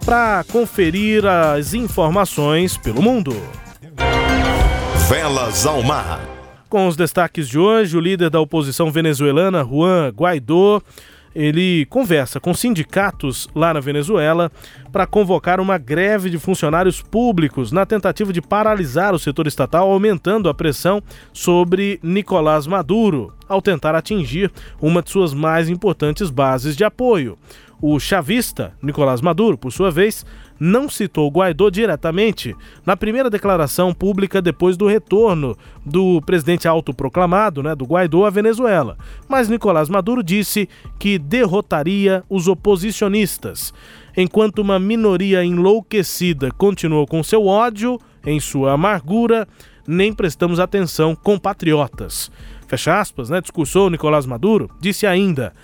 para 0.06 0.44
conferir 0.44 1.26
as 1.26 1.74
informações 1.74 2.76
pelo 2.76 3.02
mundo. 3.02 3.36
Velas 5.08 5.66
ao 5.66 5.82
mar. 5.82 6.37
Com 6.68 6.86
os 6.86 6.96
destaques 6.96 7.48
de 7.48 7.58
hoje, 7.58 7.96
o 7.96 8.00
líder 8.00 8.28
da 8.28 8.40
oposição 8.40 8.90
venezuelana, 8.90 9.64
Juan 9.64 10.10
Guaidó, 10.10 10.82
ele 11.34 11.86
conversa 11.86 12.38
com 12.38 12.52
sindicatos 12.52 13.48
lá 13.54 13.72
na 13.72 13.80
Venezuela 13.80 14.52
para 14.92 15.06
convocar 15.06 15.60
uma 15.60 15.78
greve 15.78 16.28
de 16.28 16.38
funcionários 16.38 17.00
públicos 17.00 17.72
na 17.72 17.86
tentativa 17.86 18.34
de 18.34 18.42
paralisar 18.42 19.14
o 19.14 19.18
setor 19.18 19.46
estatal, 19.46 19.90
aumentando 19.90 20.46
a 20.46 20.54
pressão 20.54 21.02
sobre 21.32 21.98
Nicolás 22.02 22.66
Maduro, 22.66 23.32
ao 23.48 23.62
tentar 23.62 23.94
atingir 23.94 24.52
uma 24.78 25.00
de 25.00 25.10
suas 25.10 25.32
mais 25.32 25.70
importantes 25.70 26.28
bases 26.28 26.76
de 26.76 26.84
apoio. 26.84 27.38
O 27.80 27.98
chavista, 28.00 28.74
Nicolás 28.82 29.20
Maduro, 29.20 29.56
por 29.56 29.72
sua 29.72 29.90
vez, 29.90 30.26
não 30.58 30.88
citou 30.88 31.30
Guaidó 31.30 31.70
diretamente 31.70 32.54
na 32.84 32.96
primeira 32.96 33.30
declaração 33.30 33.94
pública 33.94 34.42
depois 34.42 34.76
do 34.76 34.86
retorno 34.86 35.56
do 35.84 36.20
presidente 36.22 36.66
autoproclamado, 36.66 37.62
né, 37.62 37.74
do 37.74 37.84
Guaidó 37.84 38.24
à 38.24 38.30
Venezuela. 38.30 38.96
Mas 39.28 39.48
Nicolás 39.48 39.88
Maduro 39.88 40.22
disse 40.22 40.68
que 40.98 41.18
derrotaria 41.18 42.24
os 42.28 42.48
oposicionistas. 42.48 43.72
Enquanto 44.16 44.58
uma 44.58 44.78
minoria 44.78 45.44
enlouquecida 45.44 46.50
continuou 46.50 47.06
com 47.06 47.22
seu 47.22 47.46
ódio, 47.46 48.00
em 48.26 48.40
sua 48.40 48.72
amargura, 48.72 49.46
nem 49.86 50.12
prestamos 50.12 50.60
atenção, 50.60 51.14
compatriotas. 51.14 52.30
Fecha 52.66 53.00
aspas, 53.00 53.30
né? 53.30 53.40
Discursou 53.40 53.88
Nicolás 53.88 54.26
Maduro, 54.26 54.70
disse 54.78 55.06
ainda: 55.06 55.54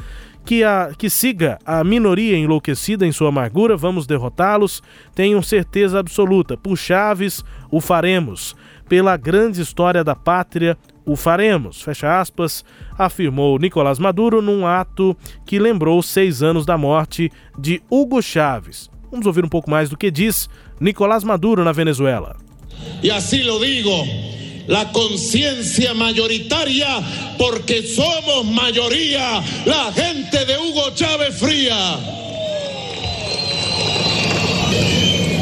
que, 0.44 0.62
a, 0.62 0.92
que 0.96 1.08
siga 1.08 1.58
a 1.64 1.82
minoria 1.82 2.36
enlouquecida 2.36 3.06
em 3.06 3.12
sua 3.12 3.28
amargura, 3.28 3.76
vamos 3.76 4.06
derrotá-los. 4.06 4.82
Tenham 5.14 5.42
certeza 5.42 5.98
absoluta. 5.98 6.56
Por 6.56 6.76
Chaves, 6.76 7.44
o 7.70 7.80
faremos. 7.80 8.54
Pela 8.88 9.16
grande 9.16 9.62
história 9.62 10.04
da 10.04 10.14
pátria, 10.14 10.76
o 11.06 11.16
faremos. 11.16 11.80
Fecha 11.82 12.20
aspas, 12.20 12.64
afirmou 12.98 13.58
Nicolás 13.58 13.98
Maduro 13.98 14.42
num 14.42 14.66
ato 14.66 15.16
que 15.46 15.58
lembrou 15.58 16.02
seis 16.02 16.42
anos 16.42 16.66
da 16.66 16.76
morte 16.76 17.32
de 17.58 17.82
Hugo 17.90 18.20
Chaves. 18.22 18.90
Vamos 19.10 19.26
ouvir 19.26 19.44
um 19.44 19.48
pouco 19.48 19.70
mais 19.70 19.88
do 19.88 19.96
que 19.96 20.10
diz 20.10 20.48
Nicolás 20.80 21.24
Maduro 21.24 21.64
na 21.64 21.72
Venezuela. 21.72 22.36
E 23.02 23.10
assim 23.10 23.42
lo 23.42 23.58
digo. 23.64 23.90
La 24.66 24.90
conciencia 24.92 25.94
mayoritaria 25.94 27.00
porque 27.38 27.82
somos 27.82 28.44
mayoría, 28.46 29.42
la 29.66 29.92
gente 29.92 30.44
de 30.44 30.58
Hugo 30.58 30.90
Chávez 30.94 31.34
Fría. 31.36 31.98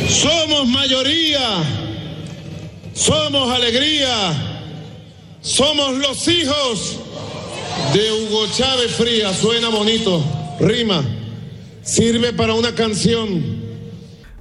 Somos 0.09 0.66
mayoría, 0.66 1.62
somos 2.95 3.51
alegría, 3.51 4.35
somos 5.41 5.95
los 5.95 6.29
hijos 6.29 6.97
de 7.95 8.12
Hugo 8.12 8.47
Chávez 8.57 8.93
Fría. 8.93 9.33
Suena 9.33 9.68
bonito, 9.68 10.23
rima, 10.61 11.03
sirve 11.83 12.33
para 12.33 12.55
una 12.55 12.75
canción 12.75 13.62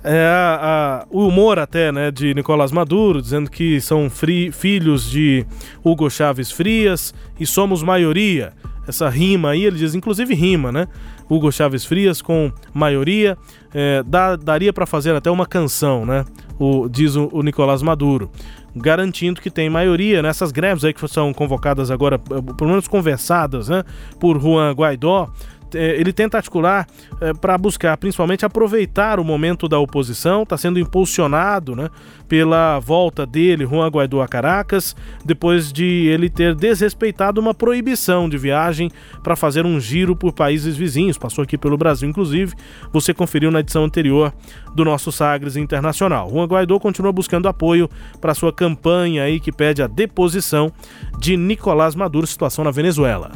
é, 0.04 0.26
a, 0.26 0.60
a, 0.62 1.06
o 1.10 1.28
humor 1.28 1.60
até 1.60 1.91
né, 1.91 2.12
de 2.12 2.34
Nicolás 2.34 2.72
Maduro, 2.72 3.22
dizendo 3.22 3.49
que 3.49 3.80
são 3.80 4.10
fri, 4.10 4.52
filhos 4.52 5.10
de 5.10 5.45
Hugo 5.84 6.10
Chaves 6.10 6.52
Frias 6.52 7.14
e 7.39 7.45
somos 7.45 7.84
maioria. 7.84 8.54
Essa 8.88 9.10
rima 9.10 9.52
aí, 9.52 9.64
ele 9.64 9.78
diz, 9.78 9.93
inclusive 9.93 10.34
rima, 10.34 10.72
né? 10.72 10.88
Hugo 11.30 11.52
Chaves 11.52 11.86
Frias 11.86 12.22
com 12.22 12.52
maioria, 12.74 13.38
é, 13.74 14.04
dá, 14.04 14.36
daria 14.36 14.74
para 14.74 14.86
fazer 14.86 15.16
até 15.16 15.30
uma 15.30 15.45
canção, 15.45 16.06
né? 16.06 16.26
O, 16.60 16.89
diz 16.89 17.16
o, 17.16 17.30
o 17.32 17.41
Nicolás 17.43 17.82
Maduro 17.82 18.30
garantindo 18.76 19.41
que 19.41 19.49
tem 19.49 19.70
maioria 19.70 20.22
nessas 20.22 20.52
greves 20.52 20.84
aí 20.84 20.93
que 20.93 21.06
são 21.08 21.34
convocadas 21.34 21.91
agora, 21.91 22.18
pelo 22.18 22.70
menos 22.70 22.88
conversadas, 22.88 23.70
né, 23.70 23.84
por 24.20 24.39
Juan 24.39 24.72
Guaidó, 24.72 25.30
ele 25.74 26.14
tenta 26.14 26.38
articular 26.38 26.88
é, 27.20 27.34
para 27.34 27.58
buscar 27.58 27.96
principalmente 27.98 28.46
aproveitar 28.46 29.20
o 29.20 29.24
momento 29.24 29.68
da 29.68 29.80
oposição, 29.80 30.44
está 30.44 30.58
sendo 30.58 30.80
impulsionado 30.80 31.76
né, 31.76 31.90
pela 32.28 32.80
volta 32.80 33.26
dele, 33.26 33.66
Juan 33.66 33.88
Guaidó 33.88 34.22
a 34.22 34.28
Caracas, 34.28 34.96
depois 35.26 35.72
de 35.72 36.08
ele 36.08 36.30
ter 36.30 36.56
desrespeitado 36.56 37.40
uma 37.40 37.54
proibição 37.54 38.30
de 38.30 38.38
viagem 38.38 38.90
para 39.24 39.36
fazer 39.36 39.66
um 39.66 39.80
giro 39.80 40.16
por 40.16 40.34
países 40.34 40.76
vizinhos, 40.76 41.18
passou 41.18 41.44
aqui 41.44 41.58
pelo 41.58 41.78
Brasil 41.78 42.10
inclusive, 42.10 42.54
você 42.92 43.14
conferiu 43.14 43.52
na 43.52 43.60
edição 43.60 43.84
anterior 43.84 44.34
do 44.76 44.86
nosso 44.86 45.12
Sagres 45.12 45.56
Internacional. 45.56 46.30
Juan 46.30 46.46
Guaidó 46.46 46.80
continua 46.80 47.12
buscando 47.12 47.48
apoio 47.48 47.90
para 48.20 48.34
sua 48.34 48.54
campanha 48.54 49.24
aí 49.24 49.40
que 49.40 49.52
pede 49.52 49.82
a 49.82 49.88
deposição 49.88 50.72
de 51.20 51.36
Nicolás 51.38 51.96
Maduro, 51.96 52.26
situação 52.26 52.64
na 52.64 52.72
Venezuela. 52.72 53.32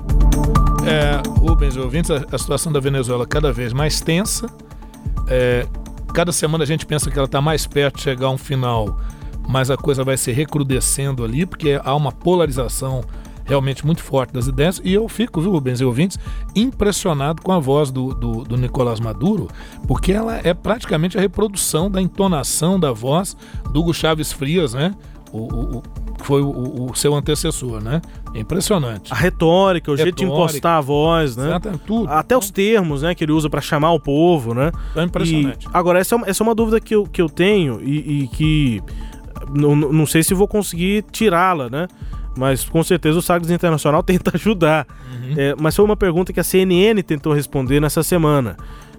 É, 0.85 1.21
Rubens, 1.39 1.75
ouvintes, 1.77 2.11
a, 2.11 2.23
a, 2.31 2.37
situação 2.37 2.71
da 2.71 2.79
Venezuela 2.79 3.25
cada 3.25 3.51
vez 3.51 3.73
mais 3.73 4.01
tensa. 4.01 4.47
É, 5.27 5.67
cada 6.13 6.31
semana 6.31 6.63
a 6.63 6.67
gente 6.67 6.85
pensa 6.85 7.09
que 7.09 7.17
ela 7.17 7.25
está 7.25 7.41
mais 7.41 7.65
perto 7.65 7.95
de 7.95 8.03
chegar 8.03 8.27
a 8.27 8.29
um 8.29 8.37
final, 8.37 8.99
mas 9.47 9.71
a 9.71 9.77
coisa 9.77 10.03
vai 10.03 10.15
se 10.15 10.31
recrudescendo 10.31 11.23
ali, 11.23 11.45
porque 11.45 11.79
há 11.83 11.95
uma 11.95 12.11
polarização 12.11 13.03
realmente 13.45 13.85
muito 13.85 14.03
forte 14.03 14.33
das 14.33 14.47
ideias. 14.47 14.81
E 14.83 14.93
eu 14.93 15.07
fico, 15.07 15.39
viu, 15.39 15.51
Rubens 15.51 15.79
e 15.79 15.85
ouvintes, 15.85 16.19
impressionado 16.55 17.41
com 17.41 17.51
a 17.51 17.59
voz 17.59 17.91
do, 17.91 18.13
do, 18.13 18.43
do 18.43 18.57
Nicolás 18.57 18.99
Maduro, 18.99 19.47
porque 19.87 20.11
ela 20.11 20.39
é 20.43 20.53
praticamente 20.53 21.17
a 21.17 21.21
reprodução 21.21 21.89
da 21.89 22.01
entonação 22.01 22.79
da 22.79 22.91
voz 22.91 23.37
do 23.71 23.79
Hugo 23.79 23.93
Chaves 23.93 24.31
Frias, 24.31 24.73
né? 24.73 24.93
O, 25.31 25.77
o, 25.77 25.83
foi 26.23 26.41
o, 26.41 26.89
o, 26.89 26.95
seu 26.95 27.13
antecessor, 27.13 27.81
né? 27.81 28.01
É 28.35 28.39
impressionante. 28.41 29.13
A 29.13 29.15
retórica, 29.15 29.89
o 29.89 29.95
retórica, 29.95 30.03
jeito 30.03 30.17
de 30.17 30.25
impostar 30.25 30.77
a 30.77 30.81
voz, 30.81 31.37
né? 31.37 31.57
tudo. 31.87 32.11
Até 32.11 32.37
os 32.37 32.51
termos, 32.51 33.01
né, 33.01 33.15
que 33.15 33.23
ele 33.23 33.31
usa 33.31 33.49
para 33.49 33.61
chamar 33.61 33.93
o 33.93 33.99
povo, 33.99 34.53
né? 34.53 34.73
É 34.93 35.03
impressionante. 35.03 35.65
E, 35.65 35.69
agora, 35.73 35.99
essa 35.99 36.15
é, 36.15 36.17
uma, 36.17 36.27
essa 36.27 36.43
é 36.43 36.45
uma 36.45 36.53
dúvida 36.53 36.81
que 36.81 36.93
eu, 36.93 37.05
que 37.05 37.21
eu 37.21 37.29
tenho 37.29 37.81
e, 37.81 38.23
e 38.23 38.27
que 38.27 38.83
não, 39.53 39.73
não 39.73 40.05
sei 40.05 40.21
se 40.21 40.33
vou 40.33 40.49
conseguir 40.49 41.05
tirá-la, 41.13 41.69
né? 41.69 41.87
Mas 42.37 42.65
com 42.65 42.83
certeza 42.83 43.17
o 43.17 43.21
Sagres 43.21 43.49
Internacional 43.49 44.03
tenta 44.03 44.31
ajudar. 44.35 44.85
Uhum. 45.13 45.33
É, 45.37 45.55
mas 45.57 45.73
foi 45.73 45.85
uma 45.85 45.95
pergunta 45.95 46.33
que 46.33 46.39
a 46.39 46.43
CNN 46.43 47.01
tentou 47.03 47.31
responder 47.31 47.79
nessa 47.79 48.03
semana. 48.03 48.57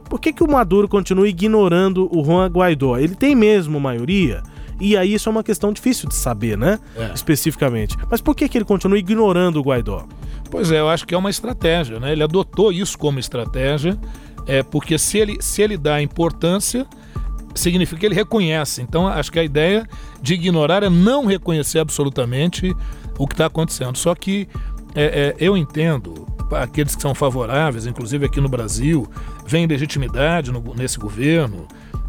Por 0.08 0.18
que, 0.18 0.32
que 0.32 0.42
o 0.42 0.50
Maduro 0.50 0.88
continua 0.88 1.28
ignorando 1.28 2.08
o 2.10 2.24
Juan 2.24 2.48
Guaidó? 2.48 2.96
Ele 2.96 3.14
tem 3.14 3.34
mesmo 3.34 3.78
maioria? 3.78 4.42
E 4.80 4.96
aí 4.96 5.14
isso 5.14 5.28
é 5.28 5.32
uma 5.32 5.42
questão 5.42 5.72
difícil 5.72 6.08
de 6.08 6.14
saber, 6.14 6.56
né? 6.56 6.78
É. 6.96 7.12
Especificamente. 7.14 7.96
Mas 8.10 8.20
por 8.20 8.34
que, 8.34 8.48
que 8.48 8.58
ele 8.58 8.64
continua 8.64 8.98
ignorando 8.98 9.56
o 9.58 9.62
Guaidó? 9.62 10.06
Pois 10.50 10.70
é, 10.70 10.80
eu 10.80 10.88
acho 10.88 11.06
que 11.06 11.14
é 11.14 11.18
uma 11.18 11.30
estratégia, 11.30 11.98
né? 11.98 12.12
Ele 12.12 12.22
adotou 12.22 12.72
isso 12.72 12.96
como 12.98 13.18
estratégia, 13.18 13.98
é, 14.46 14.62
porque 14.62 14.98
se 14.98 15.18
ele, 15.18 15.36
se 15.40 15.62
ele 15.62 15.76
dá 15.76 16.00
importância, 16.00 16.86
significa 17.54 18.00
que 18.00 18.06
ele 18.06 18.14
reconhece. 18.14 18.82
Então, 18.82 19.08
acho 19.08 19.32
que 19.32 19.38
a 19.38 19.44
ideia 19.44 19.88
de 20.20 20.34
ignorar 20.34 20.82
é 20.82 20.90
não 20.90 21.24
reconhecer 21.24 21.78
absolutamente 21.78 22.74
o 23.18 23.26
que 23.26 23.34
está 23.34 23.46
acontecendo. 23.46 23.96
Só 23.96 24.14
que 24.14 24.48
é, 24.94 25.04
é, 25.04 25.36
eu 25.38 25.56
entendo, 25.56 26.26
aqueles 26.52 26.94
que 26.94 27.02
são 27.02 27.14
favoráveis, 27.14 27.86
inclusive 27.86 28.26
aqui 28.26 28.40
no 28.40 28.48
Brasil, 28.48 29.08
vem 29.46 29.66
legitimidade 29.66 30.52
no, 30.52 30.62
nesse 30.74 30.98
governo, 30.98 31.66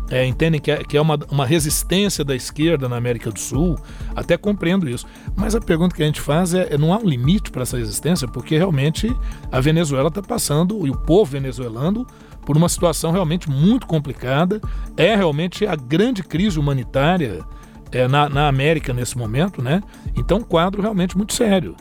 é, 0.09 0.25
entendem 0.25 0.59
que 0.59 0.71
é, 0.71 0.83
que 0.83 0.95
é 0.95 1.01
uma, 1.01 1.19
uma 1.29 1.45
resistência 1.45 2.23
da 2.23 2.35
esquerda 2.35 2.87
na 2.87 2.95
América 2.95 3.31
do 3.31 3.39
Sul, 3.39 3.77
até 4.15 4.37
compreendo 4.37 4.89
isso. 4.89 5.05
Mas 5.35 5.55
a 5.55 5.59
pergunta 5.59 5.95
que 5.95 6.03
a 6.03 6.05
gente 6.05 6.21
faz 6.21 6.53
é: 6.53 6.73
é 6.73 6.77
não 6.77 6.93
há 6.93 6.97
um 6.97 7.07
limite 7.07 7.51
para 7.51 7.63
essa 7.63 7.77
resistência? 7.77 8.27
Porque 8.27 8.57
realmente 8.57 9.13
a 9.51 9.59
Venezuela 9.59 10.07
está 10.07 10.21
passando, 10.21 10.87
e 10.87 10.89
o 10.89 10.95
povo 10.95 11.31
venezuelano, 11.31 12.07
por 12.45 12.55
uma 12.55 12.69
situação 12.69 13.11
realmente 13.11 13.49
muito 13.49 13.85
complicada. 13.85 14.61
É 14.95 15.15
realmente 15.15 15.65
a 15.65 15.75
grande 15.75 16.23
crise 16.23 16.57
humanitária 16.57 17.43
é, 17.91 18.07
na, 18.07 18.29
na 18.29 18.47
América 18.47 18.93
nesse 18.93 19.17
momento, 19.17 19.61
né? 19.61 19.81
Então, 20.15 20.39
um 20.39 20.43
quadro 20.43 20.81
realmente 20.81 21.17
muito 21.17 21.33
sério. 21.33 21.75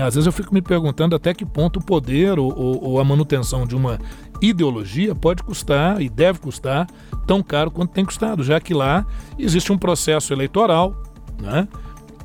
Às 0.00 0.14
vezes 0.14 0.26
eu 0.26 0.32
fico 0.32 0.52
me 0.52 0.62
perguntando 0.62 1.16
até 1.16 1.32
que 1.34 1.44
ponto 1.44 1.78
o 1.78 1.84
poder 1.84 2.38
ou, 2.38 2.52
ou, 2.56 2.84
ou, 2.84 3.00
a 3.00 3.04
manutenção 3.04 3.66
de 3.66 3.74
uma 3.74 3.98
ideologia 4.40 5.14
pode 5.14 5.42
custar 5.42 6.00
e 6.00 6.08
deve 6.08 6.38
custar 6.38 6.86
tão 7.26 7.42
caro 7.42 7.70
quanto 7.70 7.92
tem 7.92 8.04
custado, 8.04 8.42
já 8.42 8.60
que 8.60 8.72
lá 8.72 9.06
existe 9.38 9.72
um 9.72 9.78
processo 9.78 10.32
eleitoral, 10.32 10.94
né? 11.40 11.66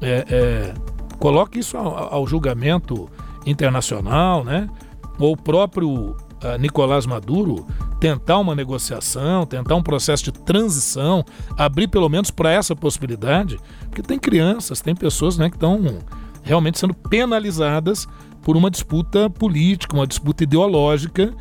É, 0.01 0.25
é, 0.29 0.73
coloque 1.17 1.59
isso 1.59 1.77
ao, 1.77 2.13
ao, 2.13 2.27
julgamento 2.27 3.09
internacional, 3.45 4.43
né? 4.43 4.69
Ou 5.17 5.33
o 5.33 5.37
próprio 5.37 5.89
uh, 5.89 6.57
Nicolás 6.59 7.05
Maduro 7.05 7.65
tentar 7.99 8.37
uma 8.39 8.53
negociação, 8.53 9.45
tentar 9.45 9.75
um 9.75 9.81
processo 9.81 10.25
de 10.25 10.33
transição, 10.33 11.23
abrir 11.57 11.87
pelo 11.87 12.09
menos 12.09 12.29
para 12.29 12.51
essa 12.51 12.75
possibilidade, 12.75 13.57
porque 13.85 14.01
tem 14.01 14.19
crianças, 14.19 14.81
tem 14.81 14.93
pessoas 14.93 15.37
né, 15.37 15.49
que 15.49 15.55
estão 15.55 15.79
realmente 16.43 16.79
sendo 16.79 16.93
penalizadas 16.93 18.07
por 18.41 18.57
uma 18.57 18.69
disputa 18.69 19.29
política, 19.29 19.95
uma 19.95 20.05
disputa 20.05 20.43
ideológica, 20.43 21.33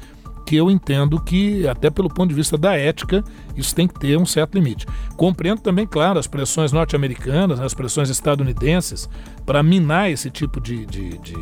que 0.47 0.57
eu 0.57 0.71
entendo 0.71 1.21
que, 1.21 1.67
até 1.67 1.91
pelo 1.91 2.09
ponto 2.09 2.29
de 2.29 2.35
vista 2.35 2.57
da 2.59 2.77
ética, 2.77 3.25
Isso 3.57 3.75
tem 3.75 3.87
que 3.87 3.99
ter 3.99 4.17
um 4.17 4.25
certo 4.25 4.55
limite. 4.55 4.87
Compreendo 5.17 5.61
também, 5.61 5.87
claro, 5.87 6.19
as 6.19 6.27
pressões 6.27 6.73
norte-americanas, 6.73 7.61
as 7.61 7.75
pressões 7.75 8.09
estadunidenses 8.09 9.09
para 9.45 9.63
minar 9.63 10.11
esse 10.11 10.31
tipo 10.31 10.59
de, 10.59 10.87
de, 10.87 11.19
de, 11.19 11.35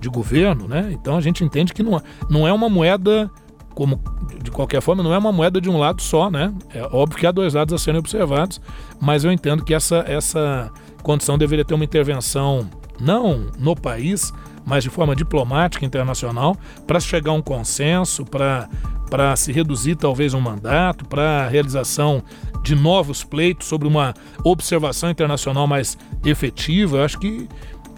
de, 0.00 0.08
governo, 0.08 0.66
né? 0.66 0.90
Então 0.92 1.16
a 1.16 1.20
gente 1.20 1.44
entende 1.44 1.72
que 1.72 1.82
não, 1.82 2.02
não 2.28 2.48
é 2.48 2.52
uma 2.52 2.68
moeda 2.68 3.30
como 3.74 4.00
de 4.42 4.50
qualquer 4.50 4.82
forma, 4.82 5.02
não 5.02 5.14
é 5.14 5.18
uma 5.18 5.32
moeda 5.32 5.60
de 5.60 5.70
um 5.70 5.78
lado 5.78 6.02
só, 6.02 6.30
né? 6.30 6.52
É 6.74 6.82
óbvio 6.82 7.18
que 7.18 7.26
há 7.26 7.32
dois 7.32 7.54
lados 7.54 7.72
a 7.72 7.78
serem 7.78 8.00
observados, 8.00 8.60
mas 9.00 9.24
eu 9.24 9.30
entendo 9.30 9.64
que 9.64 9.72
essa, 9.72 10.04
essa 10.06 10.70
condição 11.02 11.38
deveria 11.38 11.64
ter 11.64 11.74
uma 11.74 11.84
intervenção 11.84 12.68
não 13.00 13.50
no 13.58 13.74
país, 13.74 14.32
mas 14.64 14.84
de 14.84 14.90
forma 14.90 15.16
diplomática 15.16 15.84
internacional, 15.84 16.56
para 16.86 17.00
chegar 17.00 17.32
a 17.32 17.34
um 17.34 17.42
consenso, 17.42 18.24
para 18.24 19.36
se 19.36 19.52
reduzir 19.52 19.96
talvez 19.96 20.34
um 20.34 20.40
mandato, 20.40 21.04
para 21.04 21.44
a 21.44 21.48
realização 21.48 22.22
de 22.62 22.74
novos 22.74 23.24
pleitos 23.24 23.66
sobre 23.66 23.88
uma 23.88 24.14
observação 24.44 25.10
internacional 25.10 25.66
mais 25.66 25.98
efetiva. 26.24 26.98
Eu 26.98 27.04
acho 27.04 27.18
que 27.18 27.48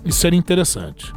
isso 0.04 0.18
seria 0.18 0.38
interessante. 0.38 1.12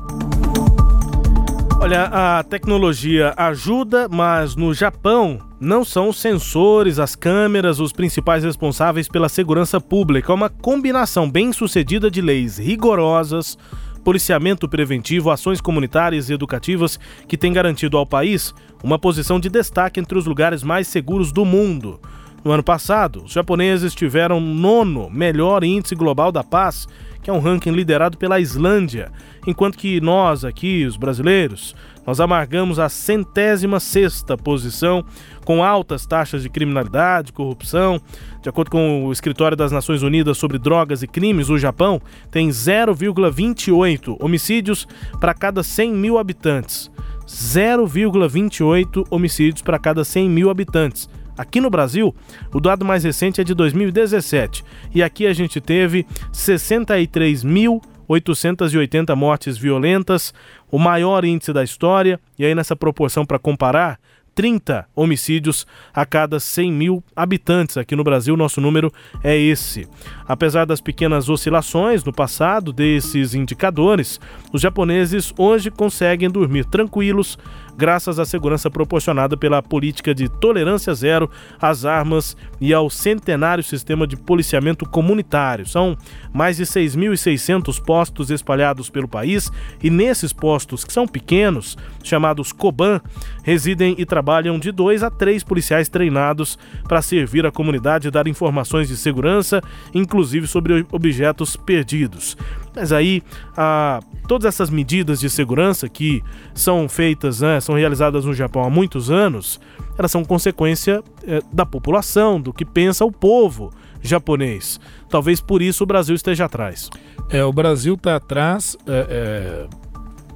Olha, 1.80 2.06
a 2.06 2.44
tecnologia 2.44 3.34
ajuda, 3.38 4.10
mas 4.10 4.56
no 4.56 4.74
Japão 4.74 5.40
não 5.60 5.86
são 5.86 6.10
os 6.10 6.20
sensores, 6.20 7.00
as 7.00 7.16
câmeras 7.16 7.80
os 7.80 7.94
principais 7.94 8.44
responsáveis 8.44 9.08
pela 9.08 9.30
segurança 9.30 9.80
pública. 9.80 10.32
É 10.32 10.36
uma 10.36 10.50
combinação 10.50 11.30
bem 11.30 11.54
sucedida 11.54 12.10
de 12.10 12.20
leis 12.20 12.58
rigorosas, 12.58 13.58
policiamento 14.04 14.68
preventivo, 14.68 15.30
ações 15.30 15.62
comunitárias 15.62 16.30
e 16.30 16.34
educativas 16.34 17.00
que 17.28 17.38
tem 17.38 17.54
garantido 17.54 17.96
ao 17.96 18.06
país 18.06 18.54
uma 18.84 18.98
posição 18.98 19.40
de 19.40 19.48
destaque 19.48 20.00
entre 20.00 20.18
os 20.18 20.26
lugares 20.26 20.64
mais 20.64 20.88
seguros 20.88 21.32
do 21.32 21.46
mundo. 21.46 22.00
No 22.44 22.52
ano 22.52 22.64
passado, 22.64 23.24
os 23.24 23.32
japoneses 23.32 23.94
tiveram 23.94 24.40
nono 24.40 25.10
melhor 25.10 25.64
índice 25.64 25.94
global 25.96 26.32
da 26.32 26.44
paz, 26.44 26.88
que 27.28 27.32
é 27.32 27.34
um 27.34 27.40
ranking 27.40 27.72
liderado 27.72 28.18
pela 28.18 28.40
Islândia, 28.40 29.12
enquanto 29.46 29.78
que 29.78 30.00
nós 30.00 30.46
aqui, 30.46 30.86
os 30.86 30.96
brasileiros, 30.96 31.76
nós 32.06 32.22
amargamos 32.22 32.80
a 32.80 32.88
centésima 32.88 33.82
sexta 33.82 34.38
posição, 34.38 35.04
com 35.44 35.62
altas 35.62 36.06
taxas 36.06 36.42
de 36.42 36.50
criminalidade, 36.50 37.34
corrupção. 37.34 38.00
De 38.42 38.48
acordo 38.48 38.72
com 38.72 39.06
o 39.06 39.12
Escritório 39.12 39.58
das 39.58 39.74
Nações 39.74 40.04
Unidas 40.04 40.38
sobre 40.38 40.58
Drogas 40.58 41.04
e 41.04 41.08
Crimes, 41.08 41.50
o 41.50 41.58
Japão 41.58 42.02
tem 42.32 42.48
0,28 42.48 44.16
homicídios 44.22 44.88
para 45.20 45.34
cada 45.34 45.62
100 45.64 45.92
mil 45.96 46.18
habitantes. 46.18 46.90
0,28 47.28 49.06
homicídios 49.10 49.62
para 49.62 49.78
cada 49.78 50.06
100 50.06 50.30
mil 50.30 50.50
habitantes. 50.50 51.10
Aqui 51.38 51.62
no 51.62 51.70
Brasil, 51.70 52.16
o 52.54 52.60
dado 52.60 52.84
mais 52.84 53.04
recente 53.04 53.40
é 53.40 53.44
de 53.44 53.54
2017 53.54 54.66
e 54.94 55.04
aqui 55.04 55.28
a 55.28 55.34
gente 55.34 55.62
teve 55.62 56.04
63.880 56.34 59.16
mortes 59.16 59.56
violentas, 59.58 60.34
o 60.72 60.80
maior 60.80 61.24
índice 61.24 61.54
da 61.54 61.64
história, 61.64 62.20
e 62.40 62.46
aí 62.46 62.56
nessa 62.56 62.76
proporção 62.76 63.24
para 63.26 63.38
comparar, 63.38 64.00
30 64.38 64.88
homicídios 64.96 65.66
a 65.92 66.06
cada 66.06 66.40
100 66.40 66.72
mil 66.72 67.04
habitantes. 67.16 67.76
Aqui 67.76 67.96
no 67.96 68.04
Brasil, 68.04 68.38
nosso 68.38 68.62
número 68.62 68.94
é 69.24 69.36
esse. 69.36 69.88
Apesar 70.28 70.64
das 70.64 70.80
pequenas 70.80 71.28
oscilações 71.28 72.04
no 72.04 72.14
passado 72.14 72.72
desses 72.72 73.34
indicadores, 73.34 74.20
os 74.54 74.62
japoneses 74.62 75.34
hoje 75.40 75.72
conseguem 75.72 76.30
dormir 76.30 76.66
tranquilos 76.66 77.36
graças 77.78 78.18
à 78.18 78.26
segurança 78.26 78.70
proporcionada 78.72 79.38
pela 79.38 79.62
política 79.62 80.14
de 80.14 80.28
tolerância 80.28 80.94
zero 80.96 81.30
às 81.62 81.86
armas 81.86 82.36
e 82.60 82.74
ao 82.74 82.90
centenário 82.90 83.64
sistema 83.64 84.08
de 84.08 84.18
policiamento 84.18 84.88
comunitário. 84.90 85.66
São 85.66 85.96
mais 86.34 86.58
de 86.58 86.64
6.600 86.64 87.82
postos 87.82 88.32
espalhados 88.32 88.90
pelo 88.90 89.08
país 89.08 89.52
e 89.82 89.90
nesses 89.90 90.34
postos, 90.34 90.84
que 90.84 90.92
são 90.92 91.08
pequenos, 91.08 91.78
chamados 92.04 92.52
Koban, 92.52 93.00
residem 93.44 93.96
e 93.98 94.06
trabalham 94.06 94.58
de 94.58 94.72
dois 94.72 95.04
a 95.04 95.12
três 95.12 95.44
policiais 95.44 95.88
treinados 95.88 96.58
para 96.88 97.02
servir 97.02 97.46
a 97.46 97.52
comunidade 97.52 98.08
e 98.08 98.12
dar 98.12 98.28
informações 98.28 98.88
de 98.88 98.98
segurança, 98.98 99.62
inclusive 99.94 100.48
sobre 100.48 100.86
objetos 100.92 101.56
perdidos. 101.56 102.36
Mas 102.78 102.92
aí, 102.92 103.24
a, 103.58 104.00
todas 104.28 104.46
essas 104.46 104.70
medidas 104.70 105.20
de 105.20 105.32
segurança 105.32 105.90
que 105.90 106.24
são 106.54 106.88
feitas, 106.88 107.42
né, 107.42 107.60
são 107.60 107.74
realizadas 107.74 108.24
no 108.24 108.36
Japão 108.36 108.64
há 108.64 108.70
muitos 108.70 109.10
anos, 109.10 109.60
elas 109.98 110.12
são 110.12 110.24
consequência 110.24 111.04
é, 111.26 111.42
da 111.52 111.66
população, 111.66 112.40
do 112.40 112.54
que 112.54 112.64
pensa 112.64 113.04
o 113.04 113.12
povo 113.12 113.74
japonês. 114.00 114.80
Talvez 115.10 115.42
por 115.42 115.60
isso 115.60 115.86
o 115.86 115.88
Brasil 115.88 116.14
esteja 116.14 116.46
atrás. 116.46 116.88
É, 117.32 117.44
o 117.44 117.52
Brasil 117.52 117.96
está 117.96 118.16
atrás. 118.16 118.78
É, 118.86 119.08
é, 119.10 119.68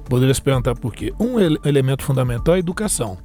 poderia 0.08 0.34
se 0.34 0.42
perguntar 0.42 0.74
por 0.74 0.92
quê? 0.92 1.14
Um 1.20 1.38
ele 1.38 1.60
elemento 1.64 2.02
fundamental 2.02 2.54
é 2.54 2.56
a 2.56 2.58
educação. 2.58 3.18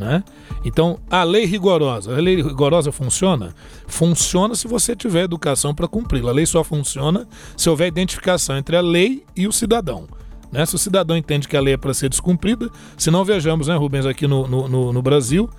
Né? 0.00 0.24
Então, 0.64 0.98
a 1.10 1.22
lei 1.22 1.44
rigorosa, 1.44 2.16
a 2.16 2.18
lei 2.18 2.36
rigorosa 2.36 2.90
funciona? 2.90 3.54
Funciona 3.86 4.54
se 4.54 4.66
você 4.66 4.96
tiver 4.96 5.24
educação 5.24 5.74
para 5.74 5.86
cumpri-la. 5.86 6.30
A 6.30 6.34
lei 6.34 6.46
só 6.46 6.64
funciona 6.64 7.28
se 7.54 7.68
houver 7.68 7.88
identificação 7.88 8.56
entre 8.56 8.76
a 8.76 8.80
lei 8.80 9.22
e 9.36 9.46
o 9.46 9.52
cidadão. 9.52 10.08
Né? 10.50 10.64
Se 10.64 10.74
o 10.74 10.78
cidadão 10.78 11.18
entende 11.18 11.46
que 11.46 11.54
a 11.54 11.60
lei 11.60 11.74
é 11.74 11.76
para 11.76 11.92
ser 11.92 12.08
descumprida, 12.08 12.70
se 12.96 13.10
não 13.10 13.26
vejamos, 13.26 13.68
né, 13.68 13.76
Rubens, 13.76 14.06
aqui 14.06 14.26
no, 14.26 14.48
no, 14.48 14.90
no 14.90 15.02
Brasil, 15.02 15.50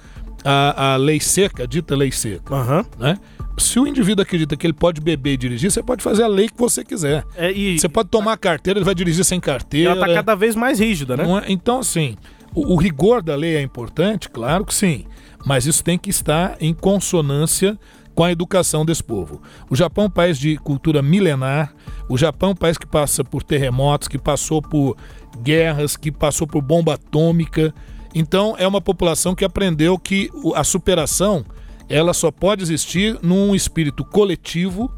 a, 0.44 0.94
a, 0.94 0.96
lei 0.96 1.20
seca, 1.20 1.68
dita 1.68 1.96
lei 1.96 2.12
seca. 2.12 2.56
Uhum. 2.56 2.86
Né? 2.98 3.20
Se 3.60 3.80
o 3.80 3.86
indivíduo 3.86 4.24
acredita 4.24 4.58
que 4.58 4.66
ele 4.66 4.74
pode 4.74 5.00
beber 5.00 5.34
e 5.34 5.38
dirigir, 5.38 5.72
você 5.72 5.84
pode 5.84 6.04
fazer 6.04 6.24
a 6.24 6.28
lei 6.28 6.50
que 6.50 6.58
você 6.58 6.84
quiser. 6.84 7.24
É, 7.36 7.52
e... 7.52 7.80
Você 7.80 7.88
pode 7.88 8.10
tomar 8.10 8.36
carteira, 8.38 8.80
ele 8.80 8.86
vai 8.86 8.96
dirigir 8.96 9.24
sem 9.24 9.40
carteira. 9.40 9.92
Ela 9.92 10.08
está 10.08 10.16
cada 10.16 10.34
vez 10.34 10.56
mais 10.56 10.80
rígida, 10.80 11.16
né? 11.16 11.26
É? 11.48 11.52
Então, 11.52 11.80
assim, 11.80 12.18
o, 12.54 12.74
o 12.74 12.76
rigor 12.76 13.22
da 13.22 13.36
lei 13.36 13.56
é 13.56 13.62
importante, 13.62 14.30
claro 14.30 14.66
que 14.66 14.74
sim, 14.74 15.06
mas 15.46 15.66
isso 15.66 15.84
tem 15.84 15.98
que 15.98 16.10
estar 16.10 16.58
em 16.60 16.74
consonância 16.74 17.78
com 18.14 18.24
a 18.24 18.32
educação 18.32 18.86
desse 18.86 19.04
povo. 19.04 19.42
O 19.70 19.76
Japão 19.76 20.06
é 20.06 20.08
um 20.08 20.12
país 20.12 20.38
de 20.38 20.58
cultura 20.58 21.02
milenar, 21.02 21.74
o 22.10 22.18
Japão 22.18 22.50
é 22.50 22.52
um 22.54 22.56
país 22.56 22.78
que 22.78 22.86
passa 22.86 23.24
por 23.24 23.42
terremotos, 23.42 24.08
que 24.08 24.18
passou 24.18 24.62
por 24.62 24.98
guerras, 25.42 25.96
que 25.96 26.12
passou 26.12 26.46
por 26.46 26.62
bomba 26.62 26.96
atômica. 26.96 27.74
Então 28.14 28.56
é 28.58 28.68
uma 28.68 28.82
população 28.82 29.34
que 29.34 29.46
aprendeu 29.46 29.98
que 29.98 30.30
a 30.56 30.64
superação 30.64 31.46
ela 31.88 32.14
só 32.14 32.32
pode 32.32 32.64
existir 32.64 33.18
num 33.22 33.56
espírito 33.56 34.04
coletivo 34.04 34.92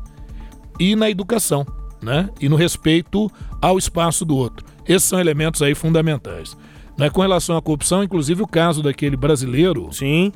e 0.79 0.95
na 0.95 1.09
educação, 1.09 1.65
né? 2.01 2.29
E 2.39 2.49
no 2.49 2.55
respeito 2.55 3.31
ao 3.61 3.77
espaço 3.77 4.25
do 4.25 4.35
outro. 4.35 4.65
Esses 4.87 5.07
são 5.07 5.19
elementos 5.19 5.61
aí 5.61 5.75
fundamentais. 5.75 6.57
Né? 6.97 7.09
Com 7.09 7.21
relação 7.21 7.57
à 7.57 7.61
corrupção, 7.61 8.03
inclusive 8.03 8.41
o 8.41 8.47
caso 8.47 8.81
daquele 8.83 9.17
brasileiro. 9.17 9.89
Sim. 9.91 10.31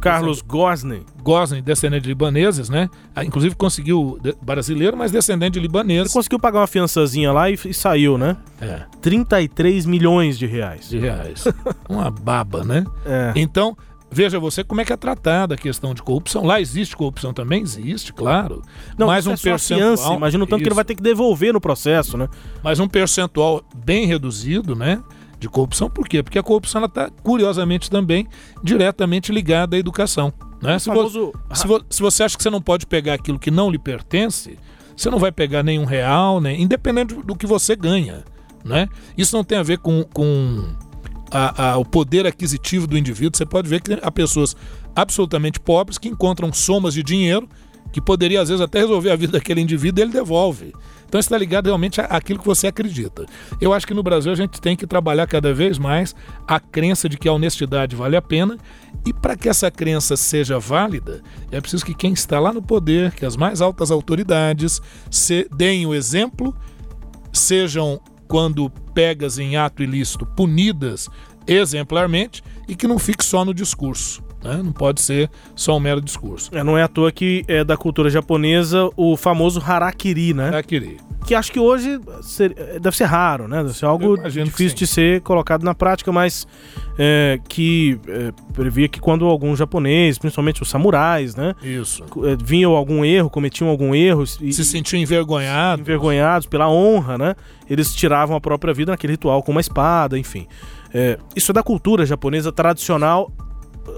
Carlos 0.00 0.42
Gosney. 0.42 1.02
Gosney, 1.22 1.62
descendente 1.62 2.02
de 2.02 2.08
libaneses, 2.08 2.68
né? 2.68 2.90
Ah, 3.14 3.24
inclusive 3.24 3.54
conseguiu, 3.54 4.18
brasileiro, 4.42 4.96
mas 4.96 5.10
descendente 5.10 5.54
de 5.54 5.60
libaneses. 5.60 6.10
Ele 6.10 6.12
conseguiu 6.12 6.38
pagar 6.38 6.60
uma 6.60 6.66
fiançazinha 6.66 7.32
lá 7.32 7.50
e, 7.50 7.54
e 7.54 7.74
saiu, 7.74 8.18
né? 8.18 8.36
É. 8.60 8.82
33 9.00 9.86
milhões 9.86 10.38
de 10.38 10.46
reais. 10.46 10.88
De 10.88 10.98
reais. 10.98 11.44
uma 11.88 12.10
baba, 12.10 12.64
né? 12.64 12.84
É. 13.06 13.32
Então, 13.34 13.76
veja 14.10 14.38
você 14.38 14.62
como 14.62 14.80
é 14.80 14.84
que 14.84 14.92
é 14.92 14.96
tratada 14.96 15.54
a 15.54 15.58
questão 15.58 15.94
de 15.94 16.02
corrupção. 16.02 16.44
Lá 16.44 16.60
existe 16.60 16.94
corrupção 16.94 17.32
também? 17.32 17.62
Existe, 17.62 18.12
claro. 18.12 18.62
Não, 18.98 19.06
mas 19.06 19.26
um 19.26 19.32
é 19.32 19.36
percentual. 19.36 19.96
Fiança, 19.96 20.14
imagina 20.14 20.44
o 20.44 20.46
tanto 20.46 20.60
isso. 20.60 20.64
que 20.64 20.68
ele 20.68 20.74
vai 20.74 20.84
ter 20.84 20.94
que 20.94 21.02
devolver 21.02 21.52
no 21.52 21.60
processo, 21.60 22.18
né? 22.18 22.28
Mas 22.62 22.78
um 22.78 22.86
percentual 22.86 23.62
bem 23.74 24.06
reduzido, 24.06 24.76
né? 24.76 25.02
De 25.38 25.48
corrupção. 25.48 25.90
Por 25.90 26.08
quê? 26.08 26.22
Porque 26.22 26.38
a 26.38 26.42
corrupção 26.42 26.84
está, 26.84 27.10
curiosamente, 27.22 27.90
também 27.90 28.26
diretamente 28.62 29.32
ligada 29.32 29.76
à 29.76 29.78
educação. 29.78 30.32
Né? 30.62 30.78
Se, 30.78 30.86
famoso... 30.86 31.32
vo 31.32 31.54
se, 31.54 31.66
vo 31.66 31.84
se, 31.90 32.02
você 32.02 32.22
acha 32.22 32.36
que 32.36 32.42
você 32.42 32.50
não 32.50 32.62
pode 32.62 32.86
pegar 32.86 33.14
aquilo 33.14 33.38
que 33.38 33.50
não 33.50 33.70
lhe 33.70 33.78
pertence, 33.78 34.58
você 34.96 35.10
não 35.10 35.18
vai 35.18 35.32
pegar 35.32 35.62
nenhum 35.62 35.84
real, 35.84 36.40
né? 36.40 36.58
independente 36.58 37.14
do 37.14 37.36
que 37.36 37.46
você 37.46 37.76
ganha. 37.76 38.24
Né? 38.64 38.88
Isso 39.16 39.36
não 39.36 39.44
tem 39.44 39.58
a 39.58 39.62
ver 39.62 39.78
com, 39.78 40.02
com 40.04 40.64
a, 41.30 41.72
a, 41.72 41.76
o 41.76 41.84
poder 41.84 42.26
aquisitivo 42.26 42.86
do 42.86 42.96
indivíduo. 42.96 43.36
Você 43.36 43.44
pode 43.44 43.68
ver 43.68 43.82
que 43.82 43.98
há 44.00 44.10
pessoas 44.10 44.56
absolutamente 44.96 45.60
pobres 45.60 45.98
que 45.98 46.08
encontram 46.08 46.52
somas 46.52 46.94
de 46.94 47.02
dinheiro 47.02 47.48
que 47.94 48.00
poderia, 48.00 48.40
às 48.40 48.48
vezes, 48.48 48.60
até 48.60 48.80
resolver 48.80 49.12
a 49.12 49.14
vida 49.14 49.34
daquele 49.34 49.60
indivíduo 49.60 50.02
ele 50.02 50.10
devolve. 50.10 50.74
Então 51.06 51.20
está 51.20 51.38
ligado 51.38 51.66
realmente 51.66 52.00
àquilo 52.00 52.40
que 52.40 52.44
você 52.44 52.66
acredita. 52.66 53.24
Eu 53.60 53.72
acho 53.72 53.86
que 53.86 53.94
no 53.94 54.02
Brasil 54.02 54.32
a 54.32 54.34
gente 54.34 54.60
tem 54.60 54.74
que 54.74 54.84
trabalhar 54.84 55.28
cada 55.28 55.54
vez 55.54 55.78
mais 55.78 56.12
a 56.44 56.58
crença 56.58 57.08
de 57.08 57.16
que 57.16 57.28
a 57.28 57.32
honestidade 57.32 57.94
vale 57.94 58.16
a 58.16 58.20
pena 58.20 58.58
e 59.06 59.12
para 59.12 59.36
que 59.36 59.48
essa 59.48 59.70
crença 59.70 60.16
seja 60.16 60.58
válida, 60.58 61.22
é 61.52 61.60
preciso 61.60 61.86
que 61.86 61.94
quem 61.94 62.12
está 62.12 62.40
lá 62.40 62.52
no 62.52 62.60
poder, 62.60 63.12
que 63.12 63.24
as 63.24 63.36
mais 63.36 63.60
altas 63.60 63.92
autoridades, 63.92 64.82
se 65.08 65.48
deem 65.56 65.86
o 65.86 65.94
exemplo, 65.94 66.52
sejam 67.32 68.00
quando 68.26 68.68
pegas 68.92 69.38
em 69.38 69.56
ato 69.56 69.84
ilícito 69.84 70.26
punidas 70.26 71.08
exemplarmente 71.46 72.42
e 72.66 72.74
que 72.74 72.88
não 72.88 72.98
fique 72.98 73.24
só 73.24 73.44
no 73.44 73.54
discurso. 73.54 74.23
Né? 74.44 74.60
Não 74.62 74.72
pode 74.72 75.00
ser 75.00 75.30
só 75.56 75.74
um 75.76 75.80
mero 75.80 76.02
discurso. 76.02 76.50
É, 76.54 76.62
não 76.62 76.76
é 76.76 76.82
à 76.82 76.88
toa 76.88 77.10
que 77.10 77.42
é 77.48 77.64
da 77.64 77.78
cultura 77.78 78.10
japonesa 78.10 78.90
o 78.94 79.16
famoso 79.16 79.60
harakiri, 79.60 80.34
né? 80.34 80.48
Harakiri. 80.48 80.98
Que 81.26 81.34
acho 81.34 81.50
que 81.50 81.58
hoje 81.58 81.98
ser, 82.20 82.54
deve 82.78 82.94
ser 82.94 83.04
raro, 83.04 83.48
né? 83.48 83.62
Deve 83.62 83.74
ser 83.74 83.86
algo 83.86 84.18
difícil 84.28 84.76
de 84.76 84.86
ser 84.86 85.22
colocado 85.22 85.64
na 85.64 85.74
prática, 85.74 86.12
mas 86.12 86.46
é, 86.98 87.40
que 87.48 87.98
é, 88.06 88.30
previa 88.52 88.86
que 88.88 89.00
quando 89.00 89.24
algum 89.24 89.56
japonês, 89.56 90.18
principalmente 90.18 90.60
os 90.60 90.68
samurais, 90.68 91.34
né? 91.34 91.54
Isso. 91.62 92.04
É, 92.24 92.36
vinham 92.44 92.72
algum 92.72 93.02
erro, 93.02 93.30
cometiam 93.30 93.70
algum 93.70 93.94
erro. 93.94 94.24
E, 94.42 94.52
Se 94.52 94.62
sentiam 94.66 95.00
envergonhados. 95.00 95.80
Envergonhados 95.80 96.46
pela 96.46 96.68
honra, 96.68 97.16
né? 97.16 97.34
Eles 97.70 97.94
tiravam 97.94 98.36
a 98.36 98.40
própria 98.40 98.74
vida 98.74 98.92
naquele 98.92 99.14
ritual 99.14 99.42
com 99.42 99.50
uma 99.50 99.62
espada, 99.62 100.18
enfim. 100.18 100.46
É, 100.92 101.18
isso 101.34 101.50
é 101.50 101.54
da 101.54 101.62
cultura 101.62 102.04
japonesa 102.04 102.52
tradicional 102.52 103.32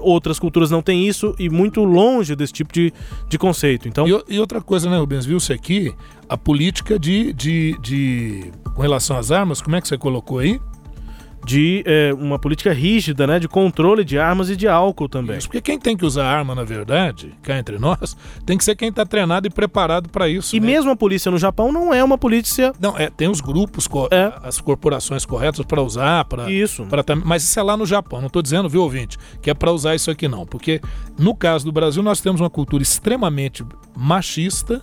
outras 0.01 0.39
culturas 0.39 0.71
não 0.71 0.83
têm 0.83 1.07
isso 1.07 1.35
e 1.39 1.49
muito 1.49 1.85
longe 1.85 2.35
desse 2.35 2.53
tipo 2.53 2.73
de, 2.73 2.93
de 3.29 3.39
conceito. 3.39 3.89
Então... 3.89 4.07
E, 4.07 4.35
e 4.35 4.41
outra 4.41 4.61
coisa, 4.61 4.89
né, 4.91 4.99
Rubens? 4.99 5.25
Viu-se 5.25 5.53
aqui 5.53 5.95
a 6.29 6.37
política 6.37 6.99
de, 6.99 7.33
de, 7.33 7.77
de. 7.81 8.53
com 8.75 8.83
relação 8.83 9.17
às 9.17 9.31
armas, 9.31 9.61
como 9.61 9.77
é 9.77 9.81
que 9.81 9.89
você 9.89 9.97
colocou 9.97 10.39
aí? 10.39 10.61
De 11.47 11.85
é, 11.87 12.13
uma 12.13 12.41
política 12.41 12.73
rígida, 12.73 13.25
né, 13.25 13.39
de 13.39 13.47
controle 13.47 14.05
de 14.05 14.19
armas 14.19 14.51
e 14.51 14.57
de 14.57 14.67
álcool 14.67 15.09
também. 15.09 15.39
Isso, 15.39 15.47
porque 15.47 15.61
quem 15.61 15.79
tem 15.79 15.97
que 15.97 16.05
usar 16.05 16.27
arma, 16.27 16.57
na 16.57 16.65
verdade, 16.65 17.33
cá 17.41 17.57
entre 17.57 17.79
nós, 17.79 18.17
tem 18.45 18.59
que 18.59 18.65
ser 18.65 18.75
quem 18.75 18.89
está 18.89 19.07
treinado 19.07 19.47
e 19.47 19.51
preparado 19.51 20.09
para 20.09 20.29
isso. 20.29 20.57
E 20.57 20.61
né? 20.61 20.67
mesmo 20.67 20.91
a 20.91 20.97
polícia 20.97 21.31
no 21.31 21.39
Japão 21.39 21.71
não 21.71 21.95
é 21.95 22.03
uma 22.03 22.19
polícia. 22.19 22.73
Não, 22.81 22.99
é, 22.99 23.09
tem 23.09 23.29
os 23.29 23.41
grupos, 23.41 23.89
é. 24.11 24.33
as 24.43 24.61
corporações 24.61 25.25
corretas 25.25 25.65
para 25.65 25.81
usar, 25.81 26.25
para 26.25 26.51
isso. 26.51 26.85
Pra, 26.87 27.05
mas 27.25 27.45
isso 27.45 27.61
é 27.61 27.63
lá 27.63 27.77
no 27.77 27.87
Japão. 27.87 28.19
Não 28.19 28.27
estou 28.27 28.43
dizendo, 28.43 28.69
viu, 28.69 28.83
ouvinte, 28.83 29.17
que 29.41 29.49
é 29.49 29.55
para 29.55 29.71
usar 29.71 29.95
isso 29.95 30.11
aqui 30.11 30.27
não, 30.27 30.45
porque 30.45 30.81
no 31.17 31.33
caso 31.33 31.65
do 31.65 31.71
Brasil 31.71 32.03
nós 32.03 32.21
temos 32.21 32.41
uma 32.41 32.51
cultura 32.51 32.83
extremamente 32.83 33.65
machista, 33.97 34.83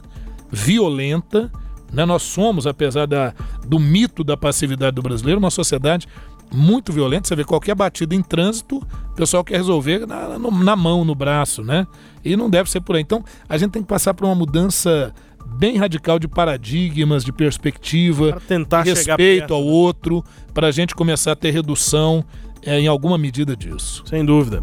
violenta. 0.50 1.52
Né? 1.92 2.06
Nós 2.06 2.24
somos, 2.24 2.66
apesar 2.66 3.06
da, 3.06 3.34
do 3.68 3.78
mito 3.78 4.24
da 4.24 4.38
passividade 4.38 4.96
do 4.96 5.02
brasileiro, 5.02 5.40
uma 5.40 5.52
sociedade 5.52 6.08
muito 6.52 6.92
violento. 6.92 7.28
Você 7.28 7.36
vê 7.36 7.44
qualquer 7.44 7.76
batida 7.76 8.16
em 8.16 8.22
trânsito, 8.22 8.78
o 8.78 9.16
pessoal 9.16 9.44
quer 9.44 9.58
resolver 9.58 10.06
na, 10.06 10.38
na, 10.38 10.76
mão, 10.76 11.06
no 11.06 11.16
braço, 11.16 11.64
né? 11.64 11.88
E 12.24 12.36
não 12.36 12.50
deve 12.50 12.70
ser 12.70 12.82
por 12.82 12.96
aí. 12.96 13.02
Então, 13.02 13.24
a 13.48 13.58
gente 13.58 13.72
tem 13.72 13.82
que 13.82 13.88
passar 13.88 14.14
por 14.14 14.26
uma 14.26 14.36
mudança 14.36 15.14
bem 15.58 15.78
radical 15.78 16.18
de 16.18 16.28
paradigmas, 16.28 17.24
de 17.24 17.32
perspectiva, 17.32 18.42
tentar 18.48 18.84
respeito 18.84 19.54
ao 19.54 19.64
né? 19.64 19.70
outro, 19.70 20.24
para 20.54 20.68
a 20.68 20.72
gente 20.72 20.96
começar 20.96 21.34
a 21.34 21.36
ter 21.36 21.52
redução 21.52 22.24
é, 22.66 22.80
em 22.80 22.88
alguma 22.88 23.18
medida 23.18 23.56
disso. 23.56 24.04
Sem 24.06 24.26
dúvida. 24.26 24.62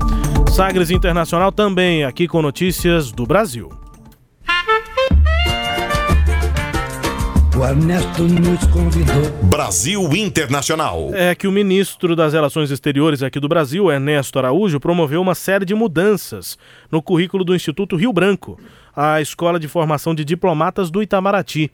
Sagres 0.54 0.90
Internacional 0.90 1.52
também 1.52 2.04
aqui 2.04 2.26
com 2.26 2.42
notícias 2.42 3.12
do 3.12 3.24
Brasil. 3.26 3.70
O 7.60 7.62
Ernesto 7.66 8.22
nos 8.22 8.64
convidou. 8.68 9.30
Brasil 9.42 10.16
Internacional. 10.16 11.10
É 11.12 11.34
que 11.34 11.46
o 11.46 11.52
ministro 11.52 12.16
das 12.16 12.32
Relações 12.32 12.70
Exteriores 12.70 13.22
aqui 13.22 13.38
do 13.38 13.48
Brasil, 13.48 13.92
Ernesto 13.92 14.38
Araújo, 14.38 14.80
promoveu 14.80 15.20
uma 15.20 15.34
série 15.34 15.66
de 15.66 15.74
mudanças 15.74 16.56
no 16.90 17.02
currículo 17.02 17.44
do 17.44 17.54
Instituto 17.54 17.96
Rio 17.96 18.14
Branco, 18.14 18.58
a 18.96 19.20
escola 19.20 19.60
de 19.60 19.68
formação 19.68 20.14
de 20.14 20.24
diplomatas 20.24 20.90
do 20.90 21.02
Itamaraty. 21.02 21.70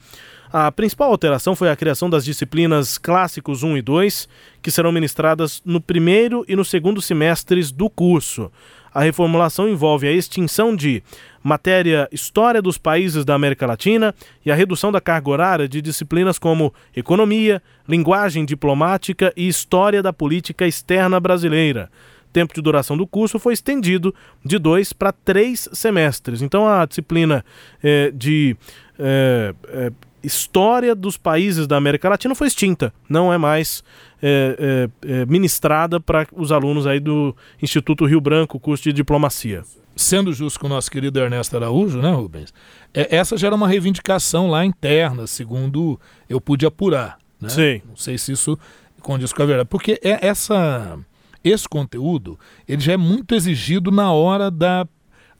A 0.53 0.72
principal 0.72 1.09
alteração 1.09 1.55
foi 1.55 1.70
a 1.70 1.76
criação 1.76 2.11
das 2.11 2.24
disciplinas 2.24 2.99
Clássicos 2.99 3.62
1 3.62 3.76
e 3.76 3.82
2, 3.82 4.28
que 4.61 4.72
serão 4.72 4.91
ministradas 4.91 5.62
no 5.64 5.80
primeiro 5.80 6.45
e 6.49 6.57
no 6.57 6.64
segundo 6.64 7.01
semestres 7.01 7.70
do 7.70 7.89
curso. 7.89 8.51
A 8.93 9.03
reformulação 9.03 9.68
envolve 9.68 10.09
a 10.09 10.12
extinção 10.12 10.74
de 10.74 11.03
matéria 11.47 12.09
História 12.11 12.61
dos 12.61 12.77
Países 12.77 13.25
da 13.25 13.35
América 13.35 13.67
Latina 13.67 14.13
e 14.45 14.51
a 14.51 14.55
redução 14.55 14.91
da 14.91 15.01
carga 15.01 15.31
horária 15.31 15.69
de 15.69 15.81
disciplinas 15.81 16.41
como 16.41 16.75
Economia, 16.95 17.63
Linguagem 17.89 18.45
Diplomática 18.45 19.33
e 19.37 19.47
História 19.47 20.03
da 20.03 20.13
Política 20.13 20.67
Externa 20.67 21.21
Brasileira. 21.21 21.89
Tempo 22.33 22.53
de 22.53 22.61
duração 22.61 22.97
do 22.97 23.07
curso 23.07 23.39
foi 23.39 23.55
estendido 23.55 24.13
de 24.45 24.59
dois 24.59 24.93
para 24.93 25.13
três 25.13 25.69
semestres. 25.73 26.43
Então, 26.43 26.67
a 26.67 26.85
disciplina 26.85 27.45
é, 27.83 28.11
de 28.13 28.57
é, 28.99 29.55
é, 29.69 29.93
História 30.25 30.97
dos 30.97 31.17
Países 31.17 31.69
da 31.69 31.77
América 31.77 32.09
Latina 32.09 32.35
foi 32.35 32.49
extinta, 32.49 32.93
não 33.09 33.33
é 33.33 33.39
mais 33.39 33.85
é, 34.21 34.89
é, 35.03 35.25
ministrada 35.27 36.01
para 36.01 36.27
os 36.33 36.51
alunos 36.51 36.89
aí 36.89 36.99
do 36.99 37.35
Instituto 37.63 38.05
Rio 38.05 38.21
Branco, 38.21 38.59
curso 38.59 38.83
de 38.83 38.93
diplomacia. 38.93 39.63
Sendo 39.99 40.31
justo 40.31 40.61
com 40.61 40.67
o 40.67 40.69
nosso 40.69 40.91
querido 40.91 41.19
Ernesto 41.19 41.57
Araújo, 41.57 42.03
né, 42.03 42.11
Rubens? 42.11 42.53
É, 42.93 43.17
essa 43.17 43.37
já 43.37 43.47
era 43.47 43.57
uma 43.57 43.67
reivindicação 43.67 44.49
lá 44.49 44.63
interna, 44.63 45.27
segundo 45.27 45.99
eu 46.29 46.39
pude 46.39 46.67
apurar. 46.67 47.17
Né? 47.41 47.49
Sim. 47.49 47.83
Não 47.89 47.97
sei 47.97 48.19
se 48.19 48.33
isso 48.33 48.59
condiz 49.01 49.33
com 49.33 49.43
a 49.43 49.47
verdade. 49.47 49.69
Porque 49.71 49.99
é 50.03 50.27
essa, 50.27 50.99
esse 51.43 51.67
conteúdo 51.67 52.39
ele 52.69 52.83
já 52.83 52.93
é 52.93 52.97
muito 52.99 53.35
exigido 53.35 53.91
na 53.91 54.13
hora 54.13 54.51
da, 54.51 54.87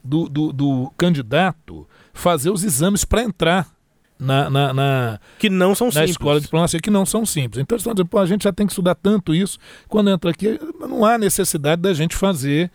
do, 0.03 0.27
do, 0.27 0.51
do 0.51 0.91
candidato 0.97 1.87
fazer 2.11 2.49
os 2.49 2.63
exames 2.63 3.05
para 3.05 3.21
entrar 3.21 3.67
na, 4.19 4.49
na, 4.49 4.73
na, 4.73 5.19
que 5.37 5.49
não 5.49 5.75
são 5.75 5.87
na 5.87 5.93
simples. 5.93 6.11
escola 6.11 6.39
de 6.39 6.45
diplomacia 6.45 6.79
que 6.79 6.89
não 6.89 7.05
são 7.05 7.25
simples. 7.25 7.61
Então, 7.61 7.77
estão 7.77 7.93
dizendo, 7.93 8.07
pô, 8.07 8.17
a 8.17 8.25
gente 8.25 8.43
já 8.45 8.51
tem 8.51 8.65
que 8.65 8.71
estudar 8.71 8.95
tanto 8.95 9.35
isso. 9.35 9.59
Quando 9.87 10.09
entra 10.09 10.31
aqui, 10.31 10.59
não 10.79 11.05
há 11.05 11.17
necessidade 11.17 11.81
da 11.81 11.93
gente 11.93 12.15
fazer 12.15 12.71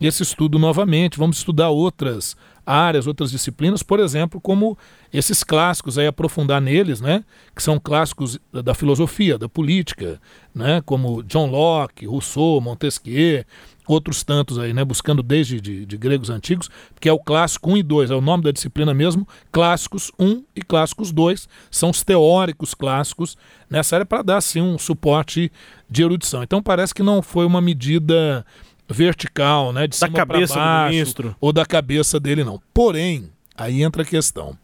esse 0.00 0.22
estudo 0.22 0.58
novamente. 0.58 1.18
Vamos 1.18 1.38
estudar 1.38 1.70
outras 1.70 2.36
áreas, 2.66 3.06
outras 3.06 3.30
disciplinas, 3.30 3.82
por 3.82 4.00
exemplo, 4.00 4.40
como 4.40 4.76
esses 5.12 5.44
clássicos, 5.44 5.96
aí 5.96 6.06
aprofundar 6.06 6.60
neles, 6.60 7.00
né, 7.00 7.24
que 7.54 7.62
são 7.62 7.78
clássicos 7.78 8.40
da 8.52 8.74
filosofia, 8.74 9.38
da 9.38 9.48
política, 9.48 10.20
né, 10.52 10.82
como 10.84 11.22
John 11.22 11.46
Locke, 11.46 12.06
Rousseau, 12.06 12.60
Montesquieu, 12.60 13.44
outros 13.86 14.24
tantos 14.24 14.58
aí, 14.58 14.72
né, 14.74 14.84
buscando 14.84 15.22
desde 15.22 15.60
de, 15.60 15.86
de 15.86 15.96
gregos 15.96 16.28
antigos, 16.28 16.68
que 17.00 17.08
é 17.08 17.12
o 17.12 17.20
clássico 17.20 17.70
1 17.70 17.76
e 17.76 17.82
2, 17.84 18.10
é 18.10 18.14
o 18.16 18.20
nome 18.20 18.42
da 18.42 18.50
disciplina 18.50 18.92
mesmo, 18.92 19.28
clássicos 19.52 20.10
1 20.18 20.42
e 20.56 20.62
clássicos 20.62 21.12
2, 21.12 21.48
são 21.70 21.90
os 21.90 22.02
teóricos 22.02 22.74
clássicos 22.74 23.36
nessa 23.70 23.94
área 23.94 24.06
para 24.06 24.22
dar 24.22 24.38
assim 24.38 24.60
um 24.60 24.76
suporte 24.76 25.52
de 25.88 26.02
erudição. 26.02 26.42
Então 26.42 26.60
parece 26.60 26.92
que 26.92 27.02
não 27.02 27.22
foi 27.22 27.46
uma 27.46 27.60
medida 27.60 28.44
vertical, 28.88 29.72
né, 29.72 29.86
de 29.86 29.98
da 29.98 30.06
cima 30.06 30.18
cabeça 30.18 30.54
baixo, 30.54 30.88
do 30.88 30.90
ministro 30.90 31.36
ou 31.40 31.52
da 31.52 31.66
cabeça 31.66 32.20
dele 32.20 32.44
não. 32.44 32.60
Porém, 32.72 33.30
aí 33.56 33.82
entra 33.82 34.02
a 34.02 34.06
questão. 34.06 34.56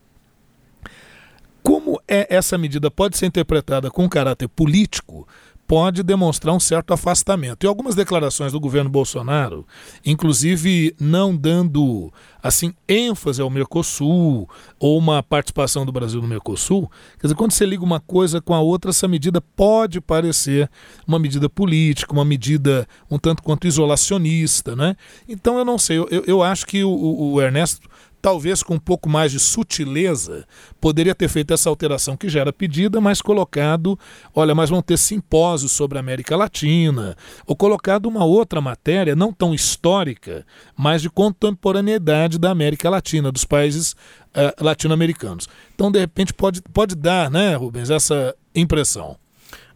Como 1.62 2.00
é 2.08 2.26
essa 2.28 2.58
medida 2.58 2.90
pode 2.90 3.16
ser 3.16 3.26
interpretada 3.26 3.90
com 3.90 4.08
caráter 4.08 4.48
político, 4.48 5.26
pode 5.66 6.02
demonstrar 6.02 6.54
um 6.54 6.60
certo 6.60 6.92
afastamento. 6.92 7.64
E 7.64 7.66
algumas 7.66 7.94
declarações 7.94 8.52
do 8.52 8.60
governo 8.60 8.90
Bolsonaro, 8.90 9.66
inclusive 10.04 10.94
não 11.00 11.34
dando 11.36 12.12
assim 12.42 12.74
ênfase 12.88 13.40
ao 13.40 13.48
Mercosul 13.48 14.48
ou 14.78 14.98
uma 14.98 15.22
participação 15.22 15.86
do 15.86 15.92
Brasil 15.92 16.20
no 16.20 16.28
Mercosul, 16.28 16.90
quer 17.18 17.28
dizer, 17.28 17.34
quando 17.34 17.52
você 17.52 17.64
liga 17.64 17.84
uma 17.84 18.00
coisa 18.00 18.40
com 18.40 18.52
a 18.52 18.60
outra, 18.60 18.90
essa 18.90 19.06
medida 19.06 19.40
pode 19.40 20.00
parecer 20.00 20.68
uma 21.06 21.18
medida 21.18 21.48
política, 21.48 22.12
uma 22.12 22.24
medida 22.24 22.86
um 23.10 23.18
tanto 23.18 23.42
quanto 23.42 23.66
isolacionista, 23.66 24.74
né? 24.74 24.96
Então 25.28 25.58
eu 25.58 25.64
não 25.64 25.78
sei, 25.78 25.98
eu, 25.98 26.24
eu 26.26 26.42
acho 26.42 26.66
que 26.66 26.82
o, 26.84 26.90
o 27.32 27.40
Ernesto 27.40 27.88
talvez 28.22 28.62
com 28.62 28.74
um 28.74 28.78
pouco 28.78 29.08
mais 29.08 29.32
de 29.32 29.40
sutileza, 29.40 30.46
poderia 30.80 31.14
ter 31.14 31.28
feito 31.28 31.52
essa 31.52 31.68
alteração 31.68 32.16
que 32.16 32.28
já 32.28 32.40
era 32.40 32.52
pedida, 32.52 33.00
mas 33.00 33.20
colocado, 33.20 33.98
olha, 34.32 34.54
mas 34.54 34.70
vão 34.70 34.80
ter 34.80 34.96
simpósios 34.96 35.72
sobre 35.72 35.98
a 35.98 36.00
América 36.00 36.36
Latina, 36.36 37.16
ou 37.44 37.56
colocado 37.56 38.06
uma 38.06 38.24
outra 38.24 38.60
matéria, 38.60 39.16
não 39.16 39.32
tão 39.32 39.52
histórica, 39.52 40.46
mas 40.76 41.02
de 41.02 41.10
contemporaneidade 41.10 42.38
da 42.38 42.52
América 42.52 42.88
Latina, 42.88 43.32
dos 43.32 43.44
países 43.44 43.92
uh, 43.92 44.64
latino-americanos. 44.64 45.48
Então, 45.74 45.90
de 45.90 45.98
repente, 45.98 46.32
pode, 46.32 46.62
pode 46.72 46.94
dar, 46.94 47.28
né, 47.28 47.56
Rubens, 47.56 47.90
essa 47.90 48.34
impressão. 48.54 49.16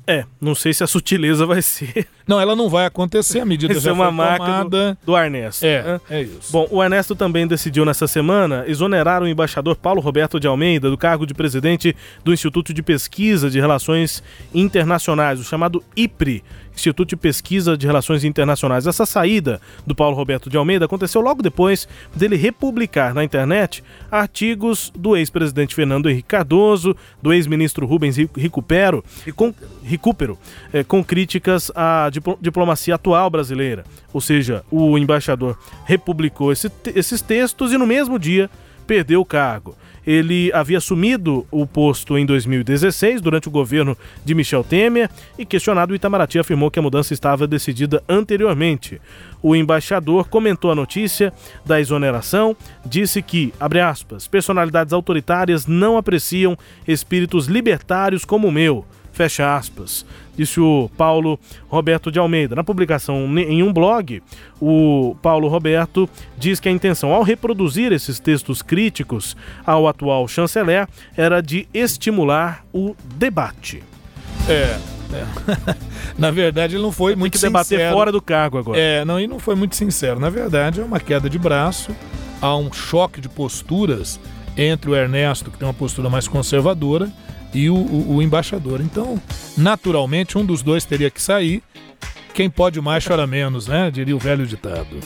É, 0.06 0.24
não 0.40 0.54
sei 0.54 0.72
se 0.72 0.84
a 0.84 0.86
sutileza 0.86 1.44
vai 1.44 1.60
ser. 1.60 2.06
Não, 2.26 2.40
ela 2.40 2.56
não 2.56 2.68
vai 2.68 2.86
acontecer, 2.86 3.38
a 3.38 3.44
medida 3.44 3.72
Essa 3.72 3.82
já 3.82 3.90
é 3.90 3.92
uma 3.92 4.10
marca 4.10 4.64
do, 4.64 4.98
do 5.06 5.16
Ernesto. 5.16 5.64
É, 5.64 5.80
né? 5.80 6.00
é 6.10 6.22
isso. 6.22 6.50
Bom, 6.50 6.66
o 6.72 6.82
Ernesto 6.82 7.14
também 7.14 7.46
decidiu 7.46 7.84
nessa 7.84 8.08
semana 8.08 8.64
exonerar 8.66 9.22
o 9.22 9.28
embaixador 9.28 9.76
Paulo 9.76 10.00
Roberto 10.00 10.40
de 10.40 10.48
Almeida 10.48 10.90
do 10.90 10.98
cargo 10.98 11.24
de 11.24 11.32
presidente 11.32 11.94
do 12.24 12.32
Instituto 12.32 12.74
de 12.74 12.82
Pesquisa 12.82 13.48
de 13.48 13.60
Relações 13.60 14.24
Internacionais, 14.52 15.38
o 15.38 15.44
chamado 15.44 15.84
IPRI, 15.94 16.42
Instituto 16.76 17.08
de 17.08 17.16
Pesquisa 17.16 17.76
de 17.76 17.86
Relações 17.86 18.22
Internacionais. 18.22 18.86
Essa 18.86 19.06
saída 19.06 19.60
do 19.86 19.94
Paulo 19.94 20.14
Roberto 20.14 20.50
de 20.50 20.56
Almeida 20.56 20.84
aconteceu 20.84 21.20
logo 21.20 21.42
depois 21.42 21.88
dele 22.14 22.36
republicar 22.36 23.14
na 23.14 23.24
internet 23.24 23.82
artigos 24.10 24.92
do 24.94 25.16
ex-presidente 25.16 25.74
Fernando 25.74 26.08
Henrique 26.08 26.28
Cardoso, 26.28 26.94
do 27.20 27.32
ex-ministro 27.32 27.86
Rubens 27.86 28.16
Recupero, 28.36 29.02
e 29.26 29.32
com, 29.32 29.52
Recupero, 29.82 30.38
é, 30.72 30.84
com 30.84 31.02
críticas 31.02 31.72
à 31.74 32.10
diplomacia 32.40 32.94
atual 32.94 33.30
brasileira. 33.30 33.84
Ou 34.12 34.20
seja, 34.20 34.62
o 34.70 34.98
embaixador 34.98 35.58
republicou 35.84 36.52
esse, 36.52 36.70
esses 36.94 37.22
textos 37.22 37.72
e 37.72 37.78
no 37.78 37.86
mesmo 37.86 38.18
dia 38.18 38.50
perdeu 38.86 39.20
o 39.20 39.24
cargo. 39.24 39.76
Ele 40.06 40.52
havia 40.52 40.78
assumido 40.78 41.46
o 41.50 41.66
posto 41.66 42.16
em 42.16 42.24
2016, 42.24 43.20
durante 43.20 43.48
o 43.48 43.50
governo 43.50 43.96
de 44.24 44.34
Michel 44.34 44.62
Temer, 44.62 45.10
e 45.38 45.44
questionado, 45.44 45.92
o 45.92 45.96
Itamaraty 45.96 46.38
afirmou 46.38 46.70
que 46.70 46.78
a 46.78 46.82
mudança 46.82 47.12
estava 47.12 47.46
decidida 47.46 48.02
anteriormente. 48.08 49.00
O 49.42 49.56
embaixador 49.56 50.28
comentou 50.28 50.70
a 50.70 50.74
notícia 50.74 51.32
da 51.64 51.80
exoneração, 51.80 52.56
disse 52.84 53.20
que, 53.20 53.52
abre 53.58 53.80
aspas, 53.80 54.28
personalidades 54.28 54.92
autoritárias 54.92 55.66
não 55.66 55.96
apreciam 55.96 56.56
espíritos 56.86 57.46
libertários 57.46 58.24
como 58.24 58.48
o 58.48 58.52
meu 58.52 58.84
Fecha 59.16 59.56
aspas. 59.56 60.04
Disse 60.36 60.60
o 60.60 60.90
Paulo 60.94 61.40
Roberto 61.68 62.12
de 62.12 62.18
Almeida. 62.18 62.54
Na 62.54 62.62
publicação 62.62 63.26
em 63.38 63.62
um 63.62 63.72
blog, 63.72 64.22
o 64.60 65.16
Paulo 65.22 65.48
Roberto 65.48 66.06
diz 66.36 66.60
que 66.60 66.68
a 66.68 66.70
intenção 66.70 67.14
ao 67.14 67.22
reproduzir 67.22 67.92
esses 67.92 68.20
textos 68.20 68.60
críticos 68.60 69.34
ao 69.64 69.88
atual 69.88 70.28
chanceler 70.28 70.86
era 71.16 71.40
de 71.40 71.66
estimular 71.72 72.62
o 72.74 72.94
debate. 73.14 73.82
É, 74.46 74.78
é. 75.14 75.76
Na 76.18 76.30
verdade, 76.30 76.76
ele 76.76 76.82
não 76.82 76.92
foi 76.92 77.12
Tem 77.12 77.18
muito 77.18 77.32
que 77.32 77.38
debater 77.38 77.78
sincero. 77.78 77.96
fora 77.96 78.12
do 78.12 78.20
cargo 78.20 78.58
agora. 78.58 78.78
É, 78.78 79.02
não, 79.02 79.18
e 79.18 79.26
não 79.26 79.38
foi 79.38 79.54
muito 79.54 79.74
sincero. 79.74 80.20
Na 80.20 80.28
verdade, 80.28 80.78
é 80.82 80.84
uma 80.84 81.00
queda 81.00 81.30
de 81.30 81.38
braço, 81.38 81.96
há 82.42 82.54
um 82.54 82.70
choque 82.70 83.18
de 83.18 83.30
posturas 83.30 84.20
entre 84.58 84.90
o 84.90 84.94
Ernesto, 84.94 85.50
que 85.50 85.56
tem 85.56 85.66
uma 85.66 85.72
postura 85.72 86.10
mais 86.10 86.28
conservadora, 86.28 87.10
e 87.56 87.70
o, 87.70 87.74
o, 87.74 88.16
o 88.16 88.22
embaixador. 88.22 88.82
Então, 88.82 89.20
naturalmente, 89.56 90.36
um 90.36 90.44
dos 90.44 90.62
dois 90.62 90.84
teria 90.84 91.10
que 91.10 91.20
sair. 91.20 91.62
Quem 92.34 92.50
pode 92.50 92.78
mais 92.82 93.02
chora 93.02 93.26
menos, 93.26 93.66
né? 93.66 93.90
Diria 93.90 94.14
o 94.14 94.18
velho 94.18 94.46
ditado. 94.46 95.00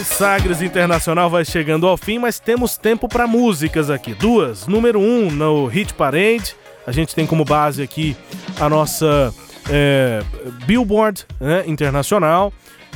O 0.00 0.04
Sagres 0.04 0.62
Internacional 0.62 1.28
vai 1.28 1.44
chegando 1.44 1.86
ao 1.86 1.98
fim, 1.98 2.18
mas 2.18 2.40
temos 2.40 2.78
tempo 2.78 3.06
para 3.06 3.26
músicas 3.26 3.90
aqui. 3.90 4.14
Duas. 4.14 4.66
Número 4.66 4.98
um 4.98 5.30
no 5.30 5.66
Hit 5.66 5.92
Parade. 5.92 6.56
A 6.86 6.90
gente 6.90 7.14
tem 7.14 7.26
como 7.26 7.44
base 7.44 7.82
aqui 7.82 8.16
a 8.58 8.70
nossa 8.70 9.32
é, 9.70 10.22
Billboard 10.64 11.26
né, 11.38 11.64
Internacional. 11.66 12.50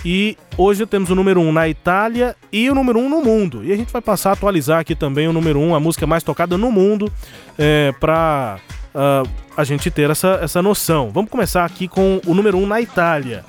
E 0.09 0.39
hoje 0.57 0.87
temos 0.87 1.11
o 1.11 1.17
número 1.17 1.41
1 1.41 1.49
um 1.49 1.53
na 1.53 1.69
Itália 1.69 2.37
e 2.53 2.71
o 2.71 2.77
número 2.77 2.97
1 3.01 3.05
um 3.05 3.09
no 3.09 3.25
mundo. 3.25 3.65
E 3.65 3.73
a 3.73 3.77
gente 3.77 3.93
vai 3.93 4.01
passar 4.01 4.31
a 4.31 4.33
atualizar 4.35 4.79
aqui 4.79 4.95
também 4.95 5.27
o 5.27 5.33
número 5.33 5.59
1, 5.59 5.71
um, 5.71 5.75
a 5.75 5.81
música 5.81 6.07
mais 6.07 6.23
tocada 6.23 6.57
no 6.57 6.71
mundo, 6.71 7.13
é, 7.59 7.93
para 7.99 8.61
uh, 8.95 8.95
ah, 8.95 9.23
a 9.57 9.65
gente 9.65 9.91
ter 9.91 10.09
essa, 10.09 10.39
essa 10.41 10.63
noção. 10.63 11.11
Vamos 11.11 11.29
começar 11.29 11.65
aqui 11.65 11.89
com 11.89 12.21
o 12.25 12.35
número 12.35 12.57
1 12.57 12.63
um 12.63 12.67
na 12.69 12.81
Itália. 12.81 13.45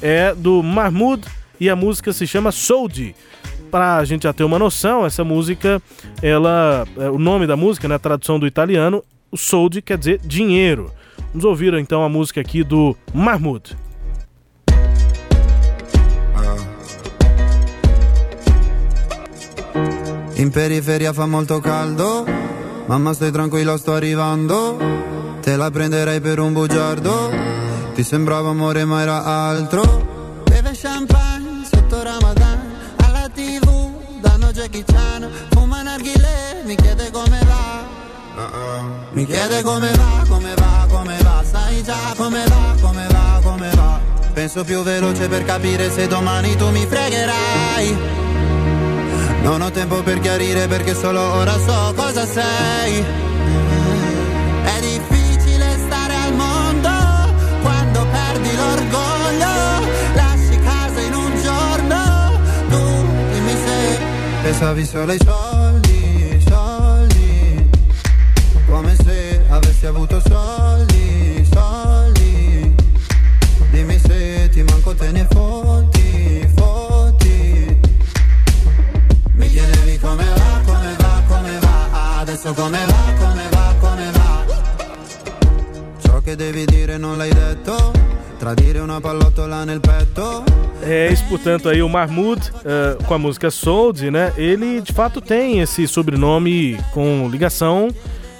É 0.00 0.34
do 0.34 0.62
Mahmoud 0.62 1.28
e 1.60 1.68
a 1.68 1.76
música 1.76 2.10
se 2.10 2.26
chama 2.26 2.52
Soldi. 2.52 3.14
Para 3.70 3.98
a 3.98 4.04
gente 4.06 4.22
já 4.22 4.32
ter 4.32 4.44
uma 4.44 4.58
noção, 4.58 5.04
essa 5.04 5.22
música, 5.22 5.82
ela, 6.22 6.86
é, 6.96 7.10
o 7.10 7.18
nome 7.18 7.46
da 7.46 7.54
música, 7.54 7.86
na 7.86 7.96
né, 7.96 7.98
tradução 7.98 8.40
do 8.40 8.46
italiano, 8.46 9.04
o 9.30 9.36
Soldi 9.36 9.82
quer 9.82 9.98
dizer 9.98 10.20
dinheiro. 10.24 10.90
Vamos 11.34 11.44
ouvir 11.44 11.74
então 11.74 12.02
a 12.02 12.08
música 12.08 12.40
aqui 12.40 12.64
do 12.64 12.96
Mahmoud. 13.12 13.76
In 20.38 20.50
periferia 20.50 21.12
fa 21.12 21.26
molto 21.26 21.58
caldo, 21.58 22.24
mamma 22.86 23.12
stai 23.12 23.32
tranquilla 23.32 23.76
sto 23.76 23.94
arrivando, 23.94 24.78
te 25.40 25.56
la 25.56 25.68
prenderei 25.68 26.20
per 26.20 26.38
un 26.38 26.52
bugiardo, 26.52 27.32
ti 27.92 28.04
sembrava 28.04 28.50
amore 28.50 28.84
ma 28.84 29.02
era 29.02 29.24
altro. 29.24 30.42
Beve 30.44 30.70
champagne 30.80 31.66
sotto 31.68 32.04
Ramadan, 32.04 32.58
alla 32.98 33.28
tv 33.34 33.90
danno 34.20 34.52
Jackie 34.52 34.84
Chan, 34.84 35.28
fuma 35.50 35.82
narghile, 35.82 36.62
mi 36.64 36.76
chiede 36.76 37.10
come 37.10 37.40
va. 37.44 37.86
Mi 39.10 39.26
chiede 39.26 39.62
come 39.62 39.90
va, 39.90 40.24
come 40.28 40.54
va, 40.54 40.86
come 40.88 41.16
va, 41.20 41.42
sai 41.50 41.82
già 41.82 42.14
come 42.16 42.44
va, 42.46 42.76
come 42.80 43.06
va, 43.10 43.40
come 43.42 43.70
va. 43.74 44.00
Penso 44.34 44.62
più 44.62 44.84
veloce 44.84 45.26
per 45.26 45.44
capire 45.44 45.90
se 45.90 46.06
domani 46.06 46.54
tu 46.54 46.70
mi 46.70 46.86
fregherai. 46.86 48.27
Non 49.42 49.62
ho 49.62 49.70
tempo 49.70 50.02
per 50.02 50.20
chiarire 50.20 50.66
perché 50.66 50.94
solo 50.94 51.20
ora 51.20 51.58
so 51.58 51.92
cosa 51.96 52.26
sei. 52.26 53.04
È 54.64 54.80
difficile 54.80 55.78
stare 55.86 56.14
al 56.14 56.34
mondo 56.34 56.90
quando 57.62 58.06
perdi 58.10 58.56
l'orgoglio. 58.56 59.86
Lasci 60.14 60.58
casa 60.60 61.00
in 61.00 61.14
un 61.14 61.42
giorno, 61.42 62.40
tu 62.68 63.06
dimmi 63.32 63.52
se 63.52 63.98
pensavi 64.42 64.84
solo 64.84 65.12
ai 65.12 65.18
soldi, 65.24 65.47
come 82.58 82.84
va, 82.86 83.14
come 83.20 83.48
va, 83.50 83.74
come 83.78 84.10
va 84.10 84.44
Ciò 86.00 86.20
che 86.20 86.34
devi 86.34 86.64
dire 86.64 86.98
non 86.98 87.16
l'hai 87.16 87.32
detto 87.32 87.92
Tradire 88.36 88.80
una 88.80 89.00
pallottola 89.00 89.62
nel 89.62 89.78
petto 89.78 90.42
É 90.80 91.12
isso, 91.12 91.24
portanto, 91.28 91.68
aí 91.68 91.82
o 91.82 91.88
Mahmoud 91.88 92.40
uh, 92.40 93.04
com 93.04 93.14
a 93.14 93.18
música 93.18 93.50
Sold, 93.50 94.10
né? 94.10 94.32
Ele 94.36 94.80
de 94.80 94.92
fato 94.92 95.20
tem 95.20 95.60
esse 95.60 95.88
sobrenome 95.88 96.78
com 96.92 97.28
ligação, 97.28 97.88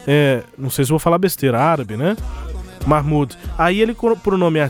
é, 0.06 0.44
não 0.56 0.70
sei 0.70 0.84
se 0.84 0.90
vou 0.90 1.00
falar 1.00 1.18
besteira, 1.18 1.60
árabe, 1.60 1.96
né? 1.96 2.16
Mahmoud. 2.86 3.36
Aí 3.58 3.80
ele, 3.80 3.94
pro 4.22 4.38
nome 4.38 4.60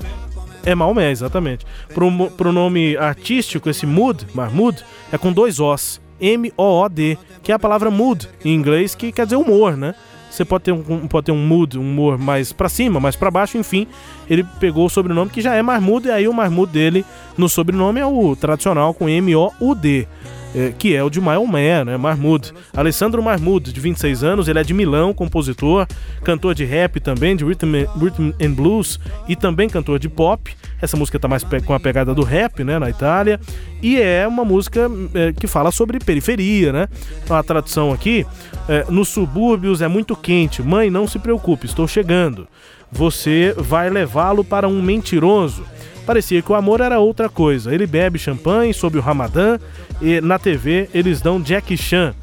é 0.64 0.74
Maomé, 0.74 1.10
exatamente. 1.10 1.66
Pro, 1.92 2.30
pro 2.30 2.52
nome 2.52 2.96
artístico, 2.96 3.68
esse 3.68 3.84
Mood, 3.84 4.26
Mahmoud, 4.34 4.82
é 5.12 5.18
com 5.18 5.30
dois 5.30 5.60
Os. 5.60 6.00
M-O-O-D, 6.20 7.18
que 7.42 7.52
é 7.52 7.54
a 7.54 7.58
palavra 7.58 7.90
mood 7.90 8.28
em 8.44 8.54
inglês, 8.54 8.94
que 8.94 9.12
quer 9.12 9.24
dizer 9.24 9.36
humor, 9.36 9.76
né? 9.76 9.94
Você 10.30 10.44
pode 10.44 10.64
ter 10.64 10.72
um, 10.72 11.08
pode 11.08 11.26
ter 11.26 11.32
um 11.32 11.46
mood, 11.46 11.78
um 11.78 11.82
humor 11.82 12.18
mais 12.18 12.52
para 12.52 12.68
cima, 12.68 13.00
mais 13.00 13.16
para 13.16 13.30
baixo, 13.30 13.56
enfim. 13.56 13.86
Ele 14.28 14.44
pegou 14.60 14.86
o 14.86 14.90
sobrenome 14.90 15.30
que 15.30 15.40
já 15.40 15.54
é 15.54 15.62
Mahmoud, 15.62 16.06
e 16.06 16.10
aí 16.10 16.28
o 16.28 16.34
Mahmoud 16.34 16.70
dele 16.70 17.04
no 17.36 17.48
sobrenome 17.48 18.00
é 18.00 18.06
o 18.06 18.36
tradicional 18.36 18.92
com 18.92 19.08
M-O-U-D 19.08 20.06
é, 20.54 20.72
que 20.76 20.94
é 20.94 21.02
o 21.02 21.10
de 21.10 21.20
Maomé, 21.20 21.84
né? 21.84 21.96
Mahmoud. 21.96 22.52
Alessandro 22.74 23.22
Mahmoud, 23.22 23.72
de 23.72 23.80
26 23.80 24.24
anos, 24.24 24.48
ele 24.48 24.58
é 24.58 24.62
de 24.62 24.72
Milão, 24.72 25.12
compositor, 25.12 25.86
cantor 26.24 26.54
de 26.54 26.64
rap 26.64 27.00
também, 27.00 27.36
de 27.36 27.44
rhythm, 27.44 27.86
rhythm 28.00 28.30
and 28.40 28.52
blues 28.52 28.98
e 29.28 29.36
também 29.36 29.68
cantor 29.68 29.98
de 29.98 30.08
pop. 30.08 30.54
Essa 30.80 30.96
música 30.96 31.18
tá 31.18 31.28
mais 31.28 31.44
com 31.44 31.74
a 31.74 31.80
pegada 31.80 32.14
do 32.14 32.22
rap, 32.22 32.62
né, 32.64 32.78
na 32.78 32.88
Itália. 32.88 33.40
E 33.82 34.00
é 34.00 34.26
uma 34.26 34.44
música 34.44 34.90
é, 35.14 35.32
que 35.32 35.46
fala 35.46 35.70
sobre 35.70 35.98
periferia, 35.98 36.72
né? 36.72 36.88
Então, 37.22 37.36
a 37.36 37.42
tradução 37.42 37.92
aqui, 37.92 38.26
é, 38.68 38.84
nos 38.88 39.08
subúrbios 39.08 39.82
é 39.82 39.88
muito 39.88 40.16
quente. 40.16 40.62
Mãe, 40.62 40.90
não 40.90 41.06
se 41.06 41.18
preocupe, 41.18 41.66
estou 41.66 41.86
chegando. 41.86 42.48
Você 42.90 43.54
vai 43.56 43.90
levá-lo 43.90 44.42
para 44.42 44.66
um 44.66 44.80
mentiroso. 44.80 45.64
Parecia 46.08 46.40
que 46.40 46.50
o 46.50 46.54
amor 46.54 46.80
era 46.80 46.98
outra 46.98 47.28
coisa. 47.28 47.74
Ele 47.74 47.86
bebe 47.86 48.18
champanhe 48.18 48.72
sob 48.72 48.96
o 48.96 49.00
Ramadã 49.02 49.58
e 50.00 50.22
na 50.22 50.38
TV 50.38 50.88
eles 50.94 51.20
dão 51.20 51.38
Jack 51.38 51.76
Chan. 51.76 52.14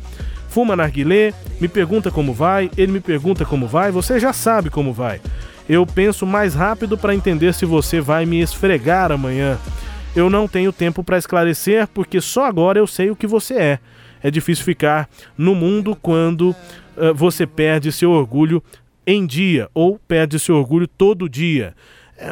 Fuma 0.49 0.75
narguilé, 0.75 1.35
me 1.61 1.67
pergunta 1.67 2.09
como 2.09 2.33
vai, 2.33 2.71
ele 2.75 2.91
me 2.91 2.99
pergunta 2.99 3.45
como 3.45 3.67
vai, 3.67 3.91
você 3.91 4.19
já 4.19 4.33
sabe 4.33 4.71
como 4.71 4.91
vai. 4.91 5.21
Eu 5.69 5.85
penso 5.85 6.25
mais 6.25 6.55
rápido 6.55 6.97
para 6.97 7.13
entender 7.13 7.53
se 7.53 7.63
você 7.63 8.01
vai 8.01 8.25
me 8.25 8.41
esfregar 8.41 9.11
amanhã. 9.11 9.55
Eu 10.15 10.31
não 10.31 10.47
tenho 10.47 10.73
tempo 10.73 11.03
para 11.03 11.19
esclarecer 11.19 11.87
porque 11.89 12.19
só 12.19 12.45
agora 12.45 12.79
eu 12.79 12.87
sei 12.87 13.11
o 13.11 13.15
que 13.15 13.27
você 13.27 13.53
é. 13.53 13.79
É 14.23 14.31
difícil 14.31 14.65
ficar 14.65 15.07
no 15.37 15.53
mundo 15.53 15.95
quando 15.95 16.55
uh, 16.97 17.13
você 17.13 17.45
perde 17.45 17.91
seu 17.91 18.09
orgulho 18.09 18.63
em 19.05 19.27
dia 19.27 19.69
ou 19.75 19.99
perde 20.07 20.39
seu 20.39 20.55
orgulho 20.55 20.87
todo 20.87 21.29
dia. 21.29 21.75
É, 22.17 22.31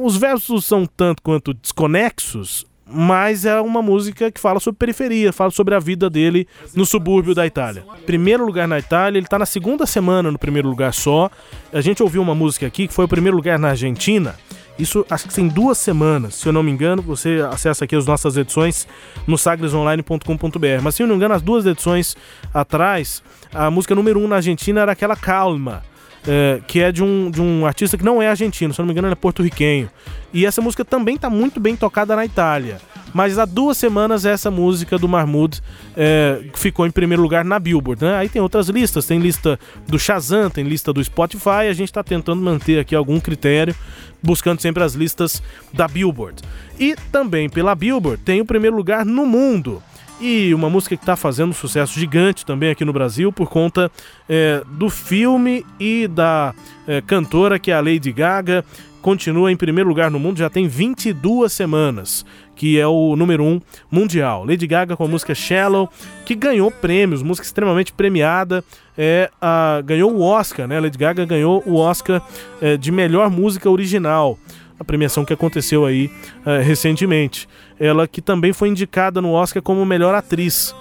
os 0.00 0.16
versos 0.16 0.64
são 0.64 0.84
tanto 0.84 1.22
quanto 1.22 1.54
desconexos, 1.54 2.66
mas 2.90 3.44
é 3.44 3.60
uma 3.60 3.82
música 3.82 4.30
que 4.30 4.40
fala 4.40 4.58
sobre 4.60 4.78
periferia, 4.78 5.32
fala 5.32 5.50
sobre 5.50 5.74
a 5.74 5.78
vida 5.78 6.08
dele 6.08 6.46
no 6.74 6.86
subúrbio 6.86 7.34
da 7.34 7.46
Itália. 7.46 7.84
Primeiro 8.06 8.44
lugar 8.46 8.66
na 8.66 8.78
Itália, 8.78 9.18
ele 9.18 9.26
está 9.26 9.38
na 9.38 9.46
segunda 9.46 9.86
semana 9.86 10.30
no 10.30 10.38
primeiro 10.38 10.68
lugar 10.68 10.94
só. 10.94 11.30
A 11.72 11.80
gente 11.80 12.02
ouviu 12.02 12.22
uma 12.22 12.34
música 12.34 12.66
aqui 12.66 12.88
que 12.88 12.94
foi 12.94 13.04
o 13.04 13.08
primeiro 13.08 13.36
lugar 13.36 13.58
na 13.58 13.68
Argentina. 13.68 14.34
Isso 14.78 15.04
acho 15.10 15.26
que 15.26 15.34
tem 15.34 15.48
duas 15.48 15.76
semanas, 15.76 16.36
se 16.36 16.48
eu 16.48 16.52
não 16.52 16.62
me 16.62 16.70
engano. 16.70 17.02
Você 17.02 17.44
acessa 17.50 17.84
aqui 17.84 17.96
as 17.96 18.06
nossas 18.06 18.36
edições 18.36 18.86
no 19.26 19.36
sagresonline.com.br. 19.36 20.82
Mas 20.82 20.94
se 20.94 21.02
eu 21.02 21.06
não 21.06 21.14
me 21.14 21.18
engano, 21.18 21.34
as 21.34 21.42
duas 21.42 21.66
edições 21.66 22.16
atrás, 22.54 23.22
a 23.52 23.70
música 23.70 23.94
número 23.94 24.20
um 24.20 24.28
na 24.28 24.36
Argentina 24.36 24.80
era 24.80 24.92
aquela 24.92 25.16
Calma. 25.16 25.82
É, 26.30 26.60
que 26.66 26.80
é 26.80 26.92
de 26.92 27.02
um, 27.02 27.30
de 27.30 27.40
um 27.40 27.64
artista 27.64 27.96
que 27.96 28.04
não 28.04 28.20
é 28.20 28.28
argentino, 28.28 28.74
se 28.74 28.78
eu 28.78 28.82
não 28.82 28.88
me 28.88 28.92
engano, 28.92 29.08
ele 29.08 29.12
é 29.12 29.16
porto-riquenho. 29.16 29.88
E 30.32 30.44
essa 30.44 30.60
música 30.60 30.84
também 30.84 31.14
está 31.14 31.30
muito 31.30 31.58
bem 31.58 31.74
tocada 31.74 32.14
na 32.14 32.24
Itália. 32.24 32.78
Mas 33.14 33.38
há 33.38 33.44
duas 33.44 33.78
semanas 33.78 34.26
essa 34.26 34.50
música 34.50 34.98
do 34.98 35.08
Mahmoud 35.08 35.60
é, 35.96 36.42
ficou 36.54 36.86
em 36.86 36.90
primeiro 36.90 37.22
lugar 37.22 37.44
na 37.44 37.58
Billboard. 37.58 38.04
Né? 38.04 38.14
Aí 38.16 38.28
tem 38.28 38.42
outras 38.42 38.68
listas, 38.68 39.06
tem 39.06 39.18
lista 39.18 39.58
do 39.86 39.98
Shazam, 39.98 40.50
tem 40.50 40.64
lista 40.64 40.92
do 40.92 41.02
Spotify. 41.02 41.68
A 41.70 41.72
gente 41.72 41.88
está 41.88 42.04
tentando 42.04 42.42
manter 42.42 42.78
aqui 42.78 42.94
algum 42.94 43.18
critério, 43.18 43.74
buscando 44.22 44.60
sempre 44.60 44.82
as 44.82 44.92
listas 44.92 45.42
da 45.72 45.88
Billboard. 45.88 46.42
E 46.78 46.94
também 47.10 47.48
pela 47.48 47.74
Billboard 47.74 48.22
tem 48.22 48.40
o 48.40 48.44
primeiro 48.44 48.76
lugar 48.76 49.04
no 49.06 49.24
mundo. 49.24 49.82
E 50.20 50.52
uma 50.52 50.68
música 50.68 50.96
que 50.96 51.02
está 51.02 51.14
fazendo 51.14 51.54
sucesso 51.54 51.98
gigante 51.98 52.44
também 52.44 52.70
aqui 52.70 52.84
no 52.84 52.92
Brasil 52.92 53.32
por 53.32 53.48
conta 53.48 53.90
é, 54.28 54.62
do 54.66 54.90
filme 54.90 55.64
e 55.78 56.08
da 56.08 56.52
é, 56.88 57.00
cantora 57.00 57.56
que 57.56 57.70
é 57.70 57.74
a 57.74 57.80
Lady 57.80 58.10
Gaga. 58.10 58.64
Continua 59.00 59.52
em 59.52 59.56
primeiro 59.56 59.88
lugar 59.88 60.10
no 60.10 60.18
mundo, 60.18 60.38
já 60.38 60.50
tem 60.50 60.66
22 60.66 61.52
semanas, 61.52 62.26
que 62.56 62.80
é 62.80 62.86
o 62.86 63.14
número 63.14 63.44
1 63.44 63.46
um 63.46 63.60
mundial. 63.88 64.44
Lady 64.44 64.66
Gaga 64.66 64.96
com 64.96 65.04
a 65.04 65.08
música 65.08 65.36
Shallow, 65.36 65.88
que 66.26 66.34
ganhou 66.34 66.68
prêmios, 66.68 67.22
música 67.22 67.46
extremamente 67.46 67.92
premiada, 67.92 68.64
é, 68.98 69.30
a, 69.40 69.80
ganhou 69.84 70.12
o 70.12 70.20
Oscar, 70.20 70.66
né? 70.66 70.80
Lady 70.80 70.98
Gaga 70.98 71.24
ganhou 71.24 71.62
o 71.64 71.76
Oscar 71.76 72.20
é, 72.60 72.76
de 72.76 72.90
melhor 72.90 73.30
música 73.30 73.70
original 73.70 74.36
a 74.78 74.84
premiação 74.84 75.24
que 75.24 75.32
aconteceu 75.32 75.84
aí 75.84 76.10
uh, 76.46 76.62
recentemente. 76.62 77.48
Ela 77.78 78.06
que 78.06 78.20
também 78.22 78.52
foi 78.52 78.68
indicada 78.68 79.20
no 79.20 79.32
Oscar 79.32 79.62
como 79.62 79.84
melhor 79.84 80.14
atriz. 80.14 80.74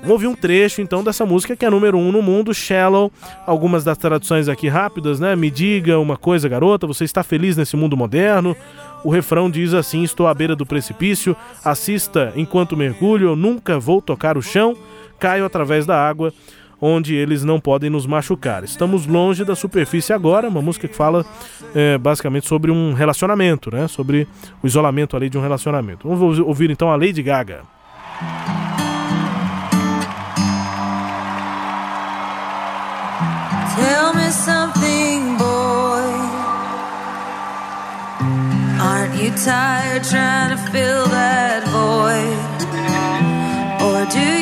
Vamos 0.00 0.14
ouvir 0.14 0.26
um 0.26 0.34
trecho 0.34 0.80
então 0.80 1.04
dessa 1.04 1.24
música 1.24 1.54
que 1.54 1.64
é 1.64 1.70
número 1.70 1.96
um 1.96 2.10
no 2.10 2.20
mundo, 2.20 2.52
Shallow. 2.52 3.12
Algumas 3.46 3.84
das 3.84 3.96
traduções 3.96 4.48
aqui 4.48 4.66
rápidas, 4.66 5.20
né? 5.20 5.36
Me 5.36 5.48
diga 5.48 5.98
uma 5.98 6.16
coisa, 6.16 6.48
garota, 6.48 6.88
você 6.88 7.04
está 7.04 7.22
feliz 7.22 7.56
nesse 7.56 7.76
mundo 7.76 7.96
moderno? 7.96 8.56
O 9.04 9.10
refrão 9.10 9.48
diz 9.48 9.74
assim: 9.74 10.02
Estou 10.02 10.26
à 10.26 10.34
beira 10.34 10.56
do 10.56 10.66
precipício, 10.66 11.36
assista 11.64 12.32
enquanto 12.34 12.76
mergulho, 12.76 13.28
eu 13.28 13.36
nunca 13.36 13.78
vou 13.78 14.02
tocar 14.02 14.36
o 14.36 14.42
chão, 14.42 14.76
caio 15.20 15.44
através 15.44 15.86
da 15.86 15.96
água 15.96 16.32
onde 16.84 17.14
eles 17.14 17.44
não 17.44 17.60
podem 17.60 17.88
nos 17.88 18.04
machucar. 18.06 18.64
Estamos 18.64 19.06
longe 19.06 19.44
da 19.44 19.54
superfície 19.54 20.12
agora, 20.12 20.48
uma 20.48 20.60
música 20.60 20.88
que 20.88 20.96
fala 20.96 21.24
é, 21.72 21.96
basicamente 21.96 22.48
sobre 22.48 22.72
um 22.72 22.92
relacionamento, 22.92 23.70
né? 23.70 23.86
Sobre 23.86 24.26
o 24.60 24.66
isolamento 24.66 25.16
ali 25.16 25.30
de 25.30 25.38
um 25.38 25.40
relacionamento. 25.40 26.08
Vamos 26.08 26.40
ouvir 26.40 26.70
então 26.70 26.90
a 26.90 26.96
Lady 26.96 27.22
Gaga. 27.22 27.60
Tell 33.76 34.12
me 34.14 34.30
something, 34.32 35.36
boy. 35.38 36.02
Aren't 38.80 39.22
you 39.22 39.30
tired 39.44 40.02
trying 40.02 40.50
to 40.50 40.56
fill 40.72 41.06
that 41.06 41.62
void? 41.68 42.62
Or 43.82 44.04
do 44.06 44.18
you 44.18 44.41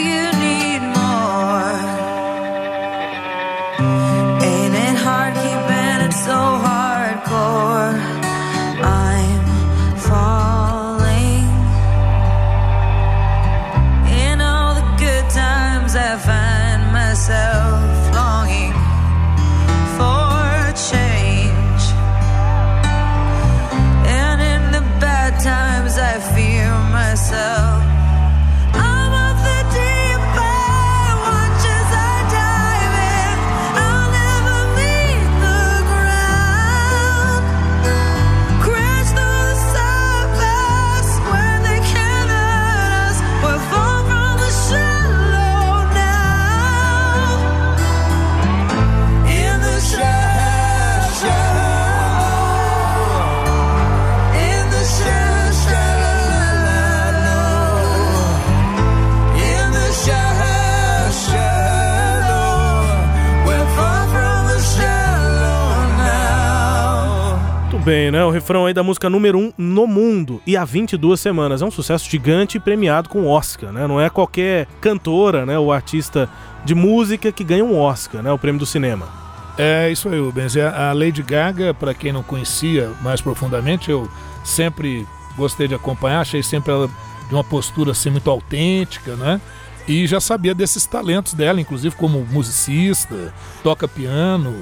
bem, 67.80 68.10
né? 68.10 68.24
O 68.24 68.30
refrão 68.30 68.66
aí 68.66 68.74
da 68.74 68.82
música 68.82 69.08
número 69.08 69.38
1 69.38 69.42
um 69.42 69.52
no 69.56 69.86
mundo 69.86 70.40
e 70.46 70.56
há 70.56 70.64
22 70.64 71.18
semanas. 71.18 71.62
É 71.62 71.64
um 71.64 71.70
sucesso 71.70 72.08
gigante 72.08 72.56
e 72.56 72.60
premiado 72.60 73.08
com 73.08 73.26
Oscar, 73.26 73.72
né? 73.72 73.86
Não 73.86 74.00
é 74.00 74.10
qualquer 74.10 74.66
cantora, 74.80 75.46
né? 75.46 75.58
Ou 75.58 75.72
artista 75.72 76.28
de 76.64 76.74
música 76.74 77.32
que 77.32 77.42
ganha 77.42 77.64
um 77.64 77.78
Oscar, 77.78 78.22
né? 78.22 78.30
O 78.30 78.38
prêmio 78.38 78.58
do 78.58 78.66
cinema. 78.66 79.08
É 79.56 79.90
isso 79.90 80.08
aí, 80.08 80.20
Rubens. 80.20 80.56
A 80.56 80.92
Lady 80.92 81.22
Gaga, 81.22 81.72
para 81.72 81.94
quem 81.94 82.12
não 82.12 82.22
conhecia 82.22 82.90
mais 83.02 83.20
profundamente, 83.20 83.90
eu 83.90 84.08
sempre 84.44 85.06
gostei 85.36 85.66
de 85.66 85.74
acompanhar, 85.74 86.20
achei 86.20 86.42
sempre 86.42 86.72
ela 86.72 86.88
de 87.28 87.34
uma 87.34 87.44
postura 87.44 87.92
assim 87.92 88.10
muito 88.10 88.30
autêntica, 88.30 89.16
né? 89.16 89.40
E 89.88 90.06
já 90.06 90.20
sabia 90.20 90.54
desses 90.54 90.86
talentos 90.86 91.34
dela, 91.34 91.60
inclusive 91.60 91.96
como 91.96 92.26
musicista, 92.30 93.34
toca 93.62 93.88
piano, 93.88 94.54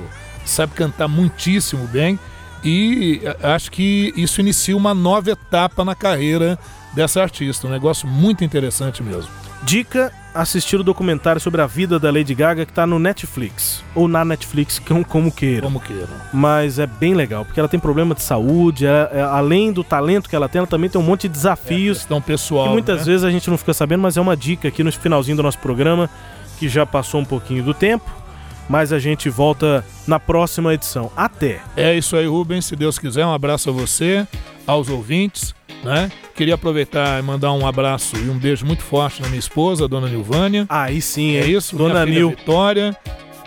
sabe 0.45 0.73
cantar 0.75 1.09
muitíssimo 1.09 1.87
bem. 1.89 2.19
E 2.65 3.21
a- 3.43 3.55
acho 3.55 3.71
que 3.71 4.13
isso 4.17 4.41
inicia 4.41 4.77
uma 4.77 4.95
nova 4.95 5.31
etapa 5.31 5.85
na 5.85 5.95
carreira 5.95 6.59
dessa 6.95 7.23
artista, 7.23 7.67
um 7.67 7.71
negócio 7.71 8.07
muito 8.09 8.43
interessante 8.45 9.03
mesmo. 9.03 9.31
Dica: 9.63 10.13
assistir 10.35 10.77
o 10.77 10.85
documentário 10.85 11.41
sobre 11.41 11.61
a 11.61 11.67
vida 11.67 11.99
da 11.99 12.11
Lady 12.13 12.33
Gaga 12.35 12.65
que 12.65 12.73
tá 12.73 12.87
no 12.87 12.99
Netflix. 12.99 13.83
Ou 13.95 14.07
na 14.07 14.25
Netflix, 14.25 14.79
como, 15.09 15.33
queira. 15.33 15.63
Como 15.63 15.81
queira. 15.81 16.09
Mas 16.33 16.79
é 16.79 16.87
bem 16.87 17.15
legal, 17.15 17.45
porque 17.45 17.59
ela 17.59 17.69
tem 17.69 17.79
problema 17.81 18.15
de 18.15 18.23
saúde, 18.23 18.87
ela- 18.87 19.11
é- 19.13 19.21
além 19.23 19.73
do 19.73 19.83
talento 19.83 20.29
que 20.29 20.37
ela 20.37 20.49
tem, 20.49 20.59
ela 20.61 20.67
também 20.67 20.89
tem 20.89 21.01
um 21.01 21.05
monte 21.05 21.23
de 21.23 21.31
desafios. 21.31 21.99
questão 21.99 22.21
pessoal. 22.23 22.67
Que 22.69 22.73
muitas 22.73 22.99
né? 23.01 23.05
vezes 23.05 23.25
a 23.25 23.31
gente 23.31 23.51
não 23.51 23.59
fica 23.59 23.75
sabendo, 23.75 24.01
mas 24.03 24.17
é 24.17 24.21
uma 24.21 24.37
dica 24.37 24.69
aqui 24.69 24.83
no 24.85 24.93
finalzinho 24.93 25.37
do 25.37 25.43
nosso 25.43 25.59
programa, 25.59 26.09
que 26.59 26.69
já 26.69 26.87
passou 26.87 27.21
um 27.21 27.25
pouquinho 27.25 27.63
do 27.65 27.75
tempo. 27.75 28.11
Mas 28.69 28.93
a 28.93 28.99
gente 28.99 29.31
volta 29.31 29.85
na 30.07 30.21
próxima 30.21 30.75
edição. 30.75 31.11
Até! 31.17 31.61
É 31.77 31.95
isso 31.95 32.17
aí, 32.17 32.27
Rubens. 32.27 32.67
Se 32.67 32.77
Deus 32.77 32.99
quiser, 32.99 33.25
um 33.25 33.33
abraço 33.33 33.71
a 33.71 33.73
você, 33.73 34.27
aos 34.67 34.89
ouvintes, 34.89 35.55
né? 35.83 36.11
Queria 36.35 36.55
aproveitar 36.55 37.19
e 37.19 37.23
mandar 37.23 37.53
um 37.53 37.67
abraço 37.67 38.17
e 38.17 38.29
um 38.29 38.39
beijo 38.39 38.67
muito 38.67 38.83
forte 38.83 39.23
na 39.23 39.29
minha 39.29 39.39
esposa, 39.39 39.87
a 39.87 39.89
dona 39.89 40.09
Nilvânia. 40.09 40.67
Aí 40.69 41.01
sim, 41.01 41.37
É 41.37 41.47
isso, 41.47 41.77
Dona 41.77 42.05
Nil. 42.05 42.31
Vitória, 42.31 42.97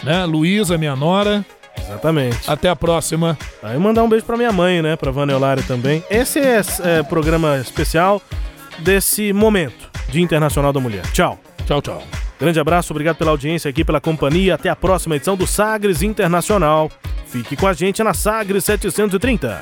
né? 0.03 0.25
Luísa, 0.25 0.77
minha 0.77 0.95
nora. 0.95 1.45
Exatamente. 1.77 2.49
Até 2.49 2.69
a 2.69 2.75
próxima. 2.75 3.37
Aí 3.61 3.77
mandar 3.77 4.03
um 4.03 4.09
beijo 4.09 4.25
pra 4.25 4.37
minha 4.37 4.51
mãe, 4.51 4.81
né? 4.81 4.95
Pra 4.95 5.11
Vânia 5.11 5.33
Eulário 5.33 5.63
também. 5.63 6.03
Esse 6.09 6.39
é, 6.39 6.61
é 6.83 7.03
programa 7.03 7.57
especial 7.57 8.21
desse 8.79 9.31
momento 9.33 9.89
de 10.09 10.21
Internacional 10.21 10.73
da 10.73 10.79
Mulher. 10.79 11.03
Tchau. 11.11 11.39
Tchau, 11.65 11.81
tchau. 11.81 12.03
Grande 12.41 12.59
abraço, 12.59 12.91
obrigado 12.91 13.17
pela 13.17 13.29
audiência 13.29 13.69
aqui, 13.69 13.85
pela 13.85 14.01
companhia. 14.01 14.55
Até 14.55 14.67
a 14.67 14.75
próxima 14.75 15.15
edição 15.15 15.37
do 15.37 15.45
Sagres 15.45 16.01
Internacional. 16.01 16.89
Fique 17.27 17.55
com 17.55 17.67
a 17.67 17.73
gente 17.73 18.01
na 18.03 18.15
Sagres 18.15 18.65
730. 18.65 19.61